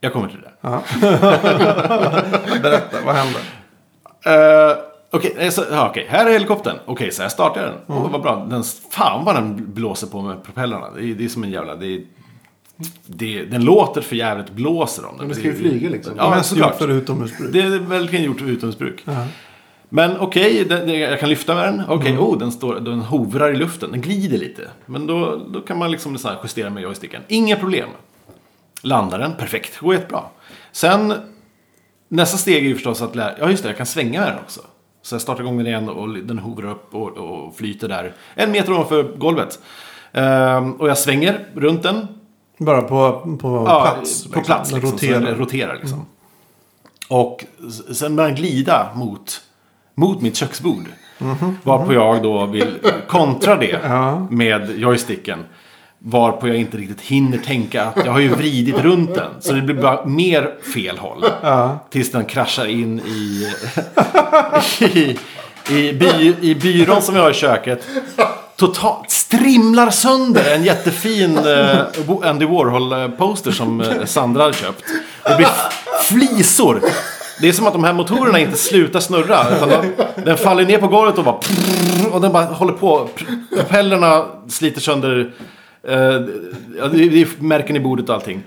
Jag 0.00 0.12
kommer 0.12 0.28
till 0.28 0.40
det. 0.40 0.52
Berätta, 2.62 2.96
vad 3.06 3.14
hände? 3.14 3.38
Uh, 5.16 5.30
Okej, 5.32 5.34
eh, 5.46 5.50
så- 5.50 5.64
ja, 5.70 5.88
okej, 5.90 6.06
här 6.08 6.26
är 6.26 6.32
helikoptern. 6.32 6.76
Okej, 6.86 7.10
så 7.12 7.22
här 7.22 7.28
startar 7.28 7.60
jag 7.62 7.70
den. 7.70 7.78
Mm. 7.96 8.02
Åh, 8.04 8.10
vad 8.12 8.22
bra. 8.22 8.46
Den, 8.50 8.64
fan 8.90 9.24
vad 9.24 9.34
den 9.34 9.72
blåser 9.74 10.06
på 10.06 10.22
med 10.22 10.42
propellrarna. 10.44 10.90
Det 10.90 11.04
är, 11.04 11.14
det 11.14 11.24
är 11.24 11.28
som 11.28 11.44
en 11.44 11.50
jävla... 11.50 11.76
Det 11.76 11.86
är, 11.94 12.00
det, 13.06 13.42
den 13.44 13.64
låter 13.64 14.00
för 14.00 14.16
jävligt 14.16 14.50
blåser 14.50 15.02
om 15.04 15.08
den. 15.08 15.18
Men 15.18 15.28
den 15.28 15.36
ska 15.36 15.44
ju 15.48 15.54
flyga 15.54 15.90
liksom. 15.90 16.12
Ja, 16.16 16.36
gjort 16.36 16.44
såklart. 16.46 16.78
för 16.78 16.88
utomhusbruk. 16.88 17.52
Det 17.52 17.60
är 17.60 17.78
verkligen 17.78 18.24
gjort 18.24 18.40
för 18.40 18.46
utomhusbruk. 18.48 19.02
Ja. 19.04 19.26
Men 19.88 20.16
okej, 20.20 20.64
den- 20.68 20.88
jag 21.00 21.20
kan 21.20 21.28
lyfta 21.28 21.54
med 21.54 21.64
den. 21.64 21.82
Okej, 21.88 22.10
Mm. 22.10 22.22
oh, 22.22 22.38
den, 22.38 22.52
står, 22.52 22.74
den 22.80 23.00
hovrar 23.00 23.50
i 23.54 23.56
luften. 23.56 23.90
Den 23.90 24.00
glider 24.00 24.38
lite. 24.38 24.68
Men 24.86 25.06
då, 25.06 25.42
då 25.52 25.60
kan 25.60 25.78
man 25.78 25.90
liksom 25.90 26.18
så 26.18 26.28
justera 26.42 26.70
med 26.70 26.82
joysticken. 26.82 27.22
Inga 27.28 27.56
problem. 27.56 27.88
Landar 28.82 29.18
den, 29.18 29.32
perfekt. 29.34 29.78
Går 29.78 29.94
jättebra. 29.94 30.22
Sen, 30.72 31.14
nästa 32.08 32.36
steg 32.38 32.64
är 32.64 32.68
ju 32.68 32.74
förstås 32.74 33.02
att 33.02 33.16
lära... 33.16 33.32
Ja, 33.40 33.50
just 33.50 33.62
det, 33.62 33.68
jag 33.68 33.76
kan 33.76 33.86
svänga 33.86 34.20
med 34.20 34.28
den 34.32 34.38
också. 34.38 34.60
Så 35.06 35.14
jag 35.14 35.22
startar 35.22 35.40
igång 35.42 35.58
den 35.58 35.66
igen 35.66 35.88
och 35.88 36.08
den 36.08 36.38
hovrar 36.38 36.70
upp 36.70 36.94
och, 36.94 37.08
och 37.18 37.56
flyter 37.56 37.88
där. 37.88 38.12
En 38.34 38.50
meter 38.52 38.72
ovanför 38.72 39.02
golvet. 39.16 39.58
Ehm, 40.12 40.72
och 40.72 40.88
jag 40.88 40.98
svänger 40.98 41.46
runt 41.54 41.82
den. 41.82 42.06
Bara 42.58 42.82
på, 42.82 43.12
på 43.40 43.64
Ja, 43.68 43.80
plats. 43.94 44.22
På 44.22 44.28
liksom. 44.28 44.42
plats 44.44 44.72
liksom. 44.72 44.92
Roterar. 44.92 45.20
Så 45.20 45.26
den 45.26 45.34
roterar 45.38 45.74
liksom. 45.80 46.06
Och 47.08 47.44
s- 47.68 47.98
sen 47.98 48.16
börjar 48.16 48.28
den 48.30 48.36
glida 48.40 48.88
mot, 48.94 49.40
mot 49.94 50.20
mitt 50.20 50.36
köksbord. 50.36 50.84
Varpå 51.62 51.94
jag 51.94 52.22
då 52.22 52.46
vill 52.46 52.78
kontra 53.08 53.56
det 53.56 53.80
Ja. 53.84 54.26
med 54.30 54.70
joysticken. 54.78 55.44
Varpå 55.98 56.48
jag 56.48 56.56
inte 56.56 56.76
riktigt 56.76 57.00
hinner 57.00 57.38
tänka 57.38 57.84
att 57.84 58.04
jag 58.04 58.12
har 58.12 58.20
ju 58.20 58.28
vridit 58.28 58.78
runt 58.78 59.14
den. 59.14 59.30
Så 59.40 59.52
det 59.52 59.60
blir 59.60 59.74
bara 59.74 60.04
mer 60.04 60.54
fel 60.74 60.98
håll. 60.98 61.24
Ja. 61.42 61.78
Tills 61.90 62.12
den 62.12 62.24
kraschar 62.24 62.66
in 62.66 63.00
i, 63.00 63.52
i, 64.80 65.18
i, 65.70 65.92
by, 65.92 66.34
i 66.40 66.54
byrån 66.54 67.02
som 67.02 67.16
jag 67.16 67.22
har 67.22 67.30
i 67.30 67.34
köket. 67.34 67.86
Totalt 68.56 69.10
strimlar 69.10 69.90
sönder 69.90 70.54
en 70.54 70.64
jättefin 70.64 71.38
eh, 71.38 71.78
Andy 72.22 72.46
Warhol-poster 72.46 73.50
som 73.50 73.80
eh, 73.80 74.04
Sandra 74.04 74.42
hade 74.42 74.54
köpt. 74.54 74.84
Det 75.24 75.36
blir 75.36 75.48
flisor. 76.08 76.80
Det 77.40 77.48
är 77.48 77.52
som 77.52 77.66
att 77.66 77.72
de 77.72 77.84
här 77.84 77.92
motorerna 77.92 78.38
inte 78.38 78.56
slutar 78.56 79.00
snurra. 79.00 79.56
Utan 79.56 79.68
de, 79.68 79.92
den 80.24 80.36
faller 80.36 80.64
ner 80.64 80.78
på 80.78 80.88
golvet 80.88 81.18
och 81.18 81.24
bara... 81.24 81.38
Och 82.12 82.20
den 82.20 82.32
bara 82.32 82.44
håller 82.44 82.72
på. 82.72 83.08
Propellerna 83.56 84.24
sliter 84.48 84.80
sönder. 84.80 85.32
Ja, 86.78 86.88
det 86.88 87.22
är 87.22 87.42
märken 87.42 87.76
i 87.76 87.80
bordet 87.80 88.08
och 88.08 88.14
allting. 88.14 88.42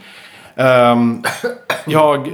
Ehm, 0.59 1.23
jag 1.85 2.31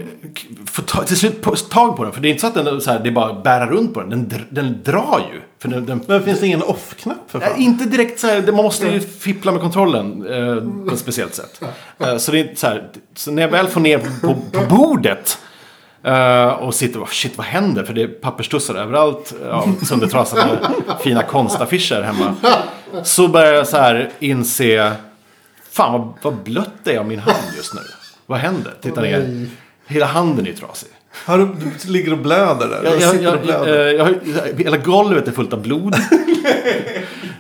får 0.65 0.84
ta, 0.84 1.04
till 1.04 1.18
slut 1.18 1.41
på, 1.41 1.56
tag 1.56 1.98
på 1.98 2.04
den. 2.04 2.13
För 2.13 2.22
det 2.22 2.28
är 2.28 2.30
inte 2.30 2.41
så 2.41 2.48
att 2.48 2.54
den 2.54 2.82
så 2.82 2.91
här, 2.91 3.00
det 3.00 3.12
bara 3.12 3.32
att 3.32 3.44
bära 3.44 3.65
runt 3.65 3.94
på 3.94 4.02
den. 4.02 4.10
Den, 4.10 4.46
den 4.50 4.84
drar 4.84 5.22
ju. 5.34 5.41
För 5.60 5.70
den, 5.70 5.86
den, 5.86 6.02
Men 6.08 6.24
finns 6.24 6.39
det 6.39 6.48
ingen 6.48 6.63
off-knapp 6.63 7.18
för 7.28 7.39
Nej, 7.39 7.50
fan? 7.50 7.62
inte 7.62 7.86
direkt 7.86 8.20
så 8.20 8.28
här, 8.28 8.41
man 8.41 8.56
måste 8.63 8.88
ju 8.88 9.00
fippla 9.00 9.52
med 9.52 9.62
kontrollen 9.62 10.26
eh, 10.28 10.88
på 10.88 10.94
ett 10.94 11.00
speciellt 11.00 11.36
sätt. 11.36 11.62
Eh, 12.00 12.18
så 12.18 12.32
det 12.32 12.39
är 12.39 12.56
så 12.56 12.68
här, 12.68 12.89
så 13.15 13.32
när 13.32 13.41
jag 13.41 13.50
väl 13.50 13.68
får 13.68 13.82
ner 13.82 14.00
på, 14.22 14.36
på 14.52 14.76
bordet 14.76 15.38
eh, 16.04 16.48
och 16.48 16.76
sitter 16.76 17.02
och 17.02 17.13
shit 17.13 17.38
vad 17.38 17.48
händer? 17.48 17.84
För 17.84 17.94
det 17.94 18.02
är 18.02 18.08
papperstussar 18.08 18.76
överallt 18.76 19.34
av 19.52 19.76
söndertrasade 19.86 20.60
fina 21.04 21.24
konstaffischer 21.24 22.02
hemma. 22.02 22.36
Så 23.04 23.28
börjar 23.28 23.54
jag 23.54 23.68
så 23.68 23.78
här 23.78 24.10
inse, 24.20 24.92
fan 25.72 25.92
vad, 25.92 26.14
vad 26.22 26.44
blött 26.44 26.70
det 26.84 26.94
är 26.96 27.00
av 27.00 27.08
min 27.08 27.20
hand 27.20 27.38
just 27.58 27.74
nu. 27.74 27.82
Vad 28.26 28.40
händer? 28.40 28.74
Titta 28.82 29.02
ner. 29.02 29.48
Hela 29.88 30.06
handen 30.06 30.48
är 30.48 30.54
trasig. 30.54 30.90
Har 31.26 31.38
du, 31.38 31.48
du 31.86 31.92
ligger 31.92 32.12
och 32.12 32.18
blöder 32.18 32.68
där. 32.68 32.82
Jag, 32.84 33.02
jag, 33.02 33.12
sitter 33.12 33.28
och 33.28 33.34
jag, 33.36 33.42
blöder. 33.42 33.86
jag, 33.86 33.94
jag, 33.96 34.06
har- 34.06 34.58
hela 34.64 34.78
golvet 34.78 35.28
är 35.28 35.32
fullt 35.32 35.54
av 35.54 35.62
blod. 35.62 35.96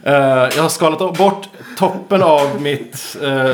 Eh, 0.03 0.13
jag 0.55 0.61
har 0.61 0.69
skalat 0.69 1.17
bort 1.17 1.47
toppen 1.77 2.23
av 2.23 2.61
mitt 2.61 3.17
eh, 3.21 3.51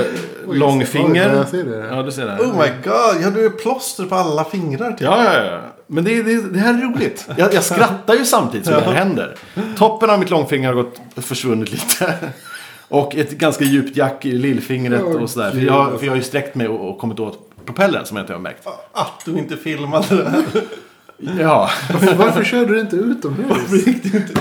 långfinger. 0.49 1.29
Oj, 1.31 1.37
jag 1.37 1.47
ser 1.49 1.63
det. 1.63 1.87
Ja, 1.95 2.03
du 2.03 2.11
ser 2.11 2.25
det. 2.25 2.31
Oh 2.43 2.57
my 2.61 2.67
god, 2.83 3.21
ja 3.23 3.29
du 3.29 3.45
är 3.45 3.49
plåster 3.49 4.05
på 4.05 4.15
alla 4.15 4.43
fingrar 4.45 4.91
typ. 4.91 5.01
Ja, 5.01 5.23
ja, 5.23 5.43
ja. 5.43 5.59
Men 5.93 6.03
det, 6.03 6.23
det, 6.23 6.41
det 6.41 6.59
här 6.59 6.73
är 6.73 6.77
roligt. 6.77 7.27
Jag, 7.37 7.53
jag 7.53 7.63
skrattar 7.63 8.13
ju 8.13 8.25
samtidigt 8.25 8.65
som 8.65 8.75
det 8.75 8.81
här 8.81 8.93
händer. 8.93 9.35
Toppen 9.77 10.09
av 10.09 10.19
mitt 10.19 10.29
långfinger 10.29 10.67
har 10.67 10.83
gått 10.83 10.99
försvunnit 11.15 11.71
lite. 11.71 12.15
Och 12.87 13.15
ett 13.15 13.31
ganska 13.31 13.63
djupt 13.63 13.97
jack 13.97 14.25
i 14.25 14.31
lillfingret 14.31 15.03
och 15.03 15.29
sådär. 15.29 15.51
För 15.51 15.59
jag, 15.59 15.99
för 15.99 16.05
jag 16.05 16.11
har 16.11 16.17
ju 16.17 16.23
sträckt 16.23 16.55
mig 16.55 16.67
och, 16.67 16.89
och 16.89 16.97
kommit 16.97 17.19
åt 17.19 17.49
propellern 17.65 18.05
som 18.05 18.17
jag 18.17 18.23
inte 18.23 18.33
har 18.33 18.39
märkt. 18.39 18.67
Att 18.91 19.25
du 19.25 19.31
inte 19.31 19.57
filmade 19.57 20.15
det 20.15 20.29
här. 20.29 20.43
Ja, 21.39 21.69
Varför, 21.93 22.15
varför 22.15 22.43
körde 22.43 22.73
du 22.73 22.79
inte 22.79 22.95
utomhus? 22.95 23.57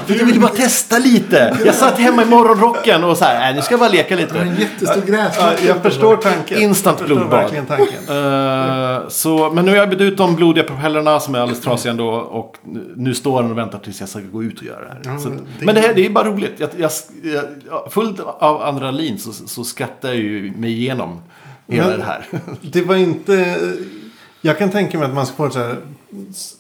för 0.07 0.15
jag 0.19 0.25
ville 0.27 0.41
bara 0.41 0.51
testa 0.53 0.99
lite. 0.99 1.57
Jag 1.65 1.75
satt 1.75 1.99
hemma 1.99 2.23
i 2.23 2.27
morgonrocken 2.27 3.05
och 3.05 3.17
så 3.17 3.25
här, 3.25 3.41
nej, 3.41 3.55
nu 3.55 3.63
ska 3.63 3.73
jag 3.73 3.81
bara 3.81 3.89
leka 3.91 4.17
Det 4.17 4.33
var 4.33 4.41
en 4.41 4.49
lite. 4.51 4.63
jättestor 4.63 5.03
Ja, 5.07 5.13
gräsmatta. 5.13 5.65
jag 5.67 5.83
förstår 5.83 6.17
tanken. 6.17 6.59
Instant 6.59 7.01
Jag 7.01 7.09
förstår 7.09 7.17
blodbad. 7.29 7.67
tanken. 7.69 7.95
Eh, 9.05 9.09
så, 9.09 9.51
men 9.55 9.65
nu 9.65 9.71
har 9.71 9.79
jag 9.79 9.91
bytt 9.91 10.01
ut 10.01 10.17
de 10.17 10.37
blodiga 10.37 10.65
propellrarna 10.65 11.21
som 11.21 11.35
är 11.35 11.39
alldeles 11.39 11.61
trasiga 11.63 11.91
ändå. 11.91 12.09
Och 12.11 12.57
nu 12.97 13.15
står 13.15 13.43
den 13.43 13.51
och 13.51 13.59
väntar 13.59 13.79
tills 13.79 14.01
jag 14.01 14.09
ska 14.09 14.21
gå 14.21 14.43
ut 14.43 14.59
och 14.59 14.65
göra 14.65 14.81
det 14.81 14.89
här. 14.89 15.01
Ja, 15.05 15.19
så, 15.19 15.29
men 15.29 15.37
det- 15.59 15.65
Men 15.67 15.75
det 15.75 15.81
här 15.81 15.95
det 15.95 16.07
är 16.07 16.11
bara 16.11 16.25
roligt. 16.29 16.55
Jag, 16.57 16.69
jag, 16.77 16.91
jag, 17.23 17.45
jag, 17.71 17.93
fullt 17.93 18.21
av 18.21 18.63
adrenalin 18.63 19.19
så, 19.19 19.33
så 19.33 19.65
skrattar 19.65 20.09
jag 20.09 20.17
ju 20.19 20.53
mig 20.57 20.71
igenom 20.73 21.23
hela 21.69 21.89
Men- 21.89 21.99
det 21.99 22.05
här. 22.05 22.27
Det 22.61 22.83
var 22.83 22.97
inte... 22.97 23.57
Jag 24.43 24.59
kan 24.59 24.71
tänka 24.71 24.99
mig 24.99 25.09
att 25.09 25.15
man 25.15 25.27
ska 25.27 25.37
få 25.37 25.47
ett 25.47 25.53
så 25.53 25.59
här 25.59 25.77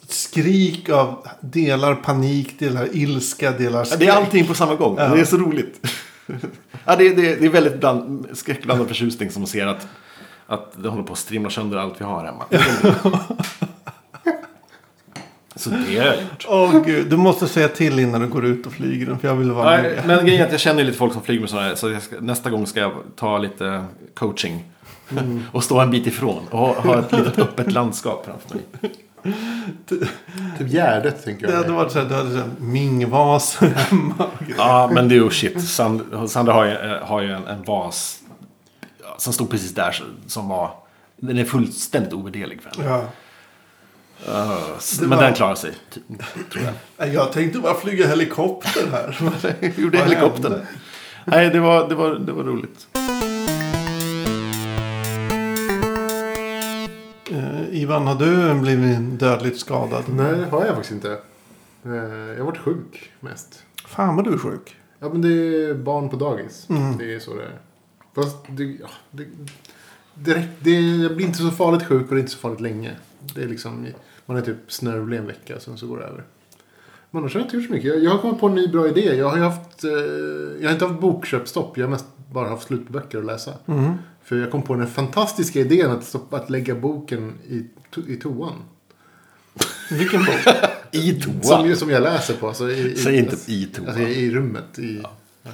skrik 0.08 0.88
av 0.88 1.26
delar 1.40 1.94
panik, 1.94 2.58
delar 2.58 2.88
ilska, 2.96 3.50
delar 3.50 3.78
Ja, 3.78 3.84
skräck. 3.84 4.00
det 4.00 4.06
är 4.06 4.12
allting 4.12 4.46
på 4.46 4.54
samma 4.54 4.74
gång. 4.74 4.96
Ja. 4.98 5.08
Det 5.08 5.20
är 5.20 5.24
så 5.24 5.36
roligt. 5.36 5.86
ja, 6.84 6.96
det, 6.96 7.08
det, 7.08 7.34
det 7.34 7.46
är 7.46 7.50
väldigt 7.50 7.80
bland, 7.80 8.26
skräckblandad 8.32 8.88
förtjusning 8.88 9.30
som 9.30 9.46
ser 9.46 9.66
att, 9.66 9.86
att 10.46 10.82
det 10.82 10.88
håller 10.88 11.02
på 11.02 11.12
att 11.12 11.18
strimla 11.18 11.50
sönder 11.50 11.78
allt 11.78 12.00
vi 12.00 12.04
har 12.04 12.24
hemma. 12.24 12.44
Så 15.56 15.70
det. 15.70 16.26
Åh 16.48 16.82
gud, 16.84 17.10
du 17.10 17.16
måste 17.16 17.48
säga 17.48 17.68
till 17.68 17.98
innan 17.98 18.20
du 18.20 18.26
går 18.26 18.44
ut 18.46 18.66
och 18.66 18.72
flyger 18.72 19.06
den. 19.06 19.18
För 19.18 19.28
jag 19.28 19.34
vill 19.34 19.50
vara 19.50 19.70
Nej, 19.70 19.82
med. 19.82 20.06
men 20.06 20.26
grejen 20.26 20.42
är 20.42 20.46
att 20.46 20.52
jag 20.52 20.60
känner 20.60 20.84
lite 20.84 20.98
folk 20.98 21.12
som 21.12 21.22
flyger 21.22 21.40
med 21.40 21.50
sådana 21.50 21.68
här. 21.68 21.74
Så 21.74 22.00
ska, 22.00 22.16
nästa 22.20 22.50
gång 22.50 22.66
ska 22.66 22.80
jag 22.80 22.92
ta 23.16 23.38
lite 23.38 23.84
coaching. 24.14 24.64
och 25.52 25.64
stå 25.64 25.80
en 25.80 25.90
bit 25.90 26.06
ifrån. 26.06 26.42
Och 26.50 26.58
ha, 26.58 26.80
ha 26.80 26.98
ett 26.98 27.12
litet 27.12 27.38
öppet 27.38 27.72
landskap 27.72 28.26
framför 28.26 28.54
mig. 28.54 28.64
Typ 30.58 30.68
Gärdet 30.68 31.24
tänker 31.24 31.46
Det 31.46 31.52
jag. 31.52 31.58
hade 31.58 31.72
varit 31.72 31.92
så 31.92 31.98
här, 31.98 32.06
du 32.08 32.14
hade 32.14 32.30
så 32.30 32.36
här 32.36 32.50
mingvas 32.58 33.56
hemma. 33.60 34.26
Ja, 34.58 34.90
men 34.92 35.08
det 35.08 35.14
är 35.14 35.16
ju 35.16 35.30
shit. 35.30 35.68
Sand, 35.68 36.30
Sandra 36.30 36.52
har 36.52 36.64
ju, 36.64 36.72
eh, 36.72 37.02
har 37.06 37.20
ju 37.20 37.32
en, 37.32 37.46
en 37.46 37.62
vas 37.62 38.18
som 39.18 39.32
stod 39.32 39.50
precis 39.50 39.74
där. 39.74 40.02
Som 40.26 40.48
var... 40.48 40.70
Den 41.16 41.38
är 41.38 41.44
fullständigt 41.44 42.12
ovärderlig 42.12 42.60
för 42.62 42.70
henne. 42.82 42.90
Ja. 42.90 43.04
Uh, 44.28 44.58
Det 45.00 45.06
men 45.06 45.18
var- 45.18 45.24
den 45.24 45.34
klarar 45.34 45.54
sig, 45.54 45.72
tror 46.52 46.64
jag. 46.96 47.08
Jag 47.14 47.32
tänkte 47.32 47.58
bara 47.58 47.74
flyga 47.74 48.06
helikopter 48.08 48.86
här. 48.92 49.16
Gjorde 49.80 49.98
helikoptern. 49.98 50.60
Nej, 51.24 51.50
det 51.50 51.60
var, 51.60 51.88
det, 51.88 51.94
var, 51.94 52.10
det 52.14 52.32
var 52.32 52.44
roligt. 52.44 52.86
Ivan, 57.80 58.06
har 58.06 58.14
du 58.14 58.60
blivit 58.60 59.20
dödligt 59.20 59.58
skadad? 59.60 60.04
Nej, 60.08 60.32
det 60.32 60.46
har 60.46 60.64
jag 60.64 60.74
faktiskt 60.74 60.92
inte. 60.92 61.12
Eh, 61.84 61.92
Jag 61.92 62.36
har 62.38 62.44
varit 62.44 62.58
sjuk 62.58 63.10
mest. 63.20 63.62
Fan 63.86 64.16
vad 64.16 64.24
du 64.24 64.32
är 64.32 64.38
sjuk. 64.38 64.76
Ja, 64.98 65.08
men 65.08 65.22
det 65.22 65.28
är 65.64 65.74
barn 65.74 66.08
på 66.08 66.16
dagis. 66.16 66.66
Mm. 66.70 66.98
Det 66.98 67.14
är 67.14 67.18
så 67.18 67.34
det 67.34 67.42
är. 67.42 67.58
Fast 68.14 68.36
det, 68.48 68.64
ja, 68.64 68.88
det, 69.10 69.24
direkt, 70.14 70.48
det, 70.60 70.80
jag 70.80 71.16
blir 71.16 71.26
inte 71.26 71.38
så 71.38 71.50
farligt 71.50 71.86
sjuk 71.86 72.02
och 72.08 72.14
det 72.14 72.16
är 72.16 72.20
inte 72.20 72.32
så 72.32 72.38
farligt 72.38 72.60
länge. 72.60 72.90
Det 73.34 73.42
är 73.42 73.48
liksom, 73.48 73.86
man 74.26 74.36
är 74.36 74.40
typ 74.40 74.72
snörvlig 74.72 75.18
en 75.18 75.26
vecka, 75.26 75.60
sen 75.60 75.76
så 75.78 75.86
går 75.86 75.98
det 75.98 76.04
över. 76.04 76.24
Men 77.10 77.18
annars 77.20 77.34
har 77.34 77.40
jag 77.40 77.46
inte 77.46 77.56
gjort 77.56 77.66
så 77.66 77.72
mycket. 77.72 77.88
Jag, 77.94 78.04
jag 78.04 78.10
har 78.10 78.18
kommit 78.18 78.40
på 78.40 78.46
en 78.48 78.54
ny 78.54 78.68
bra 78.68 78.88
idé. 78.88 79.14
Jag 79.16 79.28
har 79.30 79.36
ju 79.36 79.42
haft, 79.42 79.84
eh, 79.84 79.90
jag 80.60 80.68
har 80.68 80.72
inte 80.72 80.86
haft 80.86 81.00
bokköpstopp. 81.00 81.76
Jag 81.78 81.84
har 81.86 81.90
mest 81.90 82.06
bara 82.32 82.48
haft 82.48 82.66
slut 82.66 82.86
på 82.86 82.92
böcker 82.92 83.18
att 83.18 83.24
läsa. 83.24 83.52
Mm. 83.66 83.94
För 84.22 84.36
jag 84.36 84.50
kom 84.50 84.62
på 84.62 84.74
den 84.74 84.86
fantastiska 84.86 85.60
idén 85.60 85.90
att, 85.90 86.04
stoppa, 86.04 86.36
att 86.36 86.50
lägga 86.50 86.74
boken 86.74 87.38
i, 87.48 87.66
to, 87.90 88.00
i 88.08 88.16
toan. 88.16 88.52
Vilken 89.90 90.20
bok? 90.24 90.54
I 90.90 91.12
toa. 91.12 91.42
Som, 91.42 91.76
som 91.76 91.90
jag 91.90 92.02
läser 92.02 92.34
på. 92.34 92.48
Alltså 92.48 92.70
i, 92.70 92.92
i, 92.92 92.96
Säg 92.96 93.18
inte 93.18 93.30
alltså, 93.30 93.50
i 93.50 93.66
toa. 93.66 93.86
Alltså 93.86 94.02
i 94.02 94.30
rummet. 94.30 94.78
I 94.78 95.00
ja. 95.02 95.50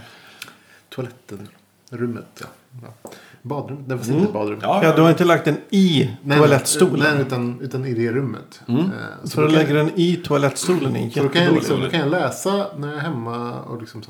toaletten. 0.88 1.48
Rummet, 1.90 2.26
ja. 2.40 2.46
ja. 2.82 3.10
Badrum. 3.42 3.84
Nej, 3.86 3.98
fast 3.98 4.10
inte 4.10 4.32
badrum. 4.32 4.58
Ja, 4.62 4.80
Ja, 4.84 4.96
du 4.96 5.02
har 5.02 5.10
inte 5.10 5.24
lagt 5.24 5.44
den 5.44 5.56
i 5.70 6.10
Nej, 6.22 6.38
toalettstolen. 6.38 7.14
Nej, 7.14 7.26
utan, 7.26 7.60
utan 7.60 7.84
i 7.84 7.94
det 7.94 8.12
rummet. 8.12 8.60
Mm. 8.68 8.80
Eh, 8.80 8.86
så 9.22 9.28
Så 9.28 9.40
då 9.40 9.46
du 9.46 9.52
lägger 9.52 9.74
den 9.74 9.90
i 9.94 10.16
toalettstolen 10.16 10.96
är 10.96 11.10
så 11.10 11.22
då 11.22 11.28
kan, 11.28 11.44
jag 11.44 11.54
liksom, 11.54 11.80
då 11.80 11.90
kan 11.90 12.00
jag 12.00 12.10
läsa 12.10 12.66
när 12.76 12.88
jag 12.88 12.96
är 12.96 13.00
hemma 13.00 13.60
och 13.60 13.80
liksom 13.80 14.02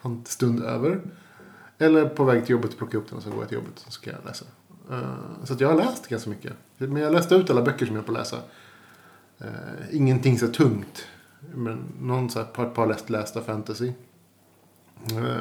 har 0.00 0.10
en 0.10 0.24
stund 0.26 0.62
över. 0.62 1.00
Eller 1.84 2.08
på 2.08 2.24
väg 2.24 2.42
till 2.44 2.52
jobbet 2.52 2.78
plocka 2.78 2.98
upp 2.98 3.08
den 3.08 3.16
och 3.16 3.22
så 3.22 3.30
går 3.30 3.38
jag 3.38 3.48
till 3.48 3.58
jobbet 3.58 3.84
och 3.86 3.92
så 3.92 4.00
kan 4.00 4.12
jag 4.12 4.24
läsa. 4.26 4.44
Eh, 4.90 5.44
så 5.44 5.56
jag 5.58 5.68
har 5.68 5.76
läst 5.76 6.08
ganska 6.08 6.30
mycket. 6.30 6.52
Men 6.76 6.96
jag 6.96 7.12
läste 7.12 7.34
ut 7.34 7.50
alla 7.50 7.62
böcker 7.62 7.86
som 7.86 7.96
jag 7.96 8.06
på 8.06 8.12
att 8.12 8.18
läsa. 8.18 8.36
Eh, 9.38 9.46
ingenting 9.96 10.38
så 10.38 10.48
tungt. 10.48 11.06
Men 11.54 11.78
någon 12.00 12.30
så 12.30 12.38
här 12.38 12.46
par, 12.46 12.66
par 12.66 12.86
läst, 12.86 13.10
lästa 13.10 13.40
fantasy. 13.42 13.92
Uh, 15.12 15.36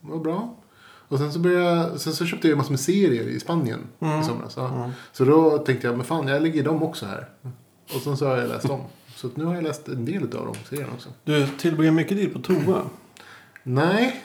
var 0.00 0.18
bra. 0.18 0.54
Och 1.08 1.18
sen 1.18 1.32
så, 1.32 1.38
började 1.38 1.64
jag, 1.64 2.00
sen 2.00 2.12
så 2.12 2.26
köpte 2.26 2.48
jag 2.48 2.58
massor 2.58 2.70
med 2.70 2.80
serier 2.80 3.24
i 3.24 3.40
Spanien 3.40 3.80
Mm. 4.00 4.20
i 4.20 4.24
somras. 4.24 4.54
Ja. 4.56 4.90
Så 5.12 5.24
då 5.24 5.58
tänkte 5.58 5.86
jag, 5.86 5.96
men 5.96 6.06
fan 6.06 6.28
jag 6.28 6.42
lägger 6.42 6.64
dem 6.64 6.82
också 6.82 7.06
här. 7.06 7.28
Och 7.94 8.00
sen 8.02 8.16
så 8.16 8.26
har 8.26 8.36
jag 8.36 8.48
läst 8.48 8.68
dem. 8.68 8.80
Så 9.16 9.30
nu 9.34 9.44
har 9.44 9.54
jag 9.54 9.64
läst 9.64 9.88
en 9.88 10.04
del 10.04 10.22
av 10.22 10.46
de 10.46 10.54
serierna 10.68 10.92
också. 10.92 11.08
Du 11.24 11.46
tillbringar 11.46 11.92
mycket 11.92 12.18
tid 12.18 12.32
på 12.32 12.38
toa. 12.38 12.82
Nej. 13.66 14.22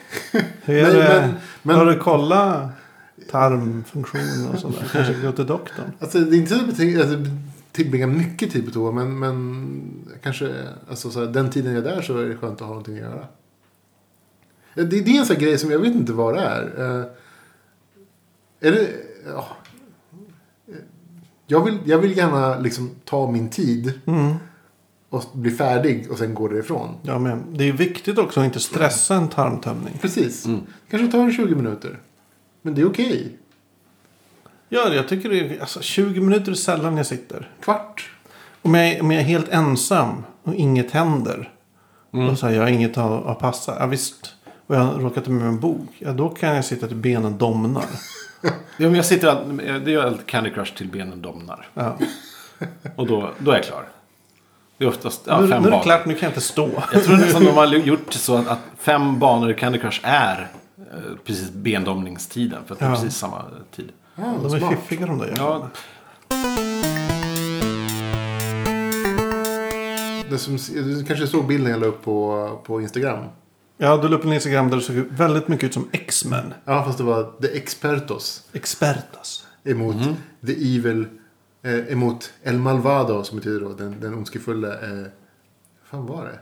Hur 0.63 0.77
är 0.77 0.83
Nej, 0.83 0.93
det? 0.93 1.21
men- 1.21 1.33
men- 1.63 1.75
Har 1.75 1.85
du 1.85 1.99
kollat 1.99 2.69
tarmfunktion 3.31 4.47
och 4.53 4.59
sådär? 4.59 4.89
Kanske 4.91 5.13
gå 5.13 5.31
till 5.31 5.45
doktorn? 5.45 5.91
Alltså 5.99 6.19
det 6.19 6.35
är 6.35 6.39
inte 6.39 6.55
så 6.55 6.69
att 6.69 6.79
jag 6.79 7.01
alltså, 7.01 7.31
tillbringa 7.71 8.07
mycket 8.07 8.51
tid 8.51 8.65
på 8.65 8.71
toa. 8.71 8.91
Men, 8.91 9.19
men 9.19 9.81
kanske 10.23 10.53
alltså, 10.89 11.11
så 11.11 11.19
här, 11.19 11.27
den 11.27 11.49
tiden 11.49 11.73
jag 11.73 11.85
är 11.87 11.95
där 11.95 12.01
så 12.01 12.17
är 12.17 12.29
det 12.29 12.35
skönt 12.37 12.53
att 12.53 12.59
ha 12.61 12.67
någonting 12.67 12.95
att 12.95 13.01
göra. 13.01 13.25
Det, 14.73 14.83
det 14.83 14.97
är 14.97 15.19
en 15.19 15.25
sån 15.25 15.35
här 15.35 15.43
grej 15.43 15.57
som 15.57 15.71
jag 15.71 15.79
vet 15.79 15.95
inte 15.95 16.13
vad 16.13 16.33
det 16.35 16.41
är. 16.41 16.63
Eh, 16.99 17.05
är 18.67 18.71
det... 18.71 18.87
Ja. 19.27 19.47
Jag 21.47 21.65
vill, 21.65 21.77
jag 21.85 21.97
vill 21.97 22.17
gärna 22.17 22.59
liksom 22.59 22.89
ta 23.05 23.31
min 23.31 23.49
tid 23.49 23.99
Mm. 24.05 24.35
Och 25.09 25.23
bli 25.33 25.51
färdig 25.51 26.11
och 26.11 26.17
sen 26.17 26.33
gå 26.33 26.47
därifrån. 26.47 26.95
Ja, 27.03 27.19
men 27.19 27.57
det 27.57 27.67
är 27.69 27.71
viktigt 27.73 28.17
också 28.17 28.39
att 28.39 28.45
inte 28.45 28.59
stressa 28.59 29.15
en 29.15 29.27
tarmtömning. 29.27 29.97
Precis. 30.01 30.45
Mm. 30.45 30.59
Kanske 30.89 31.11
tar 31.11 31.19
en 31.19 31.33
20 31.33 31.55
minuter. 31.55 31.99
Men 32.61 32.75
det 32.75 32.81
är 32.81 32.87
okej. 32.89 33.37
Ja, 34.69 34.93
jag 34.93 35.07
tycker 35.07 35.29
det 35.29 35.39
är, 35.39 35.59
alltså, 35.61 35.81
20 35.81 36.21
minuter 36.21 36.51
är 36.51 36.55
sällan 36.55 36.97
jag 36.97 37.05
sitter. 37.05 37.51
Kvart. 37.61 38.11
Om 38.61 38.75
jag, 38.75 38.87
är- 38.89 39.01
om 39.01 39.11
jag 39.11 39.21
är 39.21 39.25
helt 39.25 39.49
ensam 39.49 40.23
och 40.43 40.55
inget 40.55 40.91
händer. 40.91 41.53
Mm. 42.13 42.29
Och 42.29 42.37
så 42.39 42.47
här, 42.47 42.53
jag 42.53 42.61
har 42.61 42.69
inget 42.69 42.97
att, 42.97 43.25
att 43.25 43.39
passa. 43.39 43.75
Ja, 43.79 43.85
visst. 43.85 44.35
Och 44.67 44.75
jag 44.75 44.79
har 44.79 44.99
råkat 44.99 45.27
med 45.27 45.47
en 45.47 45.59
bok. 45.59 45.89
Ja, 45.99 46.11
då 46.11 46.29
kan 46.29 46.55
jag 46.55 46.65
sitta 46.65 46.87
till 46.87 46.95
benen 46.97 47.37
domnar. 47.37 47.85
Ja, 48.81 48.85
men 48.85 48.95
jag 48.95 49.05
sitter 49.05 49.27
all- 49.27 49.57
det 49.85 49.91
gör 49.91 50.05
alltid 50.07 50.25
Candy 50.25 50.49
Crush 50.49 50.73
till 50.77 50.87
benen 50.87 51.21
domnar. 51.21 51.67
Ja. 51.73 51.97
Och 52.95 53.07
då, 53.07 53.31
då 53.39 53.51
är 53.51 53.55
jag 53.55 53.63
klar. 53.65 53.83
Det 54.79 54.85
är 54.85 54.89
oftast 54.89 55.21
ja, 55.25 55.41
nu, 55.41 55.47
fem 55.47 55.61
nu 55.63 55.67
är 55.67 55.71
det 55.71 55.83
klart, 55.83 56.05
nu 56.05 56.13
kan 56.13 56.21
jag 56.23 56.29
inte 56.29 56.41
stå. 56.41 56.69
Jag 56.93 57.03
tror 57.03 57.17
nästan 57.17 57.43
de 57.45 57.51
har 57.51 57.65
gjort 57.75 58.13
så 58.13 58.35
att, 58.35 58.47
att 58.47 58.59
fem 58.77 59.19
banor 59.19 59.51
i 59.51 59.53
Candy 59.53 59.79
Crush 59.79 59.99
är 60.03 60.51
eh, 60.77 60.85
precis 61.25 61.51
bendomningstiden. 61.51 62.59
För 62.67 62.73
att 62.73 62.79
det 62.79 62.85
är 62.85 62.89
Ja. 62.89 62.95
precis 62.95 63.15
samma 63.17 63.43
tid. 63.75 63.91
Ja, 64.15 64.23
De 64.43 64.53
är 64.55 64.59
smart. 64.59 64.73
fiffiga 64.79 65.05
de 65.05 65.17
där 65.17 65.27
Ja, 65.27 65.33
jävlarna. 65.33 65.69
Det 70.29 70.37
som, 70.37 70.57
du 70.73 71.03
kanske 71.05 71.27
såg 71.27 71.47
bilden 71.47 71.71
jag 71.71 71.79
la 71.79 71.85
upp 71.87 72.03
på, 72.03 72.49
på 72.65 72.81
Instagram. 72.81 73.25
Ja, 73.77 73.97
du 73.97 74.07
la 74.07 74.15
upp 74.17 74.25
en 74.25 74.33
Instagram 74.33 74.69
där 74.69 74.77
det 74.77 74.83
såg 74.83 74.95
väldigt 74.95 75.47
mycket 75.47 75.63
ut 75.65 75.73
som 75.73 75.89
X-Men. 75.91 76.53
Ja, 76.65 76.83
fast 76.83 76.97
det 76.97 77.03
var 77.03 77.31
The 77.41 77.57
Expertos. 77.57 78.43
Expertas. 78.53 79.45
Emot 79.65 79.95
The 80.45 80.75
Evil. 80.75 81.05
Eh, 81.61 81.91
emot 81.91 82.33
El 82.43 82.57
Malvado 82.59 83.23
som 83.23 83.37
betyder 83.37 83.59
då 83.59 83.73
den, 83.73 83.99
den 83.99 84.13
ondskefulla. 84.13 84.73
Eh, 84.81 85.05
fan 85.83 86.05
var 86.05 86.25
det? 86.25 86.39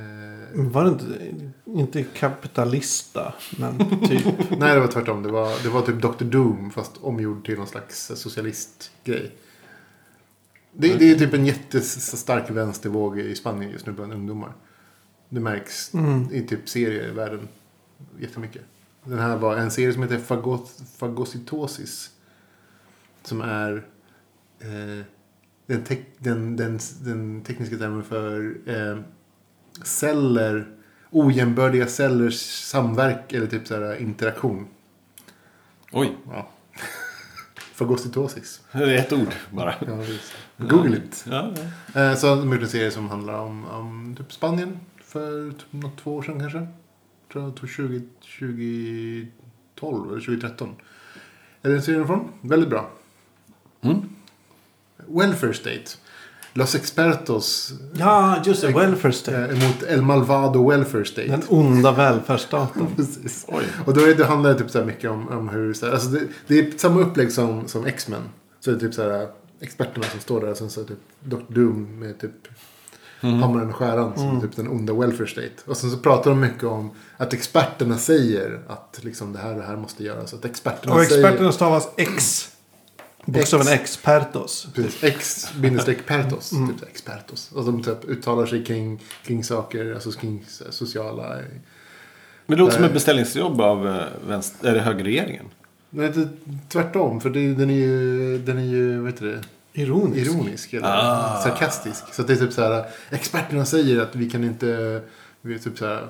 Eh, 0.00 0.64
Var 0.70 0.84
det 0.84 0.90
inte, 0.90 1.50
inte 1.66 2.02
kapitalista, 2.02 3.34
men 3.58 3.78
typ. 4.08 4.24
nej, 4.58 4.74
det 4.74 4.80
var 4.80 4.86
tvärtom. 4.86 5.22
Det 5.22 5.30
var, 5.32 5.62
det 5.62 5.68
var 5.68 5.82
typ 5.82 6.02
Dr. 6.02 6.24
Doom 6.24 6.70
fast 6.70 6.92
omgjord 7.00 7.46
till 7.46 7.58
någon 7.58 7.66
slags 7.66 8.12
socialistgrej. 8.14 9.34
Det, 10.72 10.94
det 10.98 11.10
är 11.10 11.14
typ 11.18 11.34
en 11.34 11.46
jättestark 11.46 12.50
vänstervåg 12.50 13.18
i 13.18 13.34
Spanien 13.34 13.70
just 13.72 13.86
nu 13.86 13.92
bland 13.92 14.12
ungdomar. 14.12 14.52
Det 15.28 15.40
märks 15.40 15.94
Mm. 15.94 16.28
i 16.32 16.42
typ 16.42 16.68
serier 16.68 17.08
i 17.08 17.10
världen 17.10 17.48
jättemycket. 18.20 18.62
Den 19.04 19.18
här 19.18 19.36
var 19.36 19.56
en 19.56 19.70
serie 19.70 19.92
som 19.92 20.02
heter 20.02 20.18
Fagos, 20.18 20.82
Fagocitosis. 20.98 22.10
Som 23.24 23.40
är 23.40 23.86
eh, 24.62 25.04
den, 25.66 25.84
tek, 25.84 26.06
den, 26.18 26.56
den, 26.56 26.78
den 27.04 27.42
tekniska 27.42 27.76
termen 27.76 28.04
för 28.04 28.56
eh, 28.66 28.98
celler, 29.84 30.66
ojämbördiga 31.10 31.86
cellers 31.86 32.40
samverk 32.40 33.32
eller 33.32 33.46
typ 33.46 33.66
så 33.66 33.74
här 33.74 33.96
interaktion. 33.96 34.66
Oj, 35.92 36.16
Ja. 36.30 36.48
Fagocitosis. 37.74 38.60
det 38.72 38.78
är 38.78 38.98
ett 38.98 39.12
ord 39.12 39.34
bara. 39.50 39.74
Ja. 39.86 40.04
Google 40.56 40.96
it. 40.96 41.24
Ja, 41.30 41.54
ja. 41.94 42.00
Eh, 42.00 42.16
så 42.16 42.34
de 42.34 42.52
gjort 42.52 42.62
en 42.62 42.68
serie 42.68 42.90
som 42.90 43.08
handlar 43.08 43.38
om, 43.38 43.64
om 43.66 44.14
typ 44.18 44.32
Spanien 44.32 44.78
för 45.04 45.50
typ 45.50 45.72
något 45.72 45.98
två 45.98 46.14
år 46.14 46.22
sedan 46.22 46.40
kanske. 46.40 46.58
Jag 46.58 46.68
tror 47.32 47.44
jag 47.44 47.56
tog 47.56 47.68
20, 47.68 48.02
2012 49.78 50.10
eller 50.12 50.20
2013. 50.20 50.74
Är 51.62 51.68
det 51.68 51.76
en 51.76 51.82
serie 51.82 52.06
från? 52.06 52.28
Väldigt 52.40 52.70
bra. 52.70 52.90
Mm. 53.80 54.08
Welfare 55.08 55.54
State. 55.54 55.84
Los 56.54 56.74
Expertos 56.74 57.72
Ja, 57.94 58.42
just 58.44 58.60
det. 58.60 58.68
Welfare 58.72 59.12
State. 59.12 59.38
eh, 59.38 59.68
mot 59.68 59.82
El 59.88 60.02
Malvado 60.02 60.70
Welfare 60.70 61.04
State. 61.04 61.28
Den 61.28 61.42
onda 61.48 61.92
välfärdsstaten. 61.92 62.86
Precis. 62.96 63.44
Oj. 63.48 63.64
Och 63.86 63.94
då 63.94 64.00
är 64.00 64.14
det, 64.14 64.24
handlar 64.24 64.52
det 64.52 64.58
typ 64.58 64.70
så 64.70 64.78
här 64.78 64.86
mycket 64.86 65.10
om, 65.10 65.28
om 65.28 65.48
hur... 65.48 65.74
Så 65.74 65.86
här, 65.86 65.92
alltså 65.92 66.08
det, 66.08 66.20
det 66.46 66.58
är 66.58 66.78
samma 66.78 67.00
upplägg 67.00 67.32
som, 67.32 67.68
som 67.68 67.86
X-Men. 67.86 68.22
Så 68.60 68.70
det 68.70 68.76
är 68.76 68.80
typ 68.80 68.94
så 68.94 69.02
här 69.02 69.28
experterna 69.60 70.06
som 70.06 70.20
står 70.20 70.40
där 70.40 70.50
och 70.50 70.56
sen 70.56 70.70
så 70.70 70.84
typ 70.84 70.98
Dr. 71.20 71.36
Doom 71.48 71.98
med 71.98 72.20
typ 72.20 72.48
hammaren 73.20 73.68
och 73.68 73.76
skäran 73.76 74.12
som 74.16 74.36
är 74.36 74.40
typ 74.40 74.56
den 74.56 74.68
onda 74.68 74.92
welfare 74.94 75.26
state. 75.28 75.50
Och 75.64 75.76
sen 75.76 75.90
så 75.90 75.96
pratar 75.96 76.30
de 76.30 76.40
mycket 76.40 76.64
om 76.64 76.90
att 77.16 77.32
experterna 77.32 77.98
säger 77.98 78.60
att 78.68 78.98
liksom 79.02 79.32
det 79.32 79.38
här 79.38 79.50
och 79.50 79.56
det 79.60 79.66
här 79.66 79.76
måste 79.76 80.04
göras. 80.04 80.34
Att 80.34 80.44
experterna 80.44 80.94
Och 80.94 81.00
säger... 81.02 81.24
experterna 81.24 81.52
stavas 81.52 81.88
X. 81.96 82.48
Bokstaven. 83.24 83.66
Precis, 84.74 85.04
X 85.04 85.52
bindestreck 85.56 86.06
pertos. 86.06 86.52
Mm. 86.52 86.68
Typ 86.74 86.88
expertos. 86.88 87.52
Och 87.52 87.64
de 87.64 87.82
typ 87.82 88.04
uttalar 88.08 88.46
sig 88.46 88.64
kring, 88.64 89.00
kring 89.24 89.44
saker, 89.44 89.94
alltså 89.94 90.12
kring 90.12 90.44
sociala... 90.70 91.38
Men 92.46 92.56
det 92.58 92.64
låter 92.64 92.76
som 92.76 92.84
ett 92.84 92.92
beställningsjobb 92.92 93.60
av 93.60 93.88
eh, 93.88 94.02
vänster, 94.28 94.68
är 94.68 94.74
det 94.74 94.80
högerregeringen. 94.80 95.44
Nej, 95.90 96.12
det, 96.14 96.28
tvärtom. 96.68 97.20
För 97.20 97.30
det, 97.30 97.54
den 97.54 97.70
är 97.70 97.74
ju, 97.74 98.38
den 98.38 98.58
är 98.58 98.64
ju, 98.64 98.98
vad 98.98 99.10
heter 99.12 99.26
det? 99.26 99.40
Ironisk. 99.82 100.26
ironisk 100.30 100.72
eller 100.72 100.88
Ah. 100.88 101.40
sarkastisk. 101.42 102.14
Så 102.14 102.22
det 102.22 102.32
är 102.32 102.36
typ 102.36 102.52
så 102.52 102.62
här, 102.62 102.84
experterna 103.10 103.64
säger 103.64 104.00
att 104.00 104.16
vi 104.16 104.30
kan 104.30 104.44
inte, 104.44 105.00
vi 105.40 105.54
är 105.54 105.58
typ 105.58 105.78
så 105.78 105.86
här, 105.86 106.06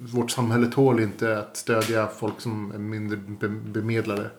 vårt 0.00 0.30
samhälle 0.30 0.66
tål 0.66 1.00
inte 1.00 1.38
att 1.38 1.56
stödja 1.56 2.08
folk 2.18 2.40
som 2.40 2.72
är 2.74 2.78
mindre 2.78 3.16
be, 3.16 3.48
bemedlade. 3.48 4.30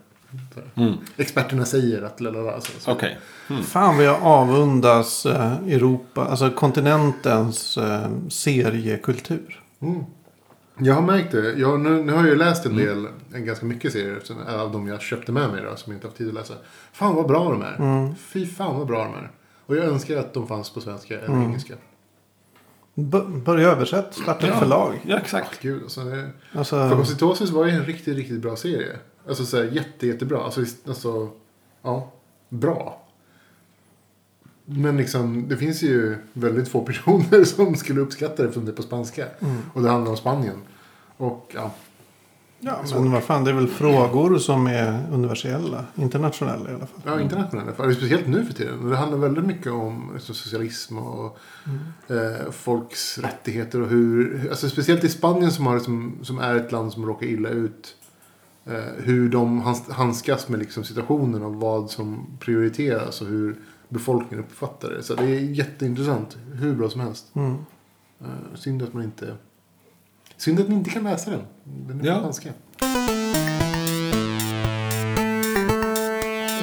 Mm. 0.76 0.94
Experterna 1.18 1.66
säger 1.66 2.02
att 2.02 2.22
lalala. 2.22 2.62
Så, 2.62 2.72
så. 2.80 2.92
Okej. 2.92 3.18
Mm. 3.50 3.64
Fan 3.64 3.96
vad 3.98 4.06
jag 4.06 4.18
avundas 4.24 5.26
eh, 5.26 5.52
Europa, 5.68 6.26
alltså 6.26 6.50
kontinentens 6.50 7.78
eh, 7.78 8.10
seriekultur. 8.30 9.62
Mm. 9.82 10.04
Jag 10.80 10.94
har 10.96 11.02
märkt 11.02 11.32
det. 11.32 11.54
Jag, 11.54 11.80
nu, 11.80 12.04
nu 12.04 12.12
har 12.12 12.20
jag 12.20 12.30
ju 12.30 12.36
läst 12.36 12.66
en 12.66 12.76
del, 12.78 13.08
en 13.34 13.46
ganska 13.46 13.66
mycket 13.66 13.92
serier 13.94 14.22
av 14.50 14.72
de 14.72 14.88
jag 14.88 15.02
köpte 15.02 15.32
med 15.32 15.50
mig 15.52 15.64
då, 15.64 15.76
som 15.76 15.92
jag 15.94 15.98
inte 15.98 16.08
haft 16.08 16.18
tid 16.18 16.28
att 16.28 16.34
läsa. 16.34 16.54
Fan 16.94 17.16
vad 17.16 17.28
bra 17.28 17.44
de 17.52 17.62
är. 17.62 18.14
Fy 18.16 18.46
fan 18.46 18.78
vad 18.78 18.88
bra 18.88 19.04
de 19.04 19.14
är. 19.14 19.32
Och 19.66 19.76
jag 19.76 19.86
önskar 19.86 20.18
att 20.18 20.34
de 20.34 20.48
fanns 20.48 20.70
på 20.70 20.82
svenska 20.82 21.20
eller 21.20 21.36
engelska. 21.44 21.74
B- 22.96 23.22
börja 23.46 23.70
översätt, 23.70 24.14
starta 24.14 24.48
ett 24.48 24.54
Ja. 24.54 24.60
förlag. 24.60 25.02
Ja, 25.08 25.18
exakt. 25.18 25.62
Gud, 25.62 25.84
alltså, 25.84 26.04
det, 26.04 26.30
Alltså, 26.54 26.90
Fagocitosis 26.90 27.50
var 27.50 27.66
ju 27.66 27.72
en 27.72 27.86
riktigt, 27.86 28.16
riktigt 28.16 28.40
bra 28.42 28.56
serie. 28.56 28.96
Alltså 29.28 29.46
så 29.46 29.58
här, 29.58 29.64
jätte, 29.64 30.08
jättebra. 30.08 30.44
Alltså, 30.44 30.62
alltså, 30.88 31.30
ja, 31.82 32.12
bra. 32.50 33.02
Men 34.66 34.98
liksom, 34.98 35.48
det 35.48 35.58
finns 35.58 35.84
ju 35.84 36.18
väldigt 36.34 36.68
få 36.68 36.82
personer 36.86 37.44
som 37.44 37.76
skulle 37.76 38.02
uppskatta 38.02 38.36
det 38.36 38.44
eftersom 38.44 38.66
det 38.66 38.72
är 38.72 38.76
på 38.76 38.84
spanska. 38.84 39.26
Och 39.74 39.82
det 39.82 39.90
handlar 39.90 40.12
om 40.12 40.18
Spanien. 40.18 40.62
Och 41.18 41.52
ja, 41.56 41.72
ja, 42.60 42.84
men 42.94 43.12
vad 43.12 43.24
fan, 43.24 43.44
det 43.44 43.52
är 43.52 43.56
väl 43.56 43.68
frågor 43.68 44.38
som 44.38 44.68
är 44.68 45.06
universella, 45.12 45.86
internationella 45.96 46.72
i 46.72 46.74
alla 46.74 46.86
fall. 46.86 47.02
ja 47.06 47.22
internationella. 47.22 47.74
För, 47.74 47.94
speciellt 47.94 48.28
nu 48.28 48.46
för 48.46 48.54
tiden. 48.54 48.90
Det 48.90 48.96
handlar 48.96 49.18
väldigt 49.18 49.46
mycket 49.46 49.72
om 49.72 50.12
alltså, 50.14 50.34
socialism 50.34 50.98
och 50.98 51.38
eh, 52.08 52.52
folks 52.52 53.18
rättigheter. 53.18 53.82
Och 53.82 53.88
hur, 53.88 54.48
alltså, 54.50 54.70
speciellt 54.70 55.04
i 55.04 55.10
Spanien 55.10 55.52
som, 55.52 55.68
har, 55.68 55.80
som, 55.80 56.20
som 56.24 56.40
är 56.40 56.56
ett 56.56 56.72
land 56.72 56.94
som 56.94 57.06
råkar 57.06 57.28
illa 57.28 57.50
ut. 57.50 57.96
Eh, 58.68 59.04
hur 59.04 59.30
de 59.30 59.62
handskas 59.90 60.50
med 60.50 60.60
liksom, 60.60 60.84
situationen 60.84 61.44
och 61.44 61.56
vad 61.56 61.90
som 61.90 62.26
prioriteras 62.40 63.22
och 63.22 63.28
hur 63.28 63.56
befolkningen 63.90 64.46
uppfattar 64.46 64.90
det. 64.90 65.04
Så 65.04 65.16
det 65.16 65.24
är 65.24 65.40
jätteintressant. 65.40 66.38
Hur 66.54 66.76
bra 66.76 66.90
som 66.90 67.02
helst. 67.02 67.26
Mm. 67.36 67.56
Eh, 68.22 68.28
synd 68.56 68.82
att 68.84 68.94
man 68.94 69.04
inte... 69.04 69.36
Synd 70.38 70.60
att 70.60 70.70
ni 70.70 70.76
inte 70.76 70.90
kan 70.90 71.04
läsa 71.04 71.32
den. 71.32 71.42
Den 71.64 72.02
är 72.02 72.06
Ja. 72.06 72.14
på 72.14 72.20
spanska. 72.20 72.50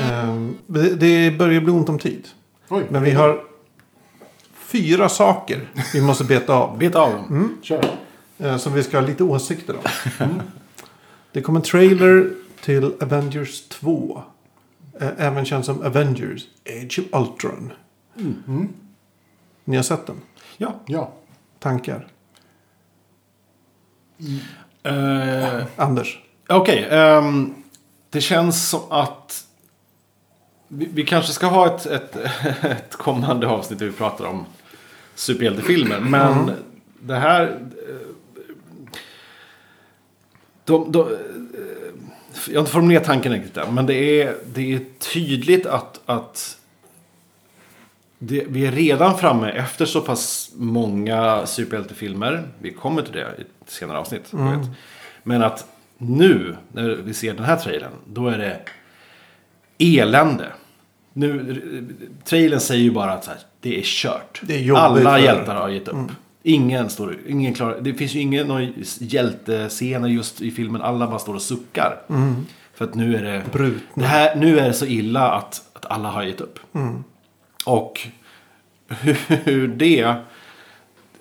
Ehm, 0.01 0.57
det, 0.67 1.39
börjar 1.39 1.61
bli 1.61 1.71
ont 1.73 1.89
om 1.89 1.99
tid. 1.99 2.29
Oj, 2.69 2.87
Men 2.91 3.03
vi 3.03 3.11
har 3.11 3.45
fyra 4.55 5.09
saker 5.09 5.69
vi 5.95 6.01
måste 6.03 6.25
beta 6.25 6.55
av. 6.55 6.79
Beta 6.79 7.01
av 7.01 7.13
dem. 7.13 7.57
Kör. 7.63 7.85
eh, 8.39 8.57
som 8.57 8.73
vi 8.73 8.83
ska 8.83 9.01
ha 9.01 9.07
lite 9.07 9.25
åsikter 9.25 9.77
om. 9.77 9.83
Det 11.33 11.43
kommer 11.43 11.61
en 11.61 11.65
trailer 11.65 12.31
till 12.61 12.93
Avengers 13.01 13.61
2. 13.69 14.23
eh, 15.01 15.09
Även 15.19 15.45
känd 15.45 15.65
som 15.65 15.83
Avengers 15.83 16.43
Age 16.67 16.99
of 17.13 17.21
Ultron. 17.21 17.73
Mm. 18.19 18.69
Ni 19.65 19.77
har 19.77 19.83
sett 19.83 20.07
den? 20.07 20.17
Ja. 20.57 20.75
Ja. 20.87 21.13
Tankar? 21.59 22.07
Eh, 24.83 25.65
Anders? 25.77 26.19
Okej, 26.49 26.87
ehm, 26.91 27.55
det 28.11 28.21
känns 28.21 28.69
som 28.69 28.81
att 28.91 29.47
vi, 30.69 30.89
vi 30.93 31.05
kanske 31.05 31.33
ska 31.33 31.47
ha 31.47 31.67
ett, 31.77 31.87
ett, 31.87 32.17
ett 32.63 32.93
kommande 32.97 33.49
avsnitt 33.49 33.79
där 33.79 33.87
vi 33.87 33.93
pratar 33.93 34.25
om 34.25 34.45
superhjältefilmer. 35.15 36.01
Men 36.01 36.51
det 37.01 37.15
här... 37.15 37.61
De, 40.73 40.93
de, 40.93 41.01
eh, 41.01 41.17
jag 42.49 42.55
har 42.55 42.61
inte 42.61 42.73
formulerat 42.73 43.05
tanken 43.05 43.33
riktigt 43.33 43.57
än. 43.57 43.75
Men 43.75 43.87
det 43.87 44.23
är, 44.23 44.37
det 44.55 44.75
är 44.75 44.81
tydligt 44.99 45.67
att, 45.67 46.01
att 46.07 46.59
det, 48.19 48.45
vi 48.49 48.67
är 48.67 48.73
redan 48.73 49.19
framme 49.19 49.51
efter 49.51 49.87
så 49.87 50.01
pass 50.01 50.51
många 50.57 51.47
superhjältefilmer. 51.47 52.49
Vi 52.59 52.73
kommer 52.73 53.03
till 53.03 53.13
det 53.13 53.21
i 53.39 53.41
ett 53.41 53.71
senare 53.71 53.99
avsnitt. 53.99 54.29
vet. 54.33 54.69
Men 55.23 55.43
att 55.43 55.67
nu, 55.99 56.57
när 56.73 56.89
vi 56.89 57.15
ser 57.15 57.35
den 57.35 57.45
här 57.45 57.57
trailern, 57.57 57.93
då 58.07 58.29
är 58.29 58.39
det 58.39 58.61
elände. 59.79 60.47
Nu, 61.13 61.63
trailern 62.25 62.61
säger 62.61 62.83
ju 62.83 62.91
bara 62.91 63.13
att 63.13 63.27
här, 63.27 63.37
det 63.61 63.79
är 63.79 63.83
kört. 63.85 64.41
Det 64.43 64.69
är 64.69 64.77
Alla 64.77 65.21
hjältar 65.21 65.55
har 65.55 65.69
gett 65.69 65.89
upp. 65.89 66.11
Ingen 66.43 66.91
står, 66.91 67.19
ingen 67.27 67.55
klar, 67.55 67.79
det 67.81 67.95
finns 67.95 68.15
ju 68.15 68.21
ingen 68.21 68.47
någon 68.47 68.73
hjältescener 68.99 70.09
just 70.09 70.41
i 70.41 70.51
filmen. 70.51 70.83
Alla 70.83 71.07
bara 71.07 71.19
står 71.19 71.35
och 71.35 71.43
suckar. 71.43 72.03
För 72.75 72.85
att 72.85 72.95
nu 72.95 73.17
är 73.17 73.23
det, 73.23 73.43
det 73.95 74.05
här, 74.05 74.37
nu 74.37 74.59
är 74.59 74.69
det 74.69 74.75
så 74.75 74.87
illa 74.87 75.31
att, 75.31 75.63
att 75.73 75.87
alla 75.87 76.11
har 76.11 76.23
gett 76.23 76.41
upp. 76.41 76.59
Och 77.67 78.01
hur 79.29 79.69
det... 79.69 80.15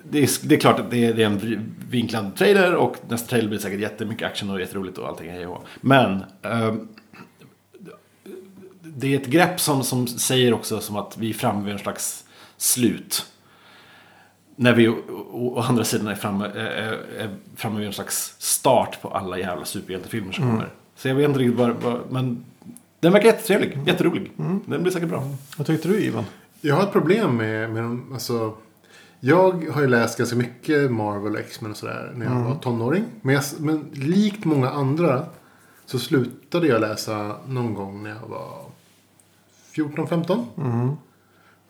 Det 0.03 0.23
är, 0.23 0.47
det 0.47 0.55
är 0.55 0.59
klart 0.59 0.79
att 0.79 0.91
det 0.91 1.05
är, 1.05 1.13
det 1.13 1.21
är 1.23 1.25
en 1.25 1.73
vinklad 1.89 2.35
trailer 2.35 2.75
och 2.75 2.97
nästa 3.07 3.27
trailer 3.27 3.49
blir 3.49 3.59
säkert 3.59 3.79
jättemycket 3.79 4.27
action 4.27 4.49
och 4.49 4.59
jätteroligt 4.59 4.97
och 4.97 5.07
allting. 5.07 5.31
hej 5.31 5.47
och. 5.47 5.65
Men 5.81 6.23
ehm, 6.41 6.87
det 8.81 9.13
är 9.13 9.19
ett 9.19 9.27
grepp 9.27 9.59
som, 9.59 9.83
som 9.83 10.07
säger 10.07 10.53
också 10.53 10.79
som 10.79 10.95
att 10.95 11.17
vi 11.17 11.29
är 11.29 11.33
framme 11.33 11.63
vid 11.63 11.73
en 11.73 11.79
slags 11.79 12.25
slut. 12.57 13.30
När 14.61 14.73
vi 14.73 14.87
å, 14.87 14.95
å, 15.31 15.59
andra 15.59 15.83
sidan 15.83 16.07
är 16.07 16.15
framme, 16.15 16.45
är, 16.45 16.99
är, 17.17 17.29
framme 17.55 17.79
vid 17.79 17.87
en 17.87 17.93
slags 17.93 18.35
start 18.37 19.01
på 19.01 19.09
alla 19.09 19.37
jävla 19.37 19.65
superhjältefilmer 19.65 20.31
som 20.31 20.43
kommer. 20.43 20.69
Så 20.95 21.07
jag 21.07 21.15
vet 21.15 21.27
inte 21.27 21.39
riktigt 21.39 21.59
vad, 21.59 21.75
vad 21.81 21.99
men 22.09 22.45
den 22.99 23.13
verkar 23.13 23.27
jättetrevlig, 23.27 23.79
jätterolig. 23.85 24.31
Den 24.65 24.81
blir 24.81 24.91
säkert 24.91 25.09
bra. 25.09 25.23
Vad 25.57 25.67
tyckte 25.67 25.87
du 25.87 25.99
Ivan? 25.99 26.23
Jag 26.61 26.75
har 26.75 26.83
ett 26.83 26.91
problem 26.91 27.37
med, 27.37 27.69
med 27.69 27.99
alltså, 28.13 28.53
Jag 29.19 29.69
har 29.71 29.81
ju 29.81 29.87
läst 29.87 30.17
ganska 30.17 30.35
mycket 30.35 30.91
Marvel 30.91 31.33
och 31.33 31.39
X-Men 31.39 31.71
och 31.71 31.77
sådär 31.77 32.11
när 32.15 32.25
jag 32.25 32.43
var 32.43 32.55
tonåring. 32.55 33.05
Men, 33.21 33.35
jag, 33.35 33.43
men 33.59 33.89
likt 33.93 34.45
många 34.45 34.69
andra 34.69 35.25
så 35.85 35.99
slutade 35.99 36.67
jag 36.67 36.81
läsa 36.81 37.35
någon 37.47 37.73
gång 37.73 38.03
när 38.03 38.09
jag 38.09 38.27
var 38.27 38.65
14-15. 39.75 40.45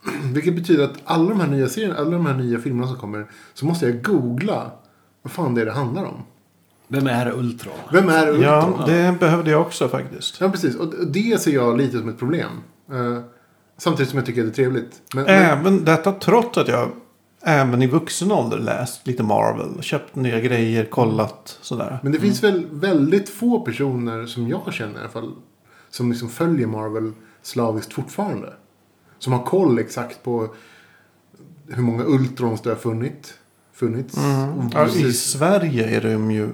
Vilket 0.34 0.56
betyder 0.56 0.84
att 0.84 0.98
alla 1.04 1.30
de 1.30 1.40
här 1.40 1.48
nya 1.48 1.70
serierna, 1.70 1.96
alla 1.96 2.12
de 2.12 2.26
här 2.26 2.34
nya 2.34 2.60
filmerna 2.60 2.88
som 2.88 2.98
kommer 2.98 3.26
så 3.54 3.66
måste 3.66 3.86
jag 3.86 4.04
googla 4.04 4.72
vad 5.22 5.32
fan 5.32 5.56
det 5.56 5.62
är 5.62 5.66
det 5.66 5.72
handlar 5.72 6.06
om. 6.06 6.24
Vem 6.88 7.08
är 7.08 7.32
Ultron? 7.32 7.74
Vem 7.92 8.10
är 8.10 8.28
Ultron? 8.30 8.44
Ja, 8.44 8.84
det 8.88 9.20
behövde 9.20 9.52
jag 9.52 9.62
också 9.62 9.88
faktiskt. 9.88 10.42
Ja, 10.42 10.50
precis. 10.50 10.76
Och 10.76 11.08
det 11.08 11.42
ser 11.42 11.52
jag 11.52 11.78
lite 11.78 12.00
som 12.00 12.10
ett 12.10 12.20
problem. 12.20 12.50
Eh, 12.92 13.20
samtidigt 13.78 14.10
som 14.10 14.18
jag 14.18 14.26
tycker 14.26 14.44
det 14.44 14.50
är 14.50 14.54
trevligt. 14.54 15.02
Men, 15.14 15.24
men, 15.24 15.34
Även 15.34 15.86
detta 15.86 16.12
trots 16.12 16.58
att 16.58 16.68
jag 16.68 16.90
även 17.44 17.82
i 17.82 17.88
vuxen 17.88 18.32
ålder 18.32 18.60
läst 18.60 19.08
lite 19.08 19.24
Marvel. 19.24 19.82
Köpt 19.82 20.16
nya 20.16 20.40
grejer, 20.40 20.86
kollat 20.86 21.58
sådär. 21.62 22.00
men 22.04 22.12
det 22.12 22.20
finns 22.20 22.44
väl 22.44 22.66
väldigt 22.72 23.30
få 23.30 23.60
personer 23.60 24.26
som 24.26 24.48
jag 24.48 24.74
känner 24.74 24.96
i 24.96 25.00
alla 25.00 25.10
fall. 25.10 25.34
Som 25.90 26.12
liksom 26.12 26.30
följer 26.30 26.68
Marvel 26.68 27.14
slaviskt 27.42 27.94
fortfarande. 27.94 28.54
Som 29.22 29.34
har 29.34 29.44
koll 29.44 29.80
exakt 29.80 30.24
på 30.24 30.48
hur 31.68 31.84
många 31.84 32.04
Ultrons 32.04 32.62
det 32.62 32.70
har 32.70 32.76
funnit, 32.78 33.34
funnits. 33.74 34.18
Mm. 34.18 34.70
Ja, 34.74 34.88
I 34.88 35.14
Sverige 35.14 35.98
är 35.98 36.02
de 36.14 36.32
ju, 36.32 36.50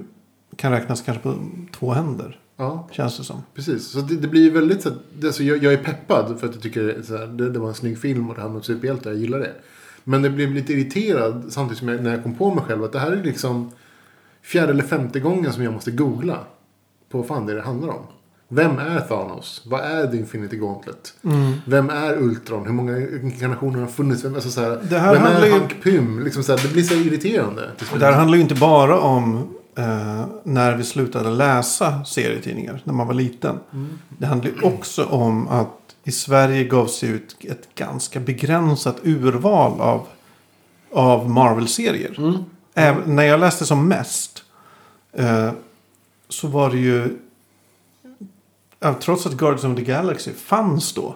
kan 0.55 0.72
räknas 0.72 1.01
kanske 1.01 1.24
på 1.24 1.36
två 1.80 1.91
händer. 1.93 2.39
ja, 2.57 2.88
Känns 2.91 3.18
det 3.18 3.24
som. 3.24 3.41
precis. 3.55 3.88
Så 3.88 3.99
det, 4.01 4.15
det 4.15 4.28
blir 4.28 4.51
väldigt 4.51 4.82
så 4.82 4.89
att, 4.89 4.95
det- 5.20 5.28
alltså 5.28 5.43
jag, 5.43 5.63
jag 5.63 5.74
är 5.74 5.84
peppad 5.84 6.39
för 6.39 6.47
att 6.47 6.53
jag 6.53 6.63
tycker 6.63 7.01
så 7.03 7.18
här, 7.18 7.28
det, 7.28 7.49
det 7.49 7.59
var 7.59 7.68
en 7.68 7.74
snygg 7.74 7.97
film 7.99 8.30
och 8.30 8.36
det 8.36 8.41
handlar 8.41 8.57
om 8.59 8.63
superhjältar. 8.63 9.09
Jag 9.11 9.20
gillar 9.20 9.39
det. 9.39 9.53
Men 10.03 10.22
det 10.22 10.30
blev 10.30 10.51
lite 10.53 10.74
irriterad 10.74 11.45
samtidigt 11.49 11.80
som 11.80 11.88
jag, 11.88 12.03
när 12.03 12.11
jag 12.13 12.24
kom 12.24 12.36
på 12.36 12.53
mig 12.55 12.63
själv 12.63 12.84
att 12.84 12.91
det 12.91 12.99
här 12.99 13.11
är 13.11 13.24
liksom 13.24 13.72
fjärde 14.41 14.72
eller 14.72 14.84
femte 14.84 15.20
gången 15.20 15.53
som 15.53 15.63
jag 15.63 15.74
måste 15.74 15.91
googla 15.91 16.39
på 17.09 17.18
vad 17.18 17.28
fan 17.28 17.45
det, 17.45 17.51
är 17.51 17.55
det 17.55 17.61
handlar 17.61 17.89
om. 17.89 18.03
Vem 18.50 18.78
är 18.80 19.00
Thanos? 19.00 19.62
Vad 19.66 19.80
är 19.82 20.08
The 20.08 20.18
Infinity 20.18 20.58
Gauntlet? 20.58 21.14
Vem 21.66 21.89
är 21.89 22.18
Ultron? 22.18 22.66
Hur 22.66 22.74
många 22.74 22.98
inkarnationer 23.24 23.80
har 23.80 23.88
funnits? 23.88 24.26
Vem, 24.26 24.36
alltså 24.36 24.50
så 24.50 24.62
här, 24.62 24.80
Det 24.89 25.00
här 25.00 25.14
vem 25.14 25.24
är 25.26 25.45
ju- 25.45 25.52
Hank 25.52 25.84
Pym? 25.84 26.20
Liksom 26.24 26.43
så 26.43 26.52
här, 26.56 26.60
det 26.64 26.74
blir 26.74 26.84
så 26.84 26.93
irriterande. 26.93 27.72
Det 28.00 28.06
här 28.06 28.12
handlar 28.14 28.36
ju 28.36 28.41
inte 28.41 28.56
bara 28.56 29.00
om 29.00 29.38
eh, 29.78 30.26
när 30.43 30.76
vi 30.78 30.84
slutade 30.84 31.30
läsa 31.30 32.04
serietidningar 32.06 32.82
när 32.84 32.93
man 32.93 33.08
var 33.08 33.14
liten. 33.14 33.60
Det 34.18 34.26
handlar 34.26 34.52
ju 34.52 34.62
också 34.62 35.06
om 35.06 35.48
att 35.48 35.74
i 36.04 36.12
Sverige 36.12 36.64
gavs 36.64 37.04
ut 37.04 37.36
ett 37.43 37.76
ganska 37.76 38.20
begränsat 38.20 38.98
urval 39.04 39.82
av, 39.82 40.08
av 40.93 41.30
Marvel-serier. 41.30 42.39
Även 42.74 43.16
när 43.16 43.24
jag 43.24 43.39
läste 43.39 43.66
som 43.66 43.88
mest 43.88 44.43
eh, 45.14 45.52
så 46.30 46.48
var 46.48 46.70
det 46.70 46.78
ju 46.78 47.18
trots 49.02 49.26
att 49.26 49.34
Guardians 49.34 49.64
of 49.64 49.76
the 49.76 49.82
Galaxy 49.92 50.32
fanns 50.34 50.94
då 50.94 51.16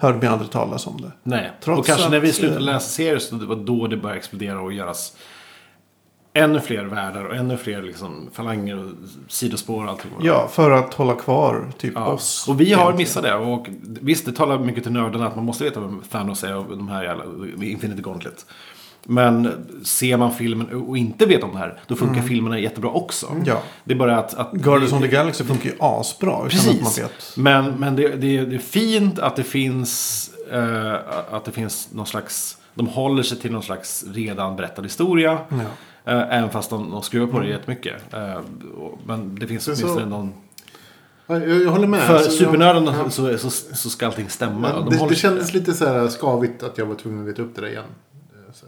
hörde 0.00 0.18
vi 0.18 0.26
aldrig 0.26 0.50
talas 0.50 0.86
om 0.86 1.00
det. 1.00 1.12
Nej. 1.22 1.52
Trots 1.60 1.80
och 1.80 1.86
kanske 1.86 2.04
att, 2.04 2.10
när 2.10 2.20
vi 2.20 2.32
slutade 2.32 2.60
eh, 2.60 2.64
läsa 2.64 2.88
serier 2.88 3.18
så 3.18 3.34
det 3.34 3.46
var 3.46 3.56
då 3.56 3.86
det 3.86 3.96
började 3.96 4.18
explodera 4.18 4.60
och 4.60 4.72
göras 4.72 5.16
ännu 6.32 6.60
fler 6.60 6.84
världar 6.84 7.24
och 7.24 7.36
ännu 7.36 7.56
fler 7.56 7.82
liksom, 7.82 8.30
falanger 8.32 8.78
och 8.78 8.90
sidospår 9.28 9.84
och 9.84 9.90
allting. 9.90 10.10
Ja, 10.22 10.48
för 10.48 10.70
att 10.70 10.94
hålla 10.94 11.14
kvar 11.14 11.72
typ 11.78 11.92
Ja. 11.94 12.06
oss. 12.06 12.48
Och 12.48 12.60
vi 12.60 12.72
har 12.72 12.92
missat 12.92 13.22
det. 13.22 13.34
Och 13.34 13.66
visst, 13.82 14.26
det 14.26 14.32
talar 14.32 14.58
mycket 14.58 14.82
till 14.82 14.92
nördarna 14.92 15.26
att 15.26 15.36
man 15.36 15.44
måste 15.44 15.64
veta 15.64 15.80
vem 15.80 16.02
Thanos 16.10 16.44
är 16.44 16.56
och 16.56 16.76
de 16.76 16.88
här 16.88 17.04
jävla 17.04 17.24
Infinity 17.64 18.02
Gauntlet. 18.02 18.46
Men 19.10 19.66
ser 19.84 20.16
man 20.16 20.34
filmen 20.34 20.82
och 20.88 20.98
inte 20.98 21.26
vet 21.26 21.42
om 21.42 21.52
det 21.52 21.58
här, 21.58 21.80
då 21.86 21.96
funkar 21.96 22.22
filmerna 22.22 22.58
jättebra 22.58 22.90
också. 22.90 23.26
Mm. 23.26 23.42
Ja. 23.46 23.62
Det 23.84 23.94
är 23.94 23.98
bara 23.98 24.18
att... 24.18 24.34
att 24.34 24.52
Guardians 24.52 24.92
of 24.92 25.02
the 25.02 25.08
Galaxy 25.08 25.44
funkar 25.44 25.70
ju 25.70 25.76
asbra 25.78 26.44
Precis. 26.44 27.36
Men, 27.36 27.74
men 27.74 27.96
det, 27.96 28.08
det, 28.08 28.44
det 28.44 28.54
är 28.54 28.58
fint 28.58 29.18
att 29.18 29.36
det 29.36 29.42
finns 29.44 30.30
eh, 30.52 30.94
att 31.30 31.44
det 31.44 31.52
finns 31.52 31.88
någon 31.92 32.06
slags... 32.06 32.58
De 32.74 32.86
håller 32.86 33.22
sig 33.22 33.38
till 33.38 33.52
någon 33.52 33.62
slags 33.62 34.04
redan 34.12 34.56
berättad 34.56 34.82
historia. 34.82 35.38
Ja. 35.48 36.12
Eh, 36.12 36.36
även 36.38 36.50
fast 36.50 36.70
de, 36.70 36.90
de 36.90 37.02
skruvar 37.02 37.26
på 37.26 37.40
det 37.40 37.48
jättemycket. 37.48 38.14
Eh, 38.14 38.40
men 39.06 39.34
det 39.34 39.46
finns 39.46 39.64
Sen 39.64 39.76
så- 39.76 39.84
åtminstone 39.84 40.10
någon... 40.10 40.32
Ja, 41.26 41.38
jag, 41.38 41.62
jag 41.62 41.70
håller 41.70 41.86
med. 41.86 42.00
För 42.00 42.18
Så 42.18 42.24
jag- 42.24 42.32
supernördarna 42.32 42.94
ja. 43.04 43.10
så, 43.10 43.38
så, 43.38 43.50
så 43.50 43.90
ska 43.90 44.06
allting 44.06 44.28
stämma. 44.28 44.72
De 44.72 44.90
det, 44.90 45.06
det 45.08 45.14
kändes 45.14 45.54
lite 45.54 45.74
så 45.74 45.86
här 45.86 46.08
skavigt 46.08 46.62
att 46.62 46.78
jag 46.78 46.86
var 46.86 46.94
tvungen 46.94 47.22
att 47.22 47.28
veta 47.28 47.42
upp 47.42 47.54
det 47.54 47.60
där 47.60 47.68
igen. 47.68 47.84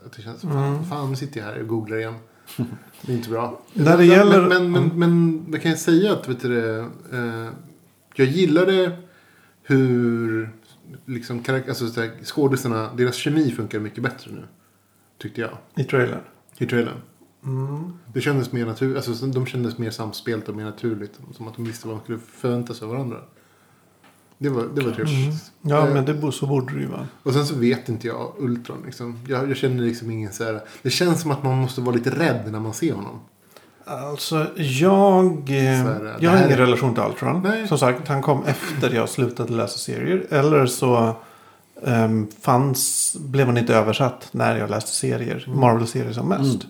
Att 0.06 0.12
det 0.12 0.22
känns, 0.22 0.44
Mm. 0.44 0.54
fan, 0.56 0.84
fan 0.86 1.10
nu 1.10 1.16
sitter 1.16 1.40
jag 1.40 1.46
här 1.46 1.60
och 1.60 1.68
googlar 1.68 1.96
igen. 1.96 2.14
Det 3.02 3.12
är 3.12 3.16
inte 3.16 3.30
bra. 3.30 3.60
När 3.72 3.84
det 3.90 3.96
men, 3.96 4.06
gäller- 4.06 4.48
Men, 4.48 4.72
men, 4.72 4.88
men, 4.98 5.44
vad 5.50 5.62
kan 5.62 5.70
jag 5.70 5.80
säga 5.80 6.12
att 6.12 6.28
vet 6.28 6.40
du, 6.40 6.78
eh, 7.12 7.48
jag 8.14 8.26
gillade 8.26 8.98
hur 9.62 10.50
liksom, 11.06 11.44
alltså, 11.68 11.86
skådisarna, 12.24 12.90
deras 12.96 13.14
kemi 13.14 13.50
funkar 13.52 13.80
mycket 13.80 14.02
bättre 14.02 14.30
nu. 14.32 14.42
Tyckte 15.18 15.40
jag. 15.40 15.50
I 15.76 15.84
trailern. 15.84 16.20
I 16.58 16.66
trailern. 16.66 16.94
Mm. 17.44 17.92
Det 18.14 18.20
kändes 18.20 18.52
mer 18.52 18.66
naturligt. 18.66 18.96
Alltså, 19.08 19.26
de 19.26 19.46
kändes 19.46 19.78
mer 19.78 19.90
samspelt 19.90 20.48
och 20.48 20.56
mer 20.56 20.64
naturligt. 20.64 21.20
Som 21.32 21.48
att 21.48 21.56
de 21.56 21.64
visste 21.64 21.88
vad 21.88 21.96
de 21.96 22.02
skulle 22.02 22.18
förvänta 22.18 22.74
sig 22.74 22.84
av 22.84 22.90
varandra. 22.92 23.16
Det 24.42 24.48
var, 24.48 24.64
det 24.74 24.80
var 24.80 24.90
trevligt. 24.92 25.52
Ja, 25.62 25.86
Eh, 25.88 25.94
men 25.94 26.04
det, 26.04 26.32
så 26.32 26.46
borde 26.46 26.74
det 26.74 26.80
ju 26.80 26.86
vara. 26.86 27.06
och 27.22 27.32
sen 27.32 27.46
så 27.46 27.54
vet 27.54 27.88
inte 27.88 28.06
jag 28.06 28.32
Ultron. 28.38 28.82
Liksom. 28.86 29.18
Jag, 29.28 29.50
jag 29.50 29.56
känner 29.56 29.82
liksom 29.84 30.10
ingen 30.10 30.32
så 30.32 30.44
här. 30.44 30.60
Det 30.82 30.90
känns 30.90 31.20
som 31.22 31.30
att 31.30 31.42
man 31.42 31.58
måste 31.58 31.80
vara 31.80 31.94
lite 31.96 32.10
rädd 32.10 32.52
när 32.52 32.60
man 32.60 32.74
ser 32.74 32.92
honom. 32.92 33.20
Alltså, 33.84 34.46
jag... 34.56 35.26
Eh, 35.26 35.84
Så 35.84 35.90
är 35.90 36.04
det. 36.04 36.16
jag 36.20 36.30
har 36.30 36.36
här 36.36 36.46
ingen 36.46 36.58
är- 36.58 36.62
relation 36.64 36.94
till 36.94 37.02
Ultron. 37.02 37.42
Nej. 37.42 37.68
Som 37.68 37.78
sagt, 37.78 38.08
han 38.08 38.22
kom 38.22 38.44
efter 38.44 38.94
jag 38.94 39.08
slutade 39.08 39.52
läsa 39.52 39.78
serier. 39.78 40.26
Eller 40.30 40.66
så 40.66 41.16
ehm, 41.86 42.26
fanns, 42.40 43.16
blev 43.20 43.46
han 43.46 43.56
inte 43.58 43.74
översatt 43.74 44.28
när 44.32 44.56
jag 44.56 44.70
läste 44.70 44.90
serier. 44.90 45.44
Mm. 45.46 45.60
Marvel-serier 45.60 46.12
som 46.12 46.28
mest. 46.28 46.66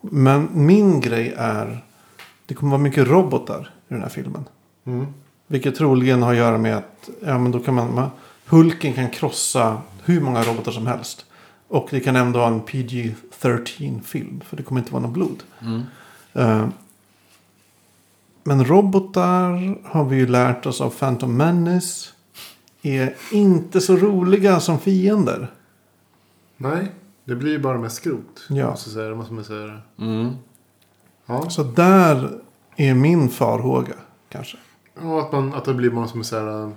Men 0.00 0.48
min 0.52 1.00
grej 1.00 1.34
är... 1.36 1.84
Det 2.46 2.54
kommer 2.54 2.70
vara 2.72 2.82
mycket 2.82 3.08
robotar 3.08 3.70
i 3.88 3.92
den 3.94 4.02
här 4.02 4.08
filmen. 4.08 4.44
Mm. 4.86 5.06
Vilket 5.46 5.76
troligen 5.76 6.22
har 6.22 6.32
att 6.32 6.38
göra 6.38 6.58
med 6.58 6.76
att 6.76 7.08
ja, 7.24 7.38
men 7.38 7.52
då 7.52 7.58
kan 7.58 7.74
man, 7.74 7.94
man, 7.94 8.10
Hulken 8.46 8.92
kan 8.92 9.10
krossa 9.10 9.82
hur 10.04 10.20
många 10.20 10.42
robotar 10.42 10.72
som 10.72 10.86
helst. 10.86 11.26
Och 11.68 11.88
det 11.90 12.00
kan 12.00 12.16
ändå 12.16 12.38
vara 12.38 12.48
en 12.48 12.60
PG-13-film. 12.60 14.40
För 14.46 14.56
det 14.56 14.62
kommer 14.62 14.80
inte 14.80 14.92
vara 14.92 15.02
något 15.02 15.12
blod. 15.12 15.42
Mm. 15.60 15.82
Eh, 16.32 16.68
men 18.44 18.64
robotar 18.64 19.78
har 19.88 20.04
vi 20.04 20.16
ju 20.16 20.26
lärt 20.26 20.66
oss 20.66 20.80
av 20.80 20.90
Phantom 20.90 21.36
Menace. 21.36 22.08
Är 22.82 23.14
inte 23.32 23.80
så 23.80 23.96
roliga 23.96 24.60
som 24.60 24.78
fiender. 24.78 25.52
Nej, 26.56 26.92
det 27.24 27.34
blir 27.34 27.52
ju 27.52 27.58
bara 27.58 27.78
med 27.78 27.92
skrot. 27.92 28.46
Ja. 28.48 28.70
Måste 28.70 28.90
säga, 28.90 29.14
måste 29.14 29.34
man 29.34 29.44
säga. 29.44 29.80
Mm. 29.98 30.32
Ja. 31.26 31.50
Så 31.50 31.62
där 31.62 32.30
är 32.76 32.94
min 32.94 33.28
farhåga 33.28 33.94
kanske. 34.28 34.56
Ja 35.02 35.20
att, 35.20 35.32
man, 35.32 35.54
att 35.54 35.64
det 35.64 35.74
blir 35.74 35.90
bara 35.90 36.06
som 36.06 36.20
en 36.20 36.24
så 36.24 36.36
här 36.38 36.64
uh, 36.64 36.70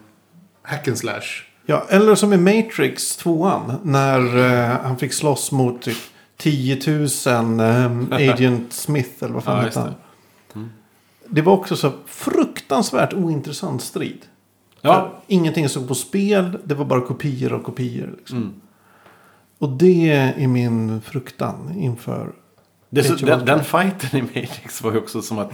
hack 0.61 0.87
and 0.87 0.97
slash. 0.97 1.21
Ja, 1.65 1.85
eller 1.89 2.15
som 2.15 2.33
i 2.33 2.37
Matrix 2.37 3.17
2 3.17 3.51
När 3.83 4.37
eh, 4.37 4.77
han 4.83 4.97
fick 4.97 5.13
slåss 5.13 5.51
mot 5.51 5.81
typ 5.81 5.97
10 6.37 6.79
000 6.87 7.59
eh, 7.59 8.29
Agent 8.33 8.73
Smith. 8.73 9.23
Eller 9.23 9.33
vad 9.33 9.43
fan 9.43 9.57
Ja, 9.57 9.63
hette 9.63 9.79
han. 9.79 9.89
det. 9.89 9.95
Mm. 10.55 10.69
Det 11.27 11.41
var 11.41 11.53
också 11.53 11.75
så 11.75 11.91
fruktansvärt 12.05 13.13
ointressant 13.13 13.81
strid. 13.81 14.25
Ja. 14.81 14.93
För 14.93 15.11
Ingenting 15.27 15.69
stod 15.69 15.87
på 15.87 15.95
spel. 15.95 16.57
Det 16.63 16.75
var 16.75 16.85
bara 16.85 17.01
kopior 17.01 17.53
och 17.53 17.63
kopior. 17.63 18.15
Liksom. 18.17 18.37
Mm. 18.37 18.53
Och 19.57 19.69
det 19.69 20.09
är 20.11 20.47
min 20.47 21.01
fruktan 21.01 21.73
inför... 21.77 22.33
Det, 22.89 23.03
så, 23.03 23.25
den, 23.25 23.45
den 23.45 23.63
fighten 23.63 24.19
i 24.19 24.21
Matrix 24.21 24.81
var 24.81 24.91
ju 24.91 24.97
också 24.97 25.21
som 25.21 25.39
att... 25.39 25.51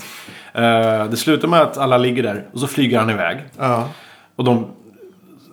eh, 0.53 1.05
det 1.05 1.17
slutar 1.17 1.47
med 1.47 1.61
att 1.61 1.77
alla 1.77 1.97
ligger 1.97 2.23
där 2.23 2.47
och 2.53 2.59
så 2.59 2.67
flyger 2.67 2.99
han 2.99 3.09
iväg. 3.09 3.43
Ja, 3.57 3.89
Och 4.35 4.43
de... 4.43 4.67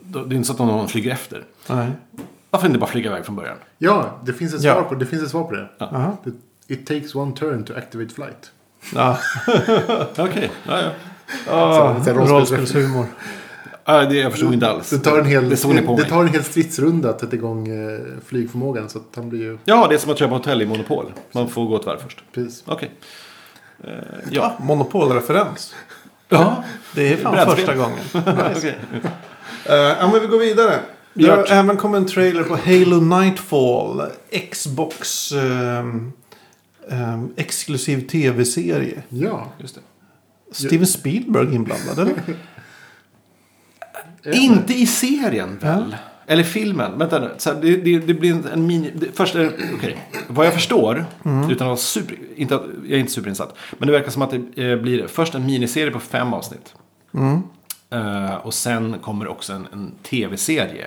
de 0.02 0.28
det 0.28 0.34
är 0.34 0.36
inte 0.36 0.46
så 0.46 0.52
att 0.52 0.58
någon 0.58 0.88
flyger 0.88 1.10
efter. 1.12 1.44
nej. 1.68 1.88
Varför 2.50 2.66
inte 2.66 2.78
bara 2.78 2.90
flyga 2.90 3.10
iväg 3.10 3.24
från 3.24 3.36
början? 3.36 3.56
Ja, 3.78 4.18
det 4.24 4.32
finns 4.32 4.54
ett 4.54 4.62
Ja. 4.62 4.72
svar 4.74 4.82
på 4.82 4.94
det. 4.94 5.06
Finns 5.06 5.22
ett 5.22 5.30
svar 5.30 5.44
på 5.44 5.54
det. 5.54 5.68
Aha. 5.78 6.16
Det- 6.24 6.74
It 6.74 6.86
takes 6.86 7.14
one 7.14 7.32
turn 7.36 7.64
to 7.64 7.72
activate 7.76 8.14
flight. 8.14 8.50
Ja, 8.94 9.18
Okej, 10.18 10.50
ja, 10.68 10.80
ja. 10.82 10.90
ah, 11.50 11.94
Så- 11.98 12.04
så 12.04 12.10
rollspels- 12.10 12.28
rollspelshumor. 12.28 13.06
Ja. 13.84 14.04
det, 14.04 14.14
Jag 14.16 14.32
förstod 14.32 14.54
inte 14.54 14.68
alls. 14.68 14.90
Det 14.90 14.98
tar 14.98 15.18
en 15.18 15.24
hel, 15.26 15.48
Det 15.48 15.62
det 15.62 15.68
mig. 15.82 16.08
tar 16.08 16.22
en 16.22 16.28
hel 16.28 16.44
stridsrunda 16.44 17.10
att 17.10 17.20
sätta 17.20 17.36
igång 17.36 17.68
eh, 17.68 18.00
flygförmågan. 18.26 18.88
Så 18.88 18.98
att 18.98 19.04
han 19.16 19.28
blir 19.28 19.40
ju... 19.40 19.58
Ja, 19.64 19.86
det 19.88 19.94
är 19.94 19.98
som 19.98 20.10
att 20.10 20.18
köpa 20.18 20.34
hotell 20.34 20.62
i 20.62 20.66
Monopol. 20.66 21.12
Man 21.32 21.48
får 21.48 21.64
gå 21.66 21.76
ett 21.76 21.86
varv 21.86 21.98
först. 21.98 22.22
Precis. 22.32 22.62
Okej. 22.66 22.90
Eh, 23.84 23.90
Ja, 24.30 24.54
ja. 24.58 24.64
monopolreferens. 24.64 25.74
Ja. 26.28 26.64
Det 26.94 27.12
är 27.12 27.16
fan 27.16 27.32
Brädspel. 27.32 27.56
första 27.56 27.74
gången. 27.74 27.98
Uh, 29.70 29.74
ja, 29.74 30.08
men 30.12 30.20
vi 30.20 30.26
går 30.26 30.38
vidare. 30.38 30.78
Det 31.14 31.28
har 31.30 31.46
även 31.50 31.76
kommit 31.76 31.98
en 31.98 32.06
trailer 32.06 32.42
på 32.42 32.56
Halo 32.56 33.00
Nightfall. 33.00 34.02
Xbox 34.52 35.32
ehm, 35.32 36.12
ehm, 36.90 37.28
exklusiv 37.36 38.08
tv-serie. 38.08 39.02
Ja. 39.08 39.46
Just 39.58 39.74
det. 39.74 39.80
Steven 40.52 40.86
Spielberg 40.86 41.54
inblandad 41.54 41.98
eller? 41.98 42.14
Eh, 44.24 44.44
Inte 44.44 44.74
i 44.74 44.86
serien 44.86 45.58
väl? 45.58 45.96
Eller 46.26 46.42
filmen. 46.42 46.98
Vänta 46.98 47.18
nu. 47.18 47.30
Så 47.38 47.52
här, 47.52 47.60
det, 47.60 47.76
det, 47.76 47.98
det 47.98 48.14
blir 48.14 48.32
en, 48.32 48.46
en 48.52 48.66
mini... 48.66 48.90
Det, 48.94 49.06
först 49.16 49.34
är 49.34 49.38
det, 49.38 49.52
okej. 49.74 49.98
Vad 50.28 50.46
jag 50.46 50.54
förstår, 50.54 51.04
Mm. 51.24 51.50
utan 51.50 51.66
att 51.66 51.68
vara 51.68 51.76
super... 51.76 52.16
Inte, 52.36 52.54
jag 52.54 52.90
är 52.92 52.98
inte 52.98 53.12
superinsatt. 53.12 53.54
Men 53.78 53.86
det 53.86 53.92
verkar 53.92 54.10
som 54.10 54.22
att 54.22 54.30
det 54.54 54.70
eh, 54.70 54.78
blir 54.78 55.06
först 55.06 55.34
en 55.34 55.46
miniserie 55.46 55.90
på 55.90 56.00
fem 56.00 56.32
avsnitt. 56.34 56.74
Mm. 57.14 57.42
Eh, 57.90 58.34
och 58.34 58.54
sen 58.54 58.98
kommer 58.98 59.28
också 59.28 59.52
en, 59.52 59.66
en 59.72 59.92
tv-serie. 60.02 60.86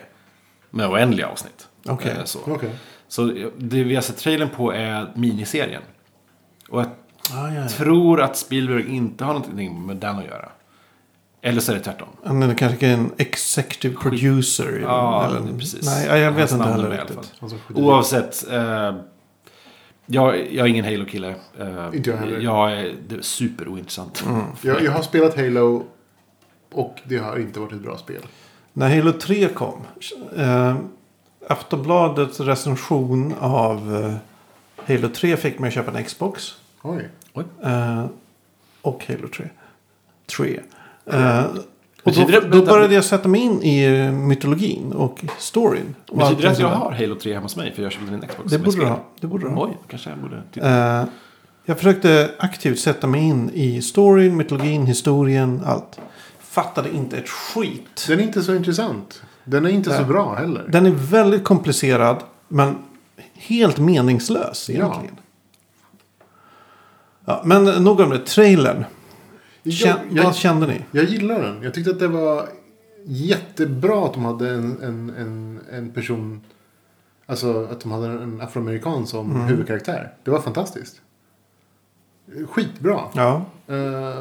Med 0.69 0.89
oändliga 0.89 1.27
avsnitt. 1.27 1.67
Okej. 1.85 2.11
Eh, 2.19 2.23
så. 2.23 2.39
Okej. 2.47 2.69
så 3.07 3.23
det 3.57 3.83
vi 3.83 3.95
har 3.95 4.01
sett 4.01 4.17
trailern 4.17 4.49
på 4.55 4.73
är 4.73 5.11
miniserien. 5.15 5.81
Och 6.69 6.79
jag 6.79 6.87
Ah, 7.33 7.47
ja, 7.49 7.53
ja. 7.61 7.67
tror 7.69 8.21
att 8.21 8.37
Spielberg 8.37 8.95
inte 8.95 9.23
har 9.25 9.33
någonting 9.33 9.85
med 9.85 9.97
den 9.97 10.15
att 10.15 10.25
göra. 10.25 10.49
Eller 11.45 11.61
så 11.61 11.71
är 11.71 11.75
det 11.75 11.81
tvärtom. 11.81 12.07
Han 12.23 12.43
är 12.43 12.53
kanske 12.53 12.87
en 12.87 13.11
executive 13.17 13.95
producer. 13.95 14.79
Ja, 14.81 15.25
eller, 15.25 15.53
är 15.53 15.57
precis. 15.59 15.85
Nej, 15.85 16.19
jag 16.19 16.31
vet 16.31 16.51
inte 16.51 16.63
heller 16.63 16.89
riktigt. 16.89 17.33
Alltså, 17.39 17.57
Oavsett. 17.73 18.51
Eh, 18.51 18.95
jag, 20.05 20.51
jag 20.51 20.65
är 20.65 20.65
ingen 20.65 20.85
Halo-kille. 20.85 21.35
Eh, 21.59 21.89
Inte 21.93 22.09
jag 22.09 22.17
heller. 22.17 22.39
Jag 22.39 22.71
är 22.71 22.95
det 23.07 23.15
är 23.15 23.21
superointressant. 23.21 24.23
Mm. 24.27 24.41
jag, 24.61 24.81
jag 24.81 24.91
har 24.91 25.01
spelat 25.01 25.35
Halo. 25.35 25.85
Och 26.71 27.01
det 27.03 27.17
har 27.17 27.39
inte 27.39 27.59
varit 27.59 27.73
ett 27.73 27.81
bra 27.81 27.97
spel. 27.97 28.21
När 28.73 28.95
Halo 28.95 29.11
3 29.11 29.47
kom. 29.47 29.81
Eh, 30.37 30.75
Aftonbladets 31.47 32.39
recension 32.39 33.33
av 33.39 33.95
eh, 33.95 34.15
Halo 34.87 35.09
3 35.09 35.37
fick 35.37 35.59
mig 35.59 35.67
att 35.67 35.73
köpa 35.73 35.97
en 35.97 36.03
Xbox. 36.03 36.55
Oj. 36.81 37.09
Eh, 37.63 38.05
och 38.81 39.05
Halo 39.07 39.27
3. 39.27 39.49
3. 40.37 40.59
Eh, 41.05 41.43
och 42.03 42.13
då, 42.13 42.25
det- 42.27 42.47
då 42.49 42.65
började 42.65 42.93
jag 42.93 43.05
sätta 43.05 43.27
mig 43.29 43.41
in 43.41 43.63
i 43.63 43.83
eh, 43.85 44.11
mytologin 44.11 44.93
och 44.93 45.25
storyn. 45.37 45.95
Och 46.09 46.17
Betyder 46.17 46.41
det 46.41 46.49
att 46.49 46.59
jag 46.59 46.67
har 46.67 46.91
Halo 46.91 47.15
3 47.15 47.33
hemma 47.33 47.43
hos 47.45 47.55
mig? 47.55 47.73
För 47.75 47.83
jag 47.83 47.91
köpte 47.91 48.11
min 48.11 48.21
Xbox. 48.21 48.51
Det 48.51 48.59
borde 48.59 48.77
du 48.77 48.85
ha. 48.85 48.99
Det 49.19 49.27
borde 49.27 49.45
du 49.49 49.49
ha. 49.53 49.65
Oj, 49.65 49.77
kanske 49.87 50.09
jag 50.09 50.19
borde 50.19 50.43
titta. 50.53 50.99
Eh, 51.01 51.05
jag 51.65 51.77
försökte 51.77 52.31
aktivt 52.39 52.79
sätta 52.79 53.07
mig 53.07 53.21
in 53.21 53.49
i 53.53 53.81
storyn, 53.81 54.37
mytologin, 54.37 54.85
historien, 54.85 55.61
allt. 55.65 55.99
Fattade 56.39 56.89
inte 56.95 57.17
ett 57.17 57.29
skit. 57.29 58.05
Den 58.07 58.19
är 58.19 58.23
inte 58.23 58.43
så 58.43 58.55
intressant. 58.55 59.21
Den 59.43 59.65
är 59.65 59.69
inte 59.69 59.89
så 59.89 59.95
Nej. 59.95 60.05
bra 60.05 60.35
heller. 60.35 60.65
Den 60.69 60.85
är 60.85 60.91
väldigt 60.91 61.43
komplicerad, 61.43 62.17
men 62.47 62.75
helt 63.35 63.77
meningslös 63.77 64.69
Ja. 64.69 64.75
egentligen. 64.75 65.15
Ja, 67.25 67.41
men 67.45 67.63
nog 67.63 67.99
om 67.99 68.09
det. 68.09 68.19
Trailern. 68.25 68.85
Kän, 69.71 69.97
Jag, 70.09 70.23
vad 70.23 70.25
jag, 70.25 70.35
kände 70.35 70.67
ni? 70.67 70.81
jag 70.91 71.05
gillar 71.05 71.41
den. 71.43 71.63
Jag 71.63 71.73
tyckte 71.73 71.91
att 71.91 71.99
det 71.99 72.07
var 72.07 72.49
jättebra 73.05 74.05
att 74.05 74.13
de 74.13 74.25
hade 74.25 74.49
en, 74.49 74.81
en, 74.83 75.09
en, 75.17 75.59
en 75.71 75.91
person. 75.91 76.41
Alltså 77.25 77.65
att 77.71 77.79
de 77.81 77.91
hade 77.91 78.07
en 78.07 78.41
afroamerikan 78.41 79.07
som 79.07 79.31
Mm. 79.31 79.41
huvudkaraktär. 79.47 80.13
Det 80.23 80.31
var 80.31 80.39
fantastiskt. 80.41 81.01
Skitbra. 82.49 82.99
Ja, 83.13 83.45
Uh, 83.69 84.19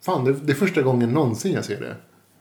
fan, 0.00 0.24
det, 0.24 0.32
det 0.32 0.52
är 0.52 0.56
första 0.56 0.82
gången 0.82 1.10
någonsin 1.12 1.52
jag 1.52 1.64
ser 1.64 1.80
det. 1.80 1.96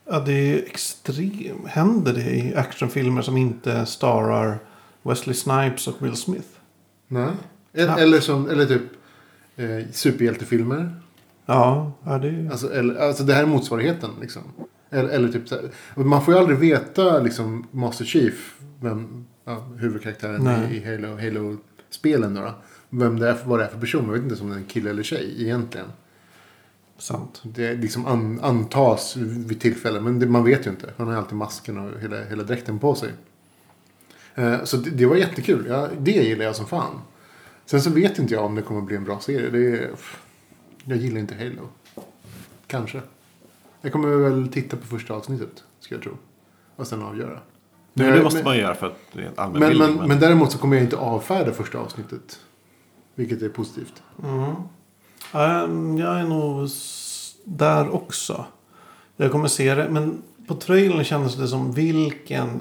ja 0.10 0.20
det 0.20 0.32
är 0.34 0.58
extremt. 0.66 1.68
Händer 1.68 2.14
det 2.14 2.22
i 2.36 2.56
actionfilmer 2.56 3.22
som 3.22 3.38
inte 3.38 3.86
starar 3.86 4.60
Wesley 5.04 5.34
Snipes 5.36 5.88
och 5.88 5.96
Will 6.06 6.16
Smith? 6.16 6.48
Nej. 7.08 7.30
Eller, 7.74 7.88
Ja. 7.94 8.00
eller, 8.00 8.20
som, 8.20 8.50
eller 8.50 8.66
typ 8.66 8.82
eh, 9.56 9.86
superhjältefilmer. 9.92 10.96
Ja, 11.48 11.92
ja 12.06 12.18
det 12.18 12.28
är... 12.28 12.52
Alltså, 12.52 12.74
eller, 12.74 12.96
alltså 12.96 13.24
det 13.24 13.34
här 13.34 13.44
är 13.44 13.48
motsvarigheten 13.48 14.10
liksom. 14.22 14.42
Eller, 14.90 15.10
eller 15.10 15.30
typ 15.30 15.52
här, 15.52 15.70
Man 16.04 16.26
får 16.26 16.34
ju 16.34 16.40
aldrig 16.40 16.58
veta 16.58 17.20
liksom 17.20 17.68
Master 17.72 18.06
Chief. 18.06 18.56
Vem, 18.82 19.26
ja, 19.46 19.68
huvudkaraktären 19.78 20.44
Nej. 20.44 20.74
i, 20.74 20.78
i 20.78 20.86
Halo, 20.86 21.16
Halo-spelen 21.16 22.34
då, 22.34 22.42
då. 22.42 22.54
Vem 22.90 23.20
det 23.20 23.30
är, 23.30 23.38
vad 23.46 23.60
det 23.60 23.66
är 23.66 23.70
för 23.70 23.80
person. 23.80 24.06
Man 24.06 24.14
vet 24.14 24.24
inte 24.24 24.44
om 24.44 24.50
det 24.50 24.56
är 24.56 24.60
en 24.60 24.66
kille 24.66 24.90
eller 24.90 25.04
tjej 25.04 25.42
egentligen. 25.42 25.88
sant. 26.98 27.42
Det 27.44 27.74
liksom 27.74 28.06
an, 28.06 28.40
antas 28.42 29.18
vid 29.18 29.62
tillfälle. 29.62 30.02
Men 30.02 30.20
det, 30.20 30.26
man 30.26 30.44
vet 30.44 30.66
ju 30.66 30.70
inte. 30.70 30.90
Han 30.98 31.08
har 31.08 31.14
ju 31.14 31.20
alltid 31.20 31.38
masken 31.38 31.78
och 31.78 32.02
hela, 32.02 32.24
hela 32.24 32.44
dräkten 32.44 32.80
på 32.80 32.96
sig. 32.96 33.10
Eh, 34.36 34.64
så 34.64 34.78
det, 34.78 34.90
det 34.90 35.06
var 35.06 35.16
jättekul. 35.16 35.66
Ja, 35.70 35.88
det 36.00 36.12
gillar 36.12 36.46
jag 36.46 36.56
som 36.56 36.66
fan. 36.66 37.02
Sen 37.66 37.82
så 37.82 37.90
vet 37.90 38.20
inte 38.20 38.34
jag 38.34 38.46
om 38.46 38.56
det 38.56 38.62
kommer 38.62 38.82
bli 38.82 38.96
en 38.96 39.04
bra 39.04 39.20
serie. 39.20 39.50
Det 39.50 39.78
är, 39.78 39.90
jag 40.88 40.98
gillar 40.98 41.20
inte 41.20 41.36
Halo. 41.36 41.70
Kanske. 42.68 43.02
Jag 43.82 43.92
kommer 43.92 44.08
väl 44.16 44.48
titta 44.48 44.78
på 44.78 44.86
första 44.86 45.14
avsnittet. 45.14 45.64
Ska 45.80 45.96
jag 45.96 46.04
tro. 46.04 46.12
Och 46.76 46.88
sen 46.88 47.02
avgöra. 47.04 47.40
Men 47.94 48.06
Men- 48.08 48.18
det 48.18 48.24
måste 48.24 48.38
men- 48.40 48.46
man 48.46 48.58
göra 48.58 48.76
för 48.76 48.88
att 48.88 48.98
det 49.14 49.20
är 49.22 49.26
en 49.26 49.32
Men, 49.36 49.44
allmänbildning. 49.46 49.96
men, 49.98 50.08
men 50.08 50.20
däremot 50.20 50.52
så 50.52 50.58
kommer 50.58 50.76
jag 50.76 50.84
inte 50.86 50.98
avfärda 50.98 51.52
första 51.54 51.78
avsnittet. 51.80 52.40
Vilket 53.16 53.42
är 53.42 53.50
positivt. 53.50 54.04
Mm. 54.24 54.54
Ehm, 55.34 55.98
jag 55.98 56.20
är 56.20 56.24
nog 56.24 56.70
där 57.44 57.90
också. 57.90 58.46
Jag 59.16 59.32
kommer 59.32 59.48
se 59.48 59.76
det. 59.76 59.90
Men 59.90 60.22
på 60.48 60.56
trailern 60.56 61.04
kändes 61.04 61.36
det 61.36 61.48
som 61.48 61.72
vilken 61.72 62.60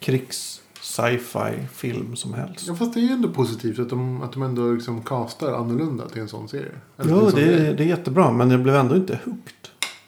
krigs 0.00 0.62
sci-fi 0.82 1.66
film 1.72 2.16
som 2.16 2.34
helst. 2.34 2.66
Ja, 2.68 2.74
fast 2.74 2.94
det 2.94 3.00
är 3.00 3.02
ju 3.02 3.12
ändå 3.12 3.28
positivt 3.28 3.78
att 3.78 3.88
de, 3.90 4.22
att 4.22 4.32
de 4.32 4.42
ändå 4.42 4.72
liksom 4.72 5.02
castar 5.02 5.52
annorlunda 5.52 6.08
till 6.08 6.22
en 6.22 6.28
sån 6.28 6.48
serie. 6.48 6.72
Eller 6.98 7.10
Jo, 7.10 7.30
sån 7.30 7.40
det, 7.40 7.42
är- 7.68 7.74
det 7.74 7.82
är 7.82 7.86
jättebra. 7.88 8.32
Men 8.32 8.50
jag 8.50 8.62
blev 8.62 8.74
ändå 8.74 8.96
inte 8.96 9.18
hooked. 9.24 9.54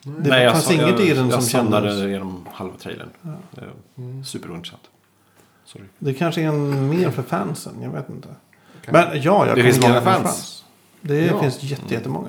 Det 0.05 0.29
Nej, 0.31 0.43
jag 0.45 0.53
fanns 0.53 0.64
sa- 0.64 0.73
inget 0.73 0.89
jag, 0.89 1.01
i 1.01 1.14
den 1.14 1.29
jag 1.29 1.43
som 1.43 1.51
kändes... 1.51 1.99
genom 2.11 2.47
halva 2.53 2.75
trailern. 2.77 3.09
Ja. 3.23 3.62
Mm. 3.99 4.25
Superointressant. 4.25 4.83
Sorry. 5.64 5.85
Det 5.99 6.14
kanske 6.14 6.43
är 6.43 6.47
en 6.49 6.89
mer 6.89 7.11
för 7.11 7.23
fansen. 7.23 7.73
Jag 7.83 7.91
vet 7.91 8.11
inte. 8.11 8.29
Kan- 8.85 8.93
Men 8.93 9.23
ja, 9.23 9.47
jag 9.47 9.57
Det 9.57 9.61
kommer 9.61 9.73
finns 9.73 9.83
många 9.87 10.01
fans. 10.01 10.23
chans. 10.23 10.64
Det 11.01 11.27
Ja. 11.27 11.41
finns 11.41 11.62
jätte, 11.62 11.95
jättemånga. 11.95 12.29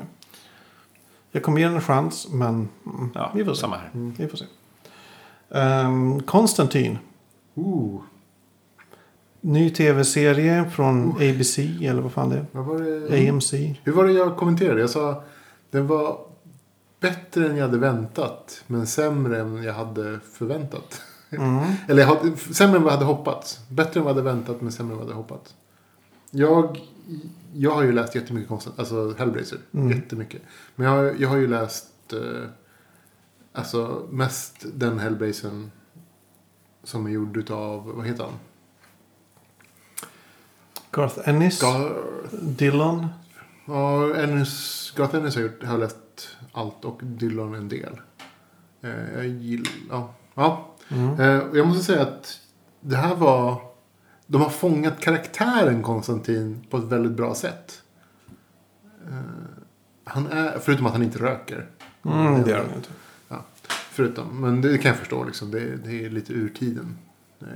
Jag 1.31 1.43
kommer 1.43 1.59
ge 1.59 1.65
den 1.65 1.75
en 1.75 1.81
chans, 1.81 2.27
men 2.31 2.69
mm, 2.85 3.09
Ja, 3.15 3.31
vi 3.35 3.45
får 3.45 3.53
se. 3.53 3.61
samma 3.61 3.75
här. 3.77 3.89
Vi 4.17 4.27
får 4.27 4.37
se. 4.37 4.45
Um, 5.49 6.21
Konstantin. 6.23 6.97
Ooh, 7.55 8.01
Ny 9.45 9.69
tv-serie 9.69 10.69
från 10.69 11.11
ABC 11.11 11.57
eller 11.59 12.01
vad 12.01 12.11
fan 12.11 12.29
det 12.29 12.35
är. 12.37 12.45
vad 12.51 12.65
var 12.65 12.79
det? 13.09 13.29
AMC. 13.29 13.53
Hur 13.83 13.91
var 13.91 14.05
det 14.07 14.13
jag 14.13 14.37
kommenterade? 14.37 14.81
Jag 14.81 14.89
sa 14.89 15.23
den 15.71 15.87
var 15.87 16.19
bättre 16.99 17.49
än 17.49 17.57
jag 17.57 17.65
hade 17.65 17.77
väntat. 17.77 18.63
Men 18.67 18.87
sämre 18.87 19.39
än 19.41 19.63
jag 19.63 19.73
hade 19.73 20.19
förväntat. 20.33 21.01
Mm. 21.31 21.59
Eller 21.87 22.01
jag 22.01 22.07
hade, 22.07 22.37
sämre 22.37 22.77
än 22.77 22.83
vad 22.83 22.93
jag 22.93 22.97
hade 22.97 23.05
hoppats. 23.11 23.59
Bättre 23.69 23.99
än 23.99 24.03
vad 24.05 24.11
jag 24.17 24.23
hade 24.23 24.35
väntat 24.35 24.61
men 24.61 24.71
sämre 24.71 24.91
än 24.93 24.97
vad 24.97 25.07
jag 25.07 25.13
hade 25.13 25.21
hoppats. 25.27 25.55
Jag, 26.31 26.79
jag 27.53 27.71
har 27.71 27.83
ju 27.83 27.91
läst 27.91 28.15
jättemycket 28.15 28.49
konstant, 28.49 28.79
alltså 28.79 29.13
Hellblazer. 29.17 29.57
Mm. 29.73 29.91
Jättemycket. 29.91 30.41
Men 30.75 30.87
jag, 30.87 30.93
har- 30.97 31.15
jag 31.19 31.29
har 31.29 31.37
ju 31.37 31.47
läst 31.47 31.87
eh, 32.13 32.19
alltså 33.53 34.07
mest 34.11 34.65
den 34.73 34.99
Hellblazern 34.99 35.71
som 36.83 37.05
är 37.05 37.09
gjord 37.09 37.37
utav, 37.37 37.91
vad 37.95 38.05
heter 38.07 38.23
han? 38.23 38.33
Garth 40.93 41.29
Ennis. 41.29 41.61
Gar- 41.63 41.93
Dillon. 42.31 43.07
Ja, 43.65 44.15
Ennis, 44.15 44.93
Garth 44.97 45.15
Ennis 45.15 45.35
har, 45.35 45.41
gjort, 45.41 45.63
har 45.63 45.77
läst 45.77 45.97
allt 46.51 46.85
och 46.85 46.99
Dillon 47.03 47.55
en 47.55 47.69
del. 47.69 47.99
Eh, 48.81 49.13
jag 49.15 49.27
gillar, 49.27 49.71
ja. 49.89 50.13
ja. 50.35 50.69
Mm. 50.89 51.19
Eh, 51.19 51.43
jag 51.53 51.67
måste 51.67 51.83
säga 51.83 52.01
att 52.01 52.39
det 52.81 52.95
här 52.95 53.15
var, 53.15 53.61
de 54.27 54.41
har 54.41 54.49
fångat 54.49 54.99
karaktären 54.99 55.81
Konstantin 55.83 56.65
på 56.69 56.77
ett 56.77 56.83
väldigt 56.83 57.11
bra 57.11 57.35
sätt. 57.35 57.81
Eh, 59.09 59.15
han 60.03 60.27
är, 60.27 60.59
förutom 60.59 60.85
att 60.85 60.91
han 60.93 61.03
inte 61.03 61.19
röker. 61.19 61.69
Mm, 62.05 62.41
det 62.43 62.49
gör 62.51 62.57
han 62.57 62.75
inte. 62.75 62.89
Ja, 63.29 63.43
förutom, 63.67 64.41
men 64.41 64.61
det 64.61 64.77
kan 64.77 64.89
jag 64.89 64.97
förstå 64.97 65.23
liksom. 65.23 65.51
Det, 65.51 65.75
det 65.75 66.05
är 66.05 66.09
lite 66.09 66.33
ur 66.33 66.49
tiden. 66.49 66.97
Eh, 67.41 67.47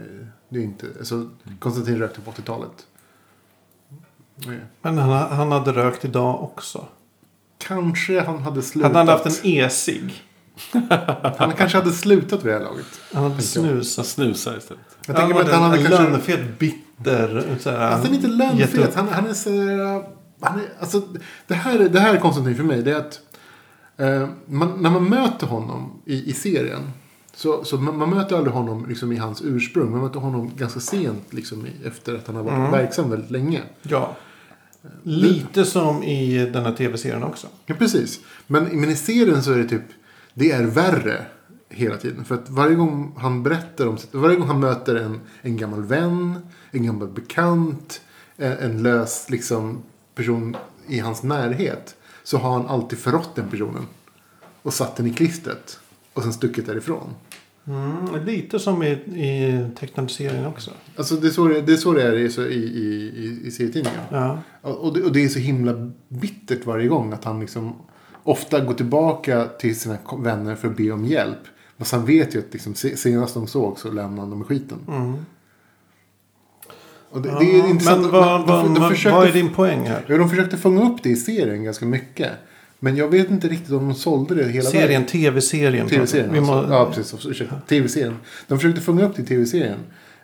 Det 0.49 0.59
är 0.59 0.63
inte, 0.63 0.87
alltså, 0.99 1.29
Konstantin 1.59 1.99
rökte 1.99 2.21
på 2.21 2.31
80-talet. 2.31 2.87
Eh, 4.45 4.51
Men 4.81 4.97
han, 4.97 5.31
han 5.37 5.51
hade 5.51 5.71
rökt 5.71 6.05
idag 6.05 6.43
också. 6.43 6.85
Kanske 7.57 8.21
han 8.21 8.37
hade 8.41 8.61
slutat. 8.61 8.91
Han 8.95 9.07
hade 9.07 9.11
haft 9.23 9.43
en 9.43 9.51
e-cigg. 9.51 10.23
Han 11.37 11.51
kanske 11.53 11.77
hade 11.77 11.91
slutat 11.91 12.43
vid 12.43 12.53
det 12.53 12.57
här 12.57 12.65
laget. 12.65 12.85
Han 13.13 13.23
hade 13.23 13.41
snusat. 13.41 14.05
Snusar 14.05 14.57
istället. 14.57 14.83
Jag 15.07 15.13
Han 15.13 15.21
tänker 15.21 15.35
mig 15.35 15.43
hade 15.43 15.55
att 15.55 15.61
han 15.61 15.69
hade 15.71 15.81
en 15.81 15.87
kanske... 15.87 16.03
lönefet, 16.03 16.59
bitter. 16.59 17.55
Så 17.59 17.69
här, 17.69 17.77
Alltså, 17.77 18.03
han 18.07 18.11
är 18.11 18.15
inte 18.15 18.27
lönnfet. 18.27 18.95
Han, 18.95 19.07
han 19.07 19.27
är 19.27 19.33
så 19.33 19.49
här, 19.49 20.03
han 20.41 20.59
är, 20.59 20.65
alltså, 20.79 21.01
det, 21.47 21.53
här, 21.53 21.79
är- 21.79 21.89
det 21.89 21.99
här 21.99 22.13
är 22.15 22.19
Konstantin 22.19 22.55
för 22.55 22.63
mig. 22.63 22.81
Det 22.83 22.91
är 22.91 22.95
att 22.95 23.19
eh, 23.97 24.29
man, 24.45 24.81
när 24.81 24.89
man 24.89 25.09
möter 25.09 25.47
honom 25.47 26.01
i, 26.05 26.29
i 26.29 26.33
serien. 26.33 26.91
Så, 27.35 27.63
så 27.63 27.77
man, 27.77 27.97
man 27.97 28.09
möter 28.09 28.37
aldrig 28.37 28.53
honom 28.53 28.85
liksom, 28.89 29.11
i 29.11 29.17
hans 29.17 29.41
ursprung. 29.41 29.91
Man 29.91 30.01
möter 30.01 30.19
honom 30.19 30.51
ganska 30.55 30.79
sent 30.79 31.33
liksom, 31.33 31.65
i, 31.65 31.71
efter 31.87 32.15
att 32.15 32.27
han 32.27 32.35
har 32.35 32.43
varit 32.43 32.57
Mm. 32.57 32.71
verksam 32.71 33.09
väldigt 33.09 33.31
länge. 33.31 33.61
Ja. 33.81 34.15
Lite 35.03 35.65
som 35.65 36.03
i 36.03 36.45
den 36.45 36.65
här 36.65 36.71
tv-serien 36.71 37.23
också. 37.23 37.47
Ja, 37.65 37.75
precis. 37.75 38.19
Men, 38.47 38.63
men 38.63 38.89
i 38.89 38.95
serien 38.95 39.43
så 39.43 39.51
är 39.51 39.57
det 39.57 39.69
typ, 39.69 39.85
det 40.33 40.51
är 40.51 40.63
värre 40.63 41.25
hela 41.69 41.97
tiden. 41.97 42.25
För 42.25 42.35
att 42.35 42.49
varje 42.49 42.75
gång 42.75 43.15
han 43.17 43.43
berättar 43.43 43.87
om 43.87 43.97
sitt, 43.97 44.13
varje 44.13 44.35
gång 44.35 44.47
han 44.47 44.59
möter 44.59 44.95
en, 44.95 45.19
en 45.41 45.57
gammal 45.57 45.83
vän, 45.83 46.39
en 46.71 46.85
gammal 46.85 47.07
bekant, 47.07 48.01
en, 48.37 48.51
en 48.51 48.83
lös 48.83 49.29
liksom, 49.29 49.83
person 50.15 50.57
i 50.87 50.99
hans 50.99 51.23
närhet. 51.23 51.95
Så 52.23 52.37
har 52.37 52.53
han 52.53 52.67
alltid 52.67 52.99
förrått 52.99 53.35
den 53.35 53.49
personen. 53.49 53.85
Och 54.61 54.73
satt 54.73 54.95
den 54.95 55.07
i 55.07 55.13
klistret. 55.13 55.79
Och 56.13 56.23
sen 56.23 56.33
stuckit 56.33 56.65
därifrån. 56.65 57.13
Mm, 57.67 58.25
lite 58.25 58.59
som 58.59 58.83
i, 58.83 58.89
i 58.91 59.65
tecknade 59.79 60.09
serien 60.09 60.45
också. 60.45 60.71
Alltså 60.95 61.15
det 61.15 61.27
är 61.27 61.31
så 61.31 61.47
det, 61.47 61.61
det, 61.61 61.73
är, 61.73 61.77
så 61.77 61.93
det 61.93 62.03
är 62.03 62.13
i, 62.13 62.25
i, 62.51 63.41
i, 63.45 63.51
serietidningen. 63.51 63.99
Ja. 64.11 64.39
Och 64.61 64.93
det, 64.93 65.03
och 65.03 65.11
det 65.11 65.23
är 65.23 65.27
så 65.27 65.39
himla 65.39 65.91
bittert 66.07 66.65
varje 66.65 66.87
gång 66.87 67.13
att 67.13 67.23
han 67.23 67.39
liksom 67.39 67.75
ofta 68.23 68.59
går 68.59 68.73
tillbaka 68.73 69.45
till 69.45 69.79
sina 69.79 69.97
vänner 70.17 70.55
för 70.55 70.67
att 70.67 70.77
be 70.77 70.91
om 70.91 71.05
hjälp. 71.05 71.39
Men 71.77 71.87
han 71.91 72.05
vet 72.05 72.35
ju 72.35 72.39
att 72.39 72.53
liksom, 72.53 72.75
se- 72.75 72.97
senast 72.97 73.33
de 73.33 73.47
såg 73.47 73.79
så 73.79 73.91
lämnade 73.91 74.21
han 74.21 74.29
dem 74.29 74.41
i 74.41 74.45
skiten. 74.45 74.79
Mm. 74.87 75.25
Och 77.09 77.21
det, 77.21 77.29
det 77.39 77.59
är 77.59 77.69
intressant. 77.69 78.01
Men 78.01 78.11
vad, 78.11 78.39
de, 78.39 78.47
de, 78.47 78.73
de, 78.73 78.81
vad, 78.81 78.91
försökte, 78.91 79.17
vad 79.17 79.27
är 79.27 79.33
din 79.33 79.53
poäng 79.53 79.85
här? 79.85 80.05
ja, 80.07 80.17
de 80.17 80.29
försökte 80.29 80.57
fånga 80.57 80.91
upp 80.91 81.03
det 81.03 81.09
i 81.09 81.15
serien 81.15 81.63
ganska 81.63 81.85
mycket. 81.85 82.31
Men 82.79 82.97
jag 82.97 83.07
vet 83.07 83.29
inte 83.29 83.47
riktigt 83.47 83.71
om 83.71 83.87
de 83.87 83.95
sålde 83.95 84.35
det 84.35 84.43
hela 84.51 84.69
Serien, 84.69 84.87
vägen. 84.87 85.05
tv-serien. 85.05 85.87
Tv-serien 85.87 86.33
Vi 86.33 86.41
må, 86.41 86.53
alltså. 86.53 86.73
Ja, 86.73 86.91
precis. 86.93 87.25
Ursäkta. 87.25 87.55
Tv-serien. 87.67 88.15
De 88.47 88.59
försökte 88.59 88.81
fånga 88.81 89.05
upp 89.05 89.15
det 89.15 89.21
i 89.21 89.25
tv-serien. 89.25 89.79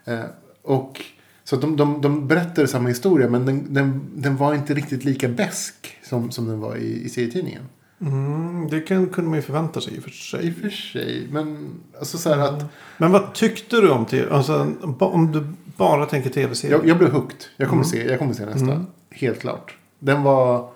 Eh, 0.06 0.20
och 0.64 1.02
så 1.44 1.56
att 1.56 1.62
de, 1.62 1.78
de, 1.78 2.02
de 2.02 2.28
berättade 2.28 2.68
samma 2.68 2.90
historia 2.90 3.30
men 3.30 3.46
den, 3.46 3.74
den, 3.74 4.02
den 4.16 4.38
var 4.38 4.54
inte 4.54 4.74
riktigt 4.74 5.04
lika 5.04 5.28
besk 5.28 5.76
som, 6.04 6.32
som 6.32 6.48
den 6.48 6.60
var 6.60 6.76
i, 6.76 7.04
i 7.06 7.10
serietidningen. 7.10 7.62
Mm, 8.02 8.68
det 8.70 8.82
kan, 8.82 9.08
kunde 9.08 9.30
man 9.30 9.40
ju 9.40 9.44
förvänta 9.44 9.82
sig 9.82 9.94
i 9.96 10.00
och 10.00 10.04
för 10.04 10.10
I 10.10 10.14
sig. 10.14 10.50
och 10.50 10.56
för 10.62 10.70
sig. 10.70 11.28
Men 11.32 11.70
alltså 12.00 12.18
så 12.18 12.30
här 12.30 12.40
att 12.40 12.64
Men 12.98 13.12
vad 13.12 13.34
tyckte 13.34 13.82
du 13.82 13.90
om 13.90 14.06
tv? 14.06 14.32
Alltså, 14.32 14.72
om 15.00 15.32
du 15.32 15.48
bara 15.78 16.06
tänker 16.06 16.30
tv-serien. 16.30 16.80
jag, 16.80 16.90
jag 16.90 16.98
blev 16.98 17.12
hooked. 17.12 17.38
Jag 17.58 17.70
kommer, 17.70 17.84
se, 17.84 18.06
jag 18.06 18.20
kommer 18.20 18.34
se 18.34 18.46
nästa. 18.46 18.60
Mm. 18.72 18.86
Helt 19.10 19.40
klart. 19.40 19.78
Den 20.00 20.24
var 20.24 20.70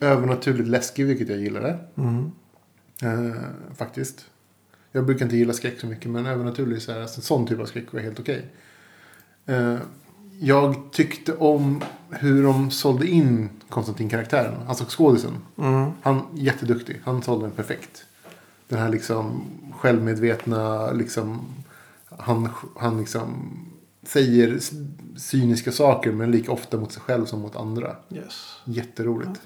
övernaturligt 0.00 0.68
läskig 0.68 1.06
vilket 1.06 1.28
jag 1.28 1.38
gillade. 1.38 1.78
Mm. 1.96 2.32
Eh, 3.02 3.42
faktiskt. 3.76 4.26
Jag 4.92 5.06
brukar 5.06 5.24
inte 5.24 5.36
gilla 5.36 5.52
skräck 5.52 5.80
så 5.80 5.86
mycket 5.86 6.10
men 6.10 6.26
övernaturlig 6.26 6.82
så 6.82 6.92
här, 6.92 7.00
alltså, 7.00 7.18
en 7.18 7.22
sån 7.22 7.46
typ 7.46 7.60
av 7.60 7.66
skräck 7.66 7.92
var 7.92 8.00
helt 8.00 8.20
okej. 8.20 8.46
Eh, 9.46 9.76
jag 10.40 10.92
tyckte 10.92 11.32
om 11.32 11.82
hur 12.10 12.42
de 12.42 12.70
sålde 12.70 13.06
in 13.06 13.48
Konstantin-karaktären. 13.68 14.54
Alltså 14.66 14.84
skådisen. 14.88 15.38
Mm. 15.58 15.90
Han 16.02 16.22
jätteduktig. 16.34 17.00
Han 17.04 17.22
sålde 17.22 17.46
den 17.46 17.56
perfekt. 17.56 18.04
Den 18.68 18.78
här 18.78 18.88
liksom 18.88 19.44
självmedvetna 19.72 20.92
liksom. 20.92 21.46
Han, 22.18 22.48
han 22.76 22.98
liksom 22.98 23.50
säger 24.02 24.58
cyniska 25.16 25.72
saker 25.72 26.12
men 26.12 26.30
lika 26.30 26.52
ofta 26.52 26.76
mot 26.76 26.92
sig 26.92 27.02
själv 27.02 27.24
som 27.24 27.40
mot 27.40 27.56
andra. 27.56 27.96
Yes. 28.10 28.60
Jätteroligt. 28.64 29.40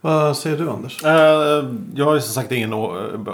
Vad 0.00 0.36
säger 0.36 0.56
du 0.56 0.70
Anders? 0.70 1.04
Eh, 1.04 1.64
jag 1.94 2.04
har 2.04 2.14
ju 2.14 2.20
som 2.20 2.34
sagt 2.34 2.52
ingen 2.52 2.70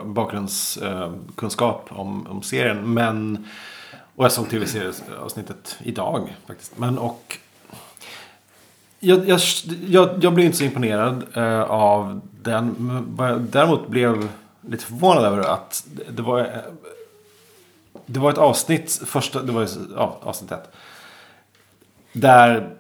bakgrundskunskap 0.04 1.86
om, 1.88 2.26
om 2.26 2.42
serien. 2.42 2.94
Men, 2.94 3.46
och 4.16 4.24
jag 4.24 4.32
såg 4.32 4.50
tv-serieavsnittet 4.50 5.76
idag 5.82 6.36
faktiskt. 6.46 6.78
Men 6.78 6.98
och... 6.98 7.38
Jag, 9.00 9.28
jag, 9.28 9.40
jag, 9.86 10.24
jag 10.24 10.34
blev 10.34 10.46
inte 10.46 10.58
så 10.58 10.64
imponerad 10.64 11.24
eh, 11.34 11.62
av 11.62 12.20
den. 12.42 12.74
Men 12.78 13.16
blev 13.16 13.28
jag 13.30 13.40
Däremot 13.40 13.88
blev 13.88 14.28
lite 14.60 14.84
förvånad 14.84 15.24
över 15.24 15.38
att 15.38 15.86
det- 16.10 16.22
var... 16.22 16.40
Eh, 16.40 16.46
det 18.08 18.20
var 18.20 18.30
ett 18.30 18.38
avsnitt, 18.38 19.02
första, 19.06 19.42
det 19.42 19.52
var 19.52 19.62
ju, 19.62 19.68
ja, 19.96 20.18
avsnitt 20.22 20.52
ett. 20.52 20.72
Där 22.12 22.70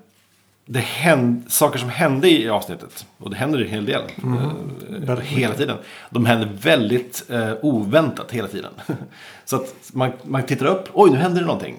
det 0.68 0.80
hände, 0.80 1.50
saker 1.50 1.78
som 1.78 1.88
hände 1.88 2.30
i 2.30 2.48
avsnittet. 2.48 3.06
Och 3.18 3.30
det 3.30 3.36
händer 3.36 3.58
en 3.60 3.68
hel 3.68 3.86
del. 3.86 4.00
eh, 4.00 4.50
Väldigt 4.88 5.26
hela 5.26 5.54
tiden. 5.54 5.76
De 6.10 6.26
händer 6.26 6.48
väldigt 6.62 7.24
eh, 7.30 7.52
oväntat 7.62 8.30
hela 8.32 8.48
tiden. 8.48 8.70
så 9.44 9.56
att 9.56 9.74
man, 9.92 10.12
man 10.24 10.42
tittar 10.42 10.66
upp. 10.66 10.88
Oj, 10.92 11.10
nu 11.10 11.16
händer 11.16 11.40
det 11.40 11.46
någonting. 11.46 11.76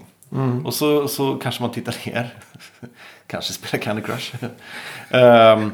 Och 0.66 0.74
så, 0.74 1.08
så 1.08 1.36
kanske 1.36 1.62
man 1.62 1.72
tittar 1.72 1.96
ner. 2.06 2.34
kanske 3.28 3.54
spelar 3.54 3.84
Candy 3.84 4.02
Crush. 4.02 4.36
Ehm, 5.10 5.72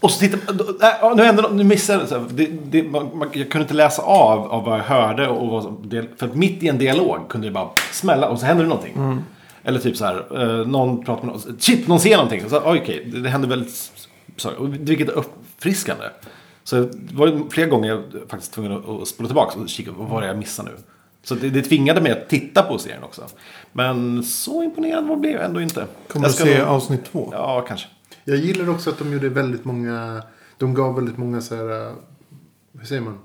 och 0.00 0.10
så 0.10 0.18
tittar 0.20 0.38
man. 0.54 0.76
ja, 0.80 1.14
nu 1.16 1.22
händer. 1.24 1.48
Nu 1.50 1.64
missade 1.64 2.06
jag. 2.10 2.22
Det, 2.30 2.46
det, 2.64 2.82
man, 2.82 3.18
man, 3.18 3.28
jag 3.32 3.50
kunde 3.50 3.62
inte 3.62 3.74
läsa 3.74 4.02
av, 4.02 4.50
av 4.52 4.64
vad 4.64 4.78
jag 4.78 4.84
hörde. 4.84 5.28
Och 5.28 5.72
det, 5.86 6.06
för 6.16 6.26
att 6.26 6.34
mitt 6.34 6.62
i 6.62 6.68
en 6.68 6.78
dialog 6.78 7.28
kunde 7.28 7.46
det 7.46 7.50
bara 7.52 7.68
smälla. 7.92 8.28
Och 8.28 8.38
så 8.38 8.46
händer 8.46 8.64
det 8.64 8.68
någonting. 8.68 9.22
Eller 9.62 9.78
typ 9.78 9.96
så 9.96 10.04
här. 10.04 10.42
eh, 10.60 10.66
någon 10.66 11.04
pratar 11.04 11.26
med 11.26 11.32
någon. 11.34 11.58
Shit, 11.60 11.88
någon 11.88 12.00
ser 12.00 12.16
någonting. 12.16 12.48
Så, 12.50 12.60
okej, 12.60 13.08
det, 13.12 13.20
det 13.20 13.28
händer 13.28 13.48
väldigt. 13.48 13.92
Så, 14.36 14.50
och 14.50 14.74
vilket 14.74 15.08
är 15.08 15.12
uppfriskande. 15.12 16.04
Så 16.64 16.76
det 16.80 17.14
var 17.14 17.50
flera 17.50 17.68
gånger 17.68 17.88
jag 17.88 18.02
faktiskt 18.28 18.52
tvungen 18.52 18.72
att, 18.72 18.88
att 18.88 19.08
spola 19.08 19.28
tillbaka 19.28 19.60
och 19.60 19.68
kika 19.68 19.90
vad 19.92 20.08
var 20.08 20.20
det 20.20 20.26
jag 20.26 20.38
missade 20.38 20.70
nu. 20.70 20.76
Så 21.22 21.34
det, 21.34 21.50
det 21.50 21.62
tvingade 21.62 22.00
mig 22.00 22.12
att 22.12 22.28
titta 22.28 22.62
på 22.62 22.78
serien 22.78 23.02
också. 23.02 23.22
Men 23.72 24.22
så 24.24 24.62
imponerad 24.62 25.08
var 25.08 25.16
blev 25.16 25.32
jag 25.32 25.44
ändå 25.44 25.60
inte. 25.60 25.86
Kommer 26.08 26.26
du 26.26 26.28
Jag 26.28 26.34
ska 26.34 26.44
se 26.44 26.58
nog- 26.58 26.68
avsnitt 26.68 27.04
två? 27.12 27.28
Ja, 27.32 27.64
kanske. 27.68 27.88
Jag 28.24 28.36
gillar 28.36 28.70
också 28.70 28.90
att 28.90 28.98
de 28.98 29.12
gjorde 29.12 29.28
väldigt 29.28 29.64
många. 29.64 30.22
De 30.58 30.74
gav 30.74 30.94
väldigt 30.94 31.18
många 31.18 31.40
så 31.40 31.54
här. 31.56 31.86
eh, 31.86 31.92
Hur 32.78 32.86
säger 32.86 33.00
man? 33.02 33.18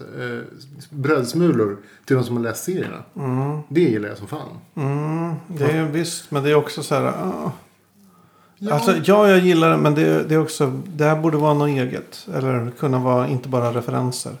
Eh, 0.00 0.40
brödsmulor 0.90 1.76
till 2.04 2.16
de 2.16 2.24
som 2.24 2.36
har 2.36 2.42
läst 2.42 2.64
serierna. 2.64 3.02
Det 3.68 3.80
gillar 3.80 4.08
jag 4.08 4.18
som 4.18 4.26
fan. 4.26 4.48
Mm, 4.74 5.34
det 5.46 5.64
är 5.64 5.84
visst, 5.84 6.30
men 6.30 6.42
det 6.42 6.50
är 6.50 6.54
också 6.54 6.82
så 6.82 6.94
här. 6.94 7.04
ah. 7.04 7.52
Ja. 8.60 8.74
Alltså, 8.74 8.96
ja, 9.04 9.28
jag 9.28 9.38
gillar 9.38 9.70
det, 9.70 9.76
men 9.76 9.94
det, 9.94 10.22
det 10.28 10.34
är 10.34 10.40
också. 10.40 10.66
Det 10.86 11.04
här 11.04 11.16
borde 11.16 11.36
vara 11.36 11.54
något 11.54 11.68
eget. 11.68 12.28
Eller 12.34 12.70
kunna 12.78 12.98
vara 12.98 13.28
inte 13.28 13.48
bara 13.48 13.72
referenser. 13.72 14.32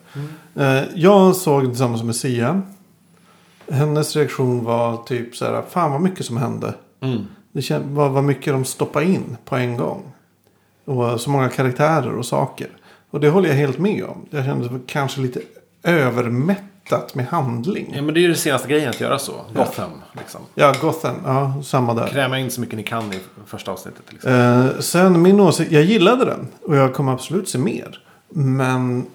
Eh, 0.54 0.82
jag 0.94 1.36
såg 1.36 1.64
tillsammans 1.64 2.02
med 2.02 2.16
Sia. 2.16 2.62
Hennes 3.70 4.16
reaktion 4.16 4.64
var 4.64 4.96
typ 4.96 5.36
så 5.36 5.44
här. 5.44 5.62
Fan 5.68 5.92
vad 5.92 6.00
mycket 6.00 6.26
som 6.26 6.36
hände. 6.36 6.74
Mm. 7.00 7.26
Det 7.52 7.70
var 7.84 8.08
vad 8.08 8.24
mycket 8.24 8.52
de 8.52 8.64
stoppade 8.64 9.06
in 9.06 9.36
på 9.44 9.56
en 9.56 9.76
gång. 9.76 10.12
Och 10.84 11.20
så 11.20 11.30
många 11.30 11.48
karaktärer 11.48 12.12
och 12.12 12.26
saker. 12.26 12.68
Och 13.10 13.20
det 13.20 13.28
håller 13.28 13.48
jag 13.48 13.56
helt 13.56 13.78
med 13.78 14.04
om. 14.04 14.26
Jag 14.30 14.44
kände 14.44 14.68
det 14.68 14.80
kanske 14.86 15.20
lite 15.20 15.40
övermättat 15.82 17.14
med 17.14 17.26
handling. 17.26 17.92
Ja, 17.94 18.02
men 18.02 18.14
det 18.14 18.20
är 18.20 18.22
ju 18.22 18.28
den 18.28 18.36
senaste 18.36 18.68
grejen 18.68 18.90
att 18.90 19.00
göra 19.00 19.18
så. 19.18 19.32
Gotham, 19.54 19.90
liksom. 20.18 20.40
Ja, 20.54 20.74
Gotham. 20.80 21.14
Ja, 21.24 21.62
samma 21.64 21.94
där. 21.94 22.06
Kräma 22.06 22.38
in 22.38 22.50
så 22.50 22.60
mycket 22.60 22.76
ni 22.76 22.82
kan 22.82 23.12
i 23.12 23.20
första 23.46 23.72
avsnittet. 23.72 24.02
Liksom. 24.08 24.32
Eh, 24.32 24.78
sen 24.78 25.22
min 25.22 25.40
åsikt, 25.40 25.72
jag 25.72 25.84
gillade 25.84 26.24
den. 26.24 26.48
Och 26.62 26.76
jag 26.76 26.94
kommer 26.94 27.12
absolut 27.12 27.48
se 27.48 27.58
mer. 27.58 28.02
Men 28.28 29.06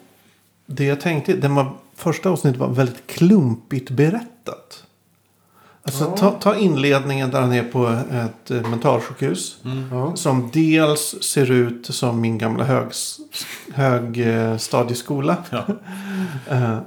det 0.66 0.86
jag 0.86 1.02
tänkte, 1.02 1.34
den 1.34 1.56
var, 1.56 1.72
första 1.96 2.30
avsnittet 2.30 2.60
var 2.60 2.70
väldigt 2.70 3.08
klumpigt 3.08 3.90
berättat. 3.90 4.83
Alltså 5.86 6.04
Ja. 6.04 6.18
ta, 6.18 6.32
ta 6.32 6.56
inledningen 6.56 7.32
där 7.32 7.42
han 7.42 7.54
är 7.54 7.64
på 7.64 7.88
ett 8.12 8.52
eh, 8.52 8.70
mentalsjukhus. 8.70 9.58
Ja. 9.92 10.16
Som 10.16 10.50
dels 10.54 11.24
ser 11.24 11.52
ut 11.52 11.86
som 11.86 12.22
min 12.22 12.38
gamla 12.38 12.64
högs, 12.64 13.18
högstadieskola. 13.74 15.38
Ja. 15.50 15.66
Eh, 16.50 16.78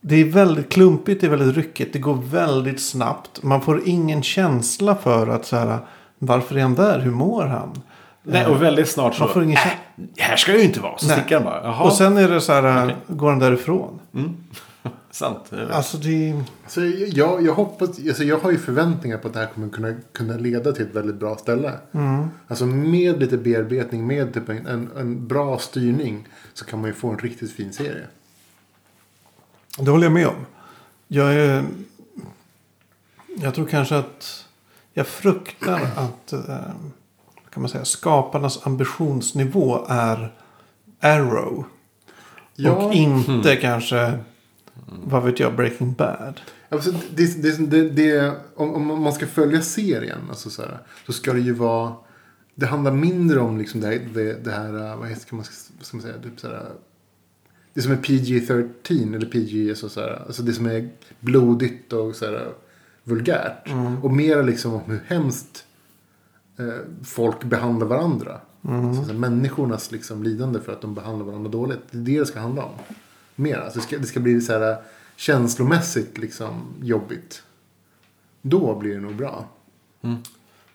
det 0.00 0.16
är 0.20 0.24
väldigt 0.24 0.72
klumpigt, 0.72 1.20
det 1.20 1.26
är 1.26 1.30
väldigt 1.30 1.56
ryckigt, 1.56 1.92
det 1.92 1.98
går 1.98 2.14
väldigt 2.30 2.82
snabbt. 2.82 3.42
Man 3.42 3.60
får 3.60 3.88
ingen 3.88 4.22
känsla 4.22 4.94
för 4.94 5.28
att 5.28 5.46
så 5.46 5.56
här, 5.56 5.78
varför 6.18 6.56
är 6.56 6.62
han 6.62 6.74
där, 6.74 6.98
hur 6.98 7.10
mår 7.10 7.44
han? 7.46 7.82
Nej, 8.22 8.46
och 8.46 8.62
väldigt 8.62 8.88
snart 8.88 9.14
så. 9.14 9.20
Man 9.24 9.32
får 9.32 9.42
ingen 9.44 9.56
äh, 9.56 9.72
här 10.18 10.36
ska 10.36 10.52
jag 10.52 10.60
ju 10.60 10.66
inte 10.66 10.80
vara. 10.80 10.98
Så 10.98 11.06
Nej. 11.06 11.16
sticker 11.20 11.34
han 11.34 11.44
bara. 11.44 11.62
Jaha, 11.64 11.82
Och 11.84 11.92
sen 11.92 12.16
är 12.16 12.28
det 12.28 12.40
så 12.40 12.52
här, 12.52 12.84
Okej. 12.84 12.96
går 13.08 13.30
han 13.30 13.38
därifrån? 13.38 13.98
Sant. 15.12 15.52
Alltså 15.70 15.96
det 15.96 16.44
Så 16.66 16.80
jag, 17.08 17.46
jag 17.46 17.54
hoppas, 17.54 17.88
alltså 17.88 18.24
jag 18.24 18.38
har 18.38 18.50
ju 18.50 18.58
förväntningar 18.58 19.18
på 19.18 19.28
att 19.28 19.34
det 19.34 19.40
här 19.40 19.46
kommer 19.46 19.68
kunna, 19.68 19.94
kunna 20.12 20.36
leda 20.36 20.72
till 20.72 20.86
ett 20.86 20.94
väldigt 20.94 21.16
bra 21.16 21.36
ställe. 21.36 21.72
Alltså 22.48 22.66
med 22.66 23.20
lite 23.20 23.38
bearbetning, 23.38 24.06
med 24.06 24.34
typ 24.34 24.48
en, 24.48 24.66
en, 24.66 24.90
en 24.96 25.28
bra 25.28 25.58
styrning 25.58 26.28
så 26.54 26.64
kan 26.64 26.80
man 26.80 26.88
ju 26.90 26.94
få 26.94 27.10
en 27.10 27.18
riktigt 27.18 27.52
fin 27.52 27.72
serie. 27.72 28.06
Det 29.78 29.90
håller 29.90 30.04
jag 30.04 30.12
med 30.12 30.26
om. 30.26 30.46
Jag, 31.08 31.34
är, 31.34 31.64
jag 33.36 33.54
tror 33.54 33.66
kanske 33.66 33.96
att 33.96 34.46
jag 34.92 35.06
fruktar 35.06 35.80
att 35.96 36.32
eh, 36.32 36.56
kan 37.50 37.62
man 37.62 37.68
säga, 37.68 37.84
skaparnas 37.84 38.66
ambitionsnivå 38.66 39.86
är 39.88 40.32
Arrow. 41.00 41.64
Och 42.70 42.94
inte 42.94 43.56
kanske, 43.56 44.18
vad 45.04 45.22
vet 45.24 45.40
jag, 45.40 45.56
Breaking 45.56 45.92
Bad. 45.92 46.40
Alltså, 46.68 46.90
det, 47.14 47.42
det, 47.42 47.66
det, 47.70 47.88
det, 47.90 48.34
om, 48.54 48.74
om 48.90 49.02
man 49.02 49.12
ska 49.12 49.26
följa 49.26 49.62
serien 49.62 50.18
alltså 50.28 50.50
så, 50.50 50.62
här, 50.62 50.78
så 51.06 51.12
ska 51.12 51.32
det 51.32 51.40
ju 51.40 51.52
vara... 51.52 51.92
Det 52.54 52.66
handlar 52.66 52.92
mindre 52.92 53.40
om 53.40 53.58
liksom 53.58 53.80
det, 53.80 53.86
här- 53.86 54.08
det, 54.14 54.44
det 54.44 54.50
här, 54.50 54.96
vad 54.96 55.08
heter, 55.08 55.34
man, 55.34 55.44
ska 55.80 55.96
man 55.96 56.02
säga, 56.02 56.14
typ 56.22 56.40
så 56.40 56.46
här, 56.48 56.66
det 57.74 57.82
som 57.82 57.92
är 57.92 57.96
PG-13 57.96 59.16
eller 59.16 59.26
PG, 59.26 59.70
alltså, 59.70 59.88
så 59.88 60.00
här, 60.00 60.22
alltså 60.26 60.42
det 60.42 60.52
som 60.52 60.66
är 60.66 60.90
blodigt 61.20 61.92
och 61.92 62.14
så 62.16 62.24
här, 62.24 62.48
vulgärt. 63.04 63.68
Och 64.02 64.10
mer 64.12 64.42
liksom 64.42 64.74
om 64.74 64.80
hur 64.86 65.00
hemskt 65.06 65.64
eh, 66.58 66.66
folk 67.04 67.44
behandlar 67.44 67.86
varandra. 67.86 68.40
Så, 68.96 69.04
så 69.04 69.12
här, 69.12 69.18
människornas 69.18 69.92
liksom, 69.92 70.22
lidande 70.22 70.60
för 70.60 70.72
att 70.72 70.80
de 70.80 70.94
behandlar 70.94 71.26
varandra 71.26 71.50
dåligt. 71.50 71.80
Det 71.90 71.98
är 71.98 72.02
det 72.02 72.18
det 72.18 72.26
ska 72.26 72.40
handla 72.40 72.64
om. 72.64 72.72
Mer. 73.42 73.58
Alltså, 73.58 73.78
det, 73.78 73.84
ska, 73.86 73.98
det 73.98 74.06
ska 74.06 74.20
bli 74.20 74.40
så 74.40 74.52
här, 74.58 74.76
känslomässigt 75.16 76.18
liksom, 76.18 76.74
jobbigt. 76.82 77.42
Då 78.42 78.74
blir 78.74 78.94
det 78.94 79.00
nog 79.00 79.14
bra. 79.16 79.44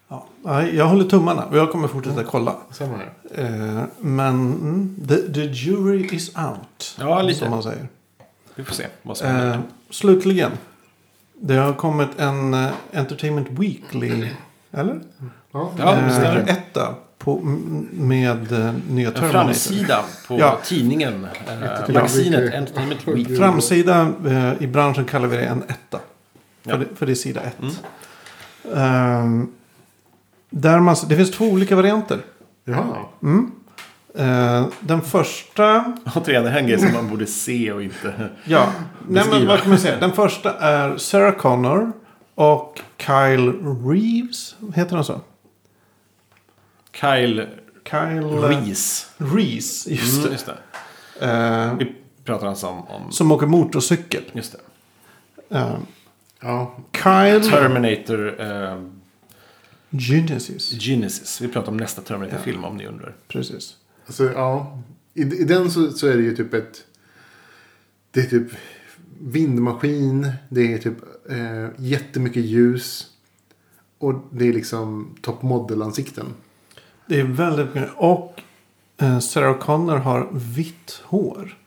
Ja. 0.09 0.27
Nej, 0.43 0.75
Jag 0.75 0.85
håller 0.85 1.05
tummarna 1.05 1.45
och 1.45 1.57
jag 1.57 1.71
kommer 1.71 1.87
fortsätta 1.87 2.23
kolla. 2.23 2.55
Samma 2.71 2.97
här. 2.97 3.13
Eh, 3.33 3.83
men 3.99 4.35
mm, 4.35 5.07
the, 5.07 5.33
the 5.33 5.41
jury 5.45 6.07
is 6.11 6.29
out. 6.35 6.95
Ja, 6.99 7.21
lite. 7.21 7.39
Som 7.39 7.49
man 7.49 7.63
säger. 7.63 7.87
Vi 8.55 8.63
får 8.63 8.75
se 8.75 8.87
vad 9.03 9.17
som 9.17 9.27
händer. 9.27 9.53
Eh, 9.53 9.59
slutligen. 9.89 10.51
Det 11.33 11.55
har 11.55 11.73
kommit 11.73 12.09
en 12.17 12.53
eh, 12.53 12.69
Entertainment 12.93 13.47
Weekly. 13.49 14.29
Eller? 14.71 14.99
Ja, 15.51 15.71
Ja, 15.77 15.95
det 15.95 16.11
stämmer. 16.11 16.45
etta. 16.47 16.95
På, 17.27 17.39
med 17.91 18.51
eh, 18.51 18.73
nya 18.89 19.07
En 19.07 19.13
Terminator. 19.13 19.27
framsida 19.31 20.03
på 20.27 20.39
Ja. 20.39 20.59
tidningen. 20.65 21.13
Entertainment 21.25 21.89
magasinet. 21.93 22.53
Entertainment 22.53 23.07
Weekly. 23.07 23.35
Framsida 23.37 24.11
eh, 24.27 24.53
i 24.63 24.67
branschen 24.67 25.05
kallar 25.05 25.27
vi 25.27 25.37
det 25.37 25.43
en 25.45 25.63
etta. 25.63 25.99
För, 26.63 26.69
Ja. 26.69 26.75
Mm. 26.75 26.87
det, 26.89 26.95
för 26.95 27.05
det 27.05 27.11
är 27.11 27.15
sida 27.15 27.41
ett. 27.41 27.81
Ehm, 28.75 29.47
där 30.49 30.79
man, 30.79 30.95
det 31.09 31.15
finns 31.15 31.31
två 31.31 31.45
olika 31.45 31.75
varianter. 31.75 32.19
Jaha. 32.65 32.97
Eh, 34.17 34.65
den 34.79 35.01
första... 35.01 35.93
Återigen, 36.15 36.43
det 36.43 36.49
här 36.49 36.57
är 36.57 36.61
en 36.61 36.67
grej 36.67 36.79
som 36.79 36.93
man 36.93 37.09
borde 37.09 37.25
se 37.25 37.71
och 37.71 37.83
inte... 37.83 38.29
Ja, 38.43 38.67
nej, 39.07 39.23
men 39.31 39.47
vad 39.47 39.59
kan 39.61 39.69
man 39.69 39.79
säga? 39.79 39.99
Den 39.99 40.11
första 40.11 40.53
är 40.59 40.97
Sarah 40.97 41.33
Connor 41.35 41.91
och 42.35 42.81
Kyle 42.97 43.53
Reeves. 43.85 44.55
Heter 44.75 44.95
han 44.95 45.05
så? 45.05 45.21
Kyle 46.99 47.47
Kyle 47.83 48.47
Reese. 48.49 49.05
Reese, 49.17 49.87
just 49.89 50.13
Mm, 50.17 50.23
det. 50.25 50.31
just 50.31 50.45
det. 50.45 50.57
Eh, 51.25 51.75
Vi 51.77 51.95
pratar 52.23 52.47
alltså 52.47 52.67
om... 52.67 52.87
om 52.87 53.11
som 53.11 53.31
åker 53.31 53.47
motorcykel. 53.47 54.23
just 54.33 54.51
det. 55.49 55.55
Eh, 55.57 55.77
Ja. 56.39 56.75
Kyle 56.91 57.49
Terminator 57.51 58.41
eh, 58.41 58.81
Genesis. 59.89 60.71
Genesis. 60.81 61.41
Vi 61.41 61.47
pratar 61.47 61.71
om 61.71 61.77
nästa 61.77 62.01
Terminator-film 62.01 62.63
om 62.63 62.77
ni 62.77 62.87
undrar. 62.87 63.15
Precis. 63.27 63.75
Alltså, 64.05 64.31
ja. 64.31 64.79
I, 65.13 65.21
I 65.21 65.43
den 65.43 65.71
så, 65.71 65.91
så 65.91 66.07
är 66.07 66.17
det 66.17 66.23
ju 66.23 66.35
typ 66.35 66.53
ett... 66.53 66.83
Det 68.11 68.19
är 68.19 68.25
typ 68.25 68.51
vindmaskin. 69.21 70.31
Det 70.49 70.73
är 70.73 70.77
typ 70.77 70.97
eh, 71.29 71.67
jättemycket 71.77 72.43
ljus. 72.45 73.07
Och 73.97 74.13
det 74.31 74.47
är 74.47 74.53
liksom 74.53 75.15
top 75.21 75.41
model-ansikten. 75.41 76.25
Det 77.07 77.19
är 77.19 77.23
väldigt 77.23 77.73
mycket. 77.75 77.89
Och 77.95 78.41
eh, 79.01 79.19
Sarah 79.19 79.57
Connor 79.57 79.95
har 79.97 80.27
vitt 80.31 81.01
hår. 81.05 81.57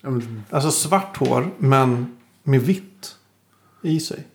Men, 0.00 0.44
Alltså 0.50 0.70
svart 0.70 1.16
hår, 1.16 1.50
men 1.58 2.16
med 2.42 2.60
vitt 2.60 3.16
i 3.82 4.00
sig. 4.00 4.26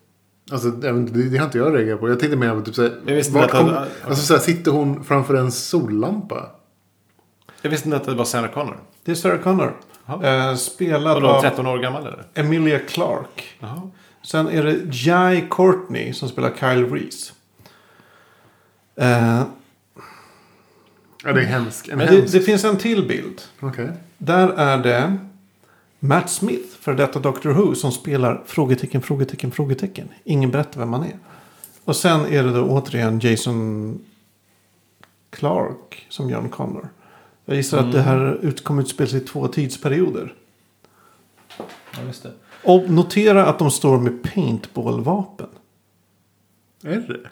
Alltså, 0.52 0.70
det, 0.70 0.92
det 1.30 1.38
har 1.38 1.46
inte 1.46 1.58
jag 1.58 1.76
reagerat 1.76 2.00
på. 2.00 2.10
Jag 2.10 2.20
tänkte 2.20 2.38
mer 2.38 2.54
på 2.56 2.62
typ 2.62 2.76
såhär. 2.76 3.00
Jag 3.06 3.16
visste 3.16 3.34
vart 3.34 3.44
inte 3.44 3.58
att- 3.58 3.66
kom, 3.68 3.76
att- 3.78 3.90
alltså 4.08 4.26
såhär, 4.26 4.42
sitter 4.42 4.72
hon 4.72 5.04
framför 5.04 5.34
en 5.36 5.52
sollampa? 5.52 6.50
Jag 7.62 7.70
visste 7.72 7.88
inte 7.88 7.98
att 7.98 8.04
det 8.04 8.16
var 8.16 8.26
Sarah 8.26 8.52
Connor. 8.52 8.78
Det 9.04 9.12
är 9.12 9.16
Sarah 9.16 9.40
Connor. 9.42 9.76
Eh, 10.24 10.56
spelad 10.56 11.04
Vadå, 11.22 11.28
av 11.28 11.42
13 11.42 11.68
år 11.68 11.78
gammal 11.78 12.02
eller? 12.08 12.24
Emilia 12.34 12.80
Clarke. 12.80 13.44
Sen 14.24 14.48
är 14.50 14.64
det 14.64 14.80
Jai 14.92 15.48
Courtney 15.50 16.14
som 16.14 16.30
spelar 16.30 16.52
Kyle 16.60 16.86
Reese. 16.94 17.34
Eh, 18.96 19.42
Ja, 21.24 21.34
det 21.34 21.42
är 21.42 21.46
hemskt. 21.46 21.88
Men 21.88 21.98
det, 21.98 22.06
hemsk. 22.06 22.34
det 22.34 22.42
finns 22.42 22.64
en 22.64 22.78
till 22.78 23.08
bild. 23.08 23.42
Okej. 23.60 23.92
Där 24.18 24.50
är 24.50 24.78
det 24.78 25.18
Matt 26.00 26.30
Smith, 26.30 26.78
för 26.80 26.94
detta 26.94 27.20
Doctor 27.20 27.50
Who, 27.50 27.76
som 27.76 27.92
spelar 27.92 28.44
frågetecken, 28.46 29.02
frågetecken, 29.02 29.52
frågetecken. 29.52 30.10
Ingen 30.24 30.52
berättar 30.52 30.80
vem 30.80 30.90
man 30.90 31.04
är. 31.04 31.20
Och 31.84 31.96
sen 31.96 32.26
är 32.26 32.44
det 32.44 32.52
då 32.54 32.64
återigen 32.64 33.20
Jason 33.20 34.00
Clark 35.30 36.06
som 36.10 36.30
John 36.30 36.50
Connor. 36.50 36.90
Jag 37.46 37.56
gissar 37.58 37.78
att 37.78 37.92
det 37.92 38.02
här 38.02 38.40
ut, 38.42 38.64
kommer 38.64 38.82
utspela 38.82 39.10
sig 39.10 39.22
i 39.22 39.26
två 39.26 39.48
tidsperioder. 39.48 40.34
Ja, 41.58 42.04
just 42.08 42.24
det. 42.24 42.32
Och 42.64 42.90
notera 42.90 43.46
att 43.46 43.60
de 43.60 43.72
står 43.72 44.00
med 44.00 44.24
paintballvapen. 44.24 45.50
Är 46.84 46.96
det 46.96 47.30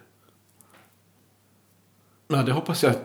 Ja, 2.28 2.44
det 2.44 2.52
hoppas 2.52 2.84
jag. 2.84 2.96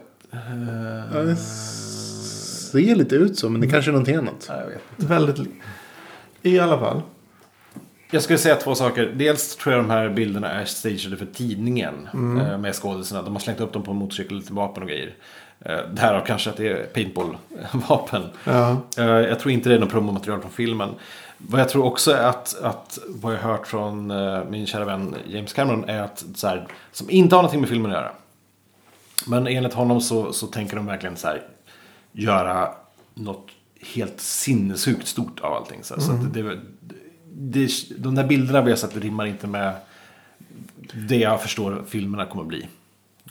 Ja, 1.14 1.18
det 1.22 1.37
ser 1.37 2.95
lite 2.95 3.14
ut 3.14 3.39
så, 3.39 3.49
men 3.49 3.61
det 3.61 3.66
kanske 3.66 3.91
är 3.91 3.93
någonting 3.93 4.16
annat. 4.16 4.47
Ja, 4.49 4.55
jag 4.61 4.66
vet. 4.66 4.80
Väldigt 4.97 5.39
li- 5.39 5.51
I 6.43 6.59
alla 6.61 6.78
fall. 6.78 7.03
Jag 8.11 8.22
skulle 8.22 8.39
säga 8.39 8.55
två 8.57 8.74
saker. 8.74 9.12
Dels 9.16 9.57
tror 9.57 9.74
jag 9.74 9.85
de 9.85 9.91
här 9.91 10.09
bilderna 10.09 10.51
är 10.51 10.64
stagade 10.64 11.16
för 11.16 11.26
tidningen. 11.35 11.95
eh, 12.12 12.59
Med 12.59 12.74
skådisarna. 12.74 13.22
De 13.22 13.32
har 13.32 13.41
slängt 13.41 13.61
upp 13.61 13.72
dem 13.72 13.82
på 13.82 13.91
en 13.91 13.97
motorcykel, 13.97 14.37
lite 14.37 14.53
vapen 14.53 14.82
och 14.82 14.89
grejer. 14.89 15.14
Eh, 15.61 15.78
Därav 15.93 16.24
kanske 16.26 16.51
att 16.51 16.57
det 16.57 16.68
är 16.68 16.85
paintball-vapen. 16.85 18.22
Ja. 18.45 18.76
Eh, 18.99 19.05
Jag 19.05 19.41
tror 19.41 19.53
inte 19.53 19.68
det 19.68 19.74
är 19.74 19.78
något 19.78 19.91
promomaterial 19.91 20.41
från 20.41 20.51
filmen. 20.51 20.89
Vad 21.39 21.61
jag 21.61 21.68
tror 21.68 21.85
också 21.85 22.12
är 22.12 22.26
att, 22.28 22.57
att 22.62 22.99
vad 23.09 23.35
jag 23.35 23.39
har 23.39 23.51
hört 23.53 23.66
från 23.66 24.12
min 24.51 24.66
kära 24.66 24.85
vän 24.85 25.14
James 25.26 25.53
Cameron 25.53 25.85
är 25.89 26.01
att 26.03 26.24
så 26.35 26.47
här, 26.47 26.66
som 26.93 27.11
inte 27.11 27.35
har 27.37 27.43
någonting 27.43 27.61
med 27.61 27.68
filmen 27.68 27.91
att 27.91 27.97
göra. 27.97 28.11
Men 29.27 29.47
enligt 29.47 29.75
honom 29.75 30.01
så, 30.01 30.33
så 30.33 30.47
tänker 30.47 30.77
de 30.77 30.87
verkligen 30.87 31.17
så 31.17 31.27
här 31.27 31.43
göra 32.12 32.75
något 33.15 33.51
helt 33.81 34.21
sinnessjukt 34.21 35.07
stort 35.07 35.41
av 35.41 35.53
allting. 35.53 35.85
Så, 35.85 36.01
så 36.01 36.12
att 36.12 36.35
det, 36.35 36.43
det, 36.43 36.61
det, 37.35 37.71
de 37.99 38.15
där 38.15 38.25
bilderna 38.25 38.62
vi 38.62 38.71
har 38.71 38.77
sett 38.77 38.97
rimmar 38.97 39.27
inte 39.27 39.47
med 39.47 39.75
det 40.95 41.17
jag 41.17 41.43
förstår 41.43 41.85
filmerna 41.89 42.27
kommer 42.27 42.45
bli. 42.45 42.69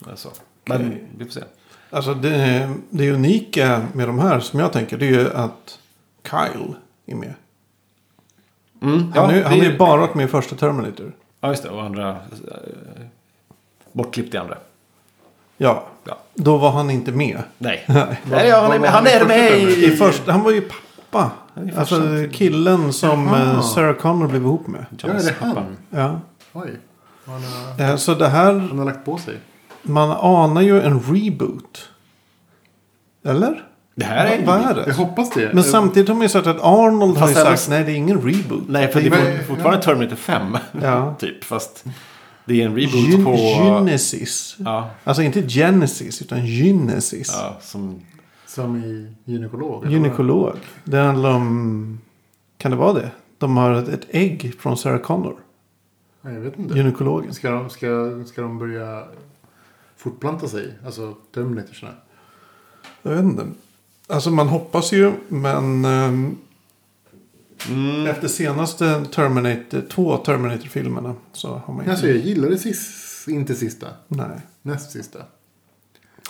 Alltså. 0.10 0.32
Men 0.66 1.00
vi 1.18 1.26
får 1.26 1.32
se. 1.32 1.44
Alltså 1.90 2.14
det, 2.14 2.70
det 2.90 3.12
unika 3.12 3.88
med 3.94 4.08
de 4.08 4.20
här 4.20 4.40
som 4.40 4.60
jag 4.60 4.74
tänker 4.74 4.98
det 4.98 5.06
är 5.06 5.12
ju 5.12 5.34
att 5.34 5.80
Kyle 6.24 6.76
är 7.06 7.16
med. 7.16 7.34
Mm, 8.82 9.12
Han, 9.16 9.30
är, 9.30 9.44
han 9.44 9.60
är 9.60 9.64
ju 9.64 9.78
bara 9.78 10.02
varit 10.02 10.16
med 10.16 10.26
i 10.26 10.28
första 10.28 10.56
Terminator. 10.56 11.12
Ja, 11.42 11.50
just 11.50 11.64
det. 11.64 11.70
Och 11.70 11.84
andra... 11.84 12.10
Eh, 12.10 13.06
bortklippt 13.92 14.34
i 14.34 14.38
andra. 14.38 14.58
Ja, 15.58 15.84
Ja. 16.06 16.18
då 16.34 16.58
var 16.58 16.72
han 16.72 16.90
inte 16.90 17.12
med. 17.12 17.38
Nej. 17.58 17.84
Nej. 17.88 18.22
Nej, 18.32 18.48
ja, 18.48 18.62
han 18.62 18.72
är 18.72 18.80
med, 18.80 18.90
han 18.90 19.08
är 19.08 19.26
med 19.26 19.52
I 19.60 19.86
i... 19.86 19.96
första, 19.98 20.32
han 20.32 20.44
var 20.44 20.52
ju 20.52 20.62
pappa. 20.62 21.32
Alltså 21.78 22.02
killen 22.32 22.94
som 22.94 23.28
Jaha. 23.28 23.42
eh, 23.54 23.62
Sarah 23.62 23.96
Connor 23.96 24.28
blev 24.28 24.42
ihop 24.42 24.68
med. 24.68 24.86
Ja, 25.04 25.10
är 25.10 25.14
det 25.14 25.34
han? 25.40 25.78
Ja. 25.90 26.20
Oj. 26.54 26.70
Han 27.26 27.42
har, 27.80 27.86
Eh, 27.92 27.96
Så 27.96 28.14
det 28.14 28.28
här, 28.28 28.54
han 28.54 28.78
har 28.78 28.86
lagt 28.86 29.06
på 29.06 29.18
sig. 29.18 29.38
man 29.82 30.12
anar 30.12 30.62
ju 30.62 30.82
en 30.82 31.00
reboot. 31.00 31.90
Eller? 33.26 33.64
Det 33.96 34.06
här 34.06 34.26
är... 34.26 34.46
Vad 34.46 34.58
är 34.60 34.64
Jag 34.64 34.76
det? 34.86 34.94
hoppas 34.94 35.30
det. 35.30 35.54
Men 35.54 35.64
samtidigt 35.64 36.08
har 36.10 36.16
man 36.16 36.24
ju 36.24 36.30
sagt 36.30 36.48
att 36.48 36.62
Arnold 36.62 37.18
har 37.18 37.28
ju 37.28 37.34
Fast 37.34 37.46
sagt 37.64 37.70
nej 37.70 37.84
det 37.84 37.92
är 37.92 37.96
ingen 37.96 38.22
reboot. 38.22 38.64
Nej, 38.68 38.88
för 38.92 39.02
det 39.02 39.08
är 39.08 39.38
fort- 39.38 39.48
fortfarande 39.48 39.82
Terminator 39.84 40.16
5. 40.16 40.58
Ja. 40.82 41.16
typ, 41.20 41.44
fast 41.44 41.84
det 42.46 42.62
är 42.62 42.66
en 42.66 42.76
reboot 42.76 43.10
Gen- 43.10 43.24
på... 43.26 43.36
Genesis. 43.36 44.56
Ja, 44.60 44.90
Alltså 45.04 45.24
inte 45.24 45.48
Genesis 45.50 46.22
utan 46.22 46.46
Genesis. 46.46 47.30
ja, 47.34 47.58
som... 47.62 48.00
Som 48.48 48.76
i 48.84 49.14
gynekolog. 49.26 49.92
Gynekolog. 49.92 50.54
Det 50.84 50.98
handlar 50.98 51.32
om... 51.32 52.00
Kan 52.58 52.72
det 52.72 52.78
vara 52.78 52.94
det? 52.94 53.12
De 53.38 53.58
har 53.58 53.74
ett, 53.74 53.88
ett 53.88 54.06
ägg 54.10 54.54
från 54.60 54.78
Sarah 54.78 55.02
Connor. 55.02 55.36
jag 56.22 56.32
vet 56.32 56.60
inte. 56.60 56.78
Gynekologen. 56.78 57.34
Ska 57.34 57.50
de, 57.52 57.70
ska, 57.70 58.24
ska 58.26 58.42
de 58.42 58.60
börja 58.60 59.04
fortplanta 59.98 60.48
sig? 60.48 60.74
Alltså 60.86 61.14
Terminatorsna? 61.34 61.90
Jag 63.02 63.12
vet 63.12 63.24
inte. 63.24 63.46
Alltså 64.08 64.32
man 64.32 64.48
hoppas 64.48 64.92
ju 64.94 65.12
men... 65.28 65.86
ehm, 65.86 66.38
Mm. 67.70 68.08
Efter 68.08 68.28
senaste 68.28 69.06
Terminator, 69.06 69.82
två 69.90 70.18
Terminator-filmerna 70.18 71.16
så 71.34 71.62
har 71.66 71.74
man 71.74 71.86
ju... 71.86 71.92
Alltså 71.92 72.08
jag 72.08 72.18
gillade 72.18 72.58
sis, 72.58 73.26
inte 73.28 73.56
sista. 73.56 73.88
Nej. 74.08 74.28
Näst 74.62 74.92
sista. 74.92 75.20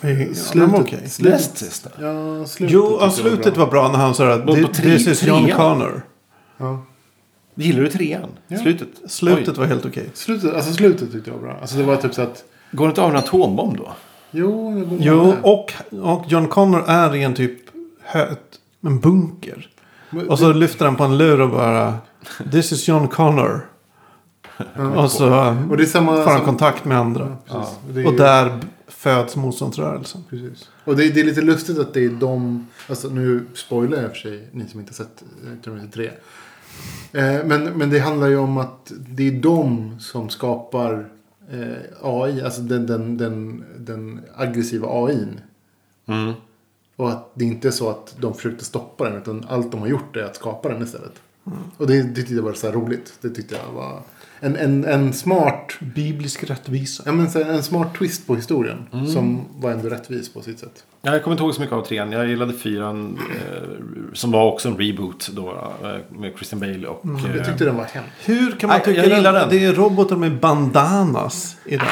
Ja, 0.01 0.09
Slutet- 0.35 0.71
var 0.71 0.79
okej. 0.81 1.09
slutet- 1.09 1.31
Näst 1.33 1.57
sista. 1.57 1.89
Ja, 2.01 2.45
slutet 2.45 2.73
Jo, 2.73 2.97
ja, 3.01 3.11
slutet 3.11 3.53
bra. 3.55 3.65
var 3.65 3.71
bra 3.71 3.91
när 3.91 3.97
han 3.99 4.15
sa 4.15 4.33
att 4.33 4.45
På- 4.45 4.53
på 4.53 4.59
"Thi- 4.59 4.73
tre- 4.73 4.97
this 4.97 5.07
is 5.07 5.23
John 5.23 5.43
trean." 5.43 5.57
Connor. 5.57 6.01
Ja. 6.57 6.85
Gillar 7.55 7.81
du 7.81 7.89
trean? 7.89 8.29
Ja. 8.47 8.57
Slutet? 8.57 8.87
Slutet 9.07 9.47
Oj. 9.49 9.55
var 9.59 9.65
helt 9.65 9.85
okej. 9.85 10.09
Slutet, 10.13 10.53
alltså 10.53 10.73
slutet 10.73 11.11
tyckte 11.11 11.29
jag 11.29 11.37
var 11.37 11.43
bra. 11.43 11.57
Alltså 11.61 11.77
det 11.77 11.83
var 11.83 11.95
typ 11.95 12.13
så 12.13 12.21
att... 12.21 12.43
Går 12.71 12.85
det 12.85 12.89
inte 12.89 13.01
av 13.01 13.09
en 13.09 13.15
atombomb 13.15 13.77
då? 13.77 13.91
Jo, 14.31 14.71
går 14.71 14.97
Jo, 15.01 15.33
och, 15.43 15.73
och 15.91 16.25
John 16.27 16.47
Connor 16.47 16.83
är 16.87 17.15
i 17.15 17.23
en 17.23 17.33
typ 17.33 17.59
hö, 18.03 18.35
en 18.81 18.99
bunker. 18.99 19.69
Och 20.29 20.39
så 20.39 20.53
lyfter 20.53 20.85
han 20.85 20.95
på 20.95 21.03
en 21.03 21.17
lur 21.17 21.41
och 21.41 21.49
bara 21.49 21.93
This 22.51 22.71
is 22.71 22.87
John 22.87 23.07
Connor. 23.07 23.69
Och 24.95 25.11
så 25.11 25.55
Och 25.69 25.77
det 25.77 25.83
är 25.83 25.87
samma... 25.87 26.11
får 26.15 26.23
han 26.29 26.37
som- 26.37 26.45
kontakt 26.45 26.85
med 26.85 26.97
andra. 26.97 27.37
Det 27.93 28.01
är- 28.01 28.07
Och 28.07 28.13
där 28.13 28.59
föds 28.87 29.35
motståndsrörelsen. 29.35 30.23
Precis. 30.29 30.69
Och 30.85 30.95
det, 30.95 31.09
det 31.09 31.19
är 31.19 31.23
lite 31.23 31.41
lustigt 31.41 31.79
att 31.79 31.93
det 31.93 32.05
är 32.05 32.09
de, 32.09 32.67
alltså 32.89 33.07
nu 33.09 33.45
spoilar 33.53 34.01
jag 34.01 34.09
för 34.11 34.17
sig, 34.17 34.47
ni 34.51 34.67
som 34.67 34.79
inte 34.79 34.89
har 34.91 34.95
sett 35.05 35.23
eh, 35.45 35.63
Terminator 35.63 35.91
3. 35.91 36.05
Eh, 37.13 37.45
men, 37.45 37.63
men 37.63 37.89
det 37.89 37.99
handlar 37.99 38.27
ju 38.27 38.37
om 38.37 38.57
att 38.57 38.91
det 39.09 39.27
är 39.27 39.31
de 39.31 39.95
som 39.99 40.29
skapar 40.29 41.09
eh, 41.51 41.75
AI, 42.01 42.41
alltså 42.41 42.61
den, 42.61 42.87
den, 42.87 43.17
den, 43.17 43.63
den 43.77 44.21
aggressiva 44.35 44.87
AIn. 45.05 45.39
Mm. 46.07 46.33
Och 47.03 47.09
att 47.09 47.31
det 47.33 47.45
inte 47.45 47.67
är 47.67 47.71
så 47.71 47.89
att 47.89 48.15
de 48.19 48.33
försökte 48.33 48.65
stoppa 48.65 49.03
den, 49.09 49.17
utan 49.17 49.45
allt 49.49 49.71
de 49.71 49.81
har 49.81 49.87
gjort 49.87 50.15
är 50.15 50.23
att 50.23 50.35
skapa 50.35 50.69
den 50.69 50.83
istället. 50.83 51.11
Och 51.77 51.87
det, 51.87 52.03
det 52.03 52.15
tyckte 52.15 52.33
jag 52.33 52.43
var 52.43 52.53
så 52.53 52.67
här 52.67 52.73
roligt. 52.73 53.13
Det 53.21 53.29
tyckte 53.29 53.55
jag 53.55 53.73
var 53.73 54.01
en, 54.39 54.55
en, 54.55 54.85
en 54.85 55.13
smart 55.13 55.73
Biblisk 55.95 56.43
rättvisa. 56.49 57.03
Ja, 57.05 57.11
men 57.11 57.27
en 57.35 57.63
smart 57.63 57.95
twist 57.97 58.27
på 58.27 58.35
historien. 58.35 58.77
Som 59.13 59.45
var 59.59 59.71
ändå 59.71 59.89
rättvis 59.89 60.33
på 60.33 60.41
sitt 60.41 60.59
sätt. 60.59 60.83
Ja, 61.01 61.11
Jag 61.11 61.23
kommer 61.23 61.33
inte 61.35 61.43
ihåg 61.43 61.53
så 61.53 61.61
mycket 61.61 61.75
av 61.75 61.85
trean. 61.85 62.11
Jag 62.11 62.27
gillade 62.27 62.53
fyran. 62.53 63.19
Eh, 63.35 63.69
som 64.13 64.31
var 64.31 64.51
också 64.51 64.69
en 64.69 64.77
reboot 64.77 65.29
då. 65.33 65.49
Eh, 65.83 66.17
med 66.19 66.33
Christian 66.35 66.59
Bale 66.59 66.87
och... 66.87 67.01
Jag 67.03 67.37
eh, 67.37 67.45
tyckte 67.45 67.65
den 67.65 67.75
var 67.75 67.83
hemsk. 67.83 68.09
Hur 68.25 68.51
kan 68.51 68.67
man 68.67 68.77
Nej, 68.77 68.85
tycka 68.85 69.07
jag 69.07 69.17
gillar 69.17 69.33
den. 69.33 69.49
det 69.49 69.65
är 69.65 69.73
robotar 69.73 70.15
med 70.15 70.39
bandanas 70.39 71.57
i 71.65 71.77
den? 71.77 71.87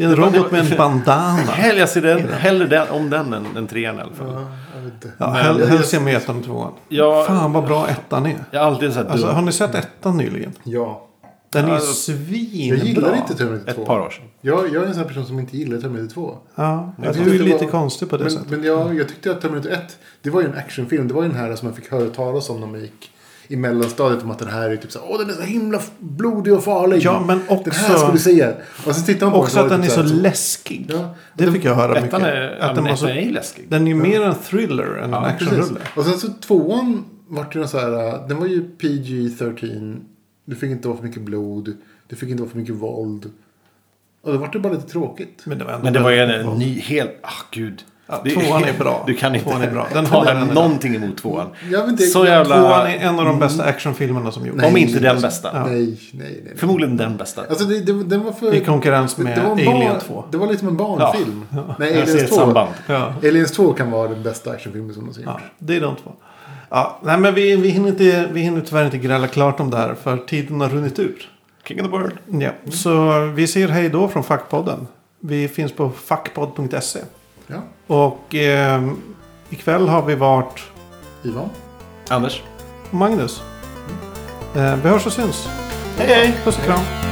Det 0.00 0.06
är 0.06 0.08
en 0.08 0.16
robot 0.16 0.52
med 0.52 0.72
en 0.72 0.76
bandana. 0.78 1.36
Hell, 1.52 1.78
jag 1.78 1.88
ser 1.88 2.02
den, 2.02 2.28
hellre 2.32 2.66
den, 2.66 2.88
om 2.90 3.10
den 3.10 3.32
än, 3.34 3.46
än 3.56 3.66
trean 3.66 3.96
i 3.98 4.00
alla 4.00 4.12
fall. 4.12 4.26
Ja, 4.32 4.46
jag 4.76 4.82
vet 4.82 4.92
inte. 4.94 5.10
Ja, 5.18 5.26
hell- 5.26 5.66
helst 5.66 5.92
jag 5.92 6.02
med 6.02 6.16
ettan 6.16 6.38
och 6.38 6.44
tvåan. 6.44 6.72
Ja, 6.88 7.24
Fan 7.26 7.52
vad 7.52 7.64
bra 7.66 7.88
ettan 7.88 8.26
är. 8.26 8.36
Jag 8.50 8.60
har 8.60 8.66
alltid 8.66 8.92
sett 8.92 9.06
Alltså, 9.08 9.26
har 9.26 9.42
ni 9.42 9.52
sett 9.52 9.74
ettan 9.74 10.16
nyligen? 10.16 10.52
Ja. 10.64 11.06
Den 11.52 11.64
är 11.64 11.72
Ja, 11.74 11.80
svinbra. 11.80 12.76
Jag 12.78 12.86
gillar 12.86 13.16
inte 13.16 13.34
Terminator 13.34 13.72
2. 13.72 13.80
Ett 13.82 13.86
par 13.86 14.00
år 14.00 14.10
sedan. 14.10 14.24
Jag, 14.40 14.58
jag 14.74 14.82
är 14.82 14.86
en 14.86 14.94
sån 14.94 15.02
här 15.02 15.08
person 15.08 15.26
som 15.26 15.38
inte 15.38 15.56
gillar 15.56 15.80
Terminator 15.80 16.14
2. 16.14 16.36
Ja, 16.54 16.92
Jag 17.02 17.14
du 17.14 17.18
tyckte 17.18 17.34
är 17.36 17.38
lite 17.44 17.64
var- 17.64 17.70
konstig 17.70 18.10
på 18.10 18.16
det 18.16 18.22
Men, 18.24 18.32
sättet. 18.32 18.50
men 18.50 18.64
jag, 18.64 18.94
jag 18.98 19.08
tyckte 19.08 19.30
att 19.30 19.40
Terminator 19.40 19.70
1, 19.70 19.98
det 20.22 20.30
var 20.30 20.40
ju 20.40 20.46
en 20.46 20.54
actionfilm. 20.58 21.08
Det 21.08 21.14
var 21.14 21.22
ju 21.22 21.28
den 21.28 21.38
här 21.38 21.56
som 21.56 21.68
man 21.68 21.74
fick 21.76 21.90
höra 21.90 22.10
talas 22.10 22.50
om 22.50 22.60
när 22.60 22.66
man 22.66 22.80
gick 22.80 23.10
i 23.50 23.56
mellanstadiet. 23.56 24.22
Om 24.22 24.30
att 24.30 24.38
den 24.38 24.48
här 24.48 24.70
är 24.70 24.76
typ 24.76 24.92
så 24.92 25.00
åh 25.08 25.18
den 25.18 25.30
är 25.30 25.34
så 25.34 25.42
himla 25.42 25.80
blodig 25.98 26.54
och 26.54 26.64
farlig. 26.64 27.02
Ja, 27.02 27.24
men 27.26 27.40
Den 27.48 27.72
här 27.72 27.72
ska 27.72 27.92
också, 27.94 28.12
du 28.12 28.18
se. 28.18 28.52
Och 28.86 28.94
sen 28.94 29.04
tittar 29.04 29.26
man 29.26 29.32
på 29.32 29.38
också 29.38 29.56
den 29.56 29.64
att 29.64 29.70
den 29.70 29.80
är 29.80 29.84
det 29.84 29.90
så 29.90 30.02
typ 30.02 30.12
här, 30.12 30.20
läskig. 30.20 30.86
Ja. 30.88 31.14
Det 31.34 31.52
fick 31.52 31.64
jag 31.64 31.74
höra 31.74 32.00
mycket. 32.00 32.20
Är, 32.20 32.58
att 32.60 32.74
den, 32.74 32.84
var 32.84 32.96
så, 32.96 33.08
är 33.08 33.30
läskig. 33.30 33.64
den 33.68 33.82
är 33.82 33.88
ju 33.88 33.94
mer 33.94 34.22
en 34.22 34.34
thriller 34.34 34.84
än 34.84 35.04
en 35.04 35.10
Ja, 35.10 35.32
Precis. 35.38 35.48
actionrulle. 35.48 35.80
Och 35.96 36.04
sen 36.04 36.18
så 36.18 36.28
tvåan 36.28 37.04
vart 37.28 37.56
ju 37.56 37.66
så 37.66 37.78
här, 37.78 38.28
den 38.28 38.38
var 38.38 38.46
ju 38.46 38.70
PG-13. 38.78 40.00
Du 40.44 40.56
fick 40.56 40.70
inte 40.70 40.88
vara 40.88 40.98
för 40.98 41.04
mycket 41.04 41.22
blod. 41.22 41.76
Du 42.06 42.16
fick 42.16 42.28
inte 42.28 42.42
vara 42.42 42.50
för 42.50 42.58
mycket 42.58 42.74
våld. 42.74 43.30
Och 44.22 44.32
då 44.32 44.38
vart 44.38 44.52
det 44.52 44.58
bara 44.58 44.72
lite 44.72 44.88
tråkigt. 44.88 45.42
Men 45.44 45.58
det 45.58 45.64
var, 45.64 45.72
ändå 45.72 45.84
Men 45.84 45.92
det 45.92 46.00
var 46.00 46.10
ju 46.10 46.18
en, 46.18 46.30
en 46.30 46.58
ny, 46.58 46.80
helt... 46.80 47.10
Ah, 47.22 47.42
gud. 47.50 47.84
Ja, 48.10 48.20
Det- 48.24 48.30
tvåan 48.30 48.64
är 48.64 48.72
bra. 48.78 49.02
Du 49.06 49.14
kan 49.14 49.34
inte 49.34 49.44
Tvåan 49.50 49.62
är 49.62 49.70
bra. 49.70 49.86
Den 49.92 50.06
än 50.06 50.42
idag. 50.42 50.54
någonting 50.54 50.94
emot 50.94 51.16
tvåan. 51.18 51.46
Jag 51.70 51.80
vet 51.80 51.88
inte, 51.88 52.02
Så 52.02 52.24
jävla... 52.24 52.56
Tvåan 52.60 52.86
är 52.86 52.96
en 52.98 53.18
av 53.18 53.24
de 53.24 53.38
bästa 53.38 53.64
actionfilmerna 53.64 54.32
som 54.32 54.46
gjorts. 54.46 54.58
Nej. 54.60 54.70
Om 54.70 54.76
inte 54.76 54.98
den 54.98 55.20
bästa. 55.20 55.50
Ja. 55.54 55.66
Nej, 55.66 55.84
nej, 55.84 55.98
nej. 56.12 56.40
nej. 56.44 56.56
Förmodligen 56.56 56.96
den 56.96 57.16
bästa. 57.16 57.42
Alltså 57.50 57.64
det, 57.64 57.80
det, 57.80 58.04
den 58.04 58.24
var 58.24 58.32
för... 58.32 58.54
I 58.54 58.60
konkurrens 58.64 59.18
med 59.18 59.36
det 59.36 59.42
var 59.42 59.46
en 59.50 59.52
Alien 59.68 59.88
barn- 59.92 60.00
2. 60.06 60.24
Det 60.30 60.38
var 60.38 60.46
liksom 60.46 60.68
en 60.68 60.76
barnfilm. 60.76 61.44
Nej, 61.50 61.58
Jag 61.78 61.78
ser 61.78 62.02
Aliens 62.02 62.22
ett 62.22 62.28
2. 62.28 62.34
samband. 62.36 62.70
Ja. 62.86 63.14
Aliens 63.22 63.52
2 63.52 63.72
kan 63.72 63.90
vara 63.90 64.08
den 64.08 64.22
bästa 64.22 64.50
actionfilmen 64.50 64.94
som 64.94 65.02
någonsin 65.02 65.22
Ja, 65.26 65.32
gjorts. 65.32 65.44
det 65.58 65.76
är 65.76 65.80
de 65.80 65.96
två. 65.96 66.12
Ja, 66.70 66.98
nej, 67.02 67.18
men 67.18 67.34
vi, 67.34 67.56
vi, 67.56 67.68
hinner 67.68 67.88
inte, 67.88 68.28
vi 68.32 68.40
hinner 68.40 68.60
tyvärr 68.60 68.84
inte 68.84 68.98
gräla 68.98 69.26
klart 69.26 69.60
om 69.60 69.70
det 69.70 69.76
här 69.76 69.94
för 69.94 70.16
tiden 70.16 70.60
har 70.60 70.68
runnit 70.68 70.98
ut. 70.98 71.28
King 71.68 71.80
of 71.80 71.86
the 71.86 71.90
world. 71.92 72.12
Ja, 72.26 72.50
så 72.70 73.20
vi 73.34 73.46
säger 73.46 73.68
hej 73.68 73.88
då 73.88 74.08
från 74.08 74.22
Fackpodden. 74.24 74.86
Vi 75.20 75.48
finns 75.48 75.72
på 75.72 75.90
fackpodd.se. 75.90 76.98
Ja. 77.50 77.62
Och 77.86 78.34
eh, 78.34 78.82
ikväll 79.50 79.88
har 79.88 80.02
vi 80.02 80.14
varit 80.14 80.60
Ivan? 81.22 81.48
Anders. 82.08 82.42
Magnus. 82.90 83.42
Eh, 84.56 84.76
vi 84.76 84.88
hörs 84.88 85.06
och 85.06 85.12
syns. 85.12 85.48
Hej 85.98 86.06
hej! 86.06 86.34
Puss 86.44 86.58
och 86.58 86.64
kram. 86.64 87.09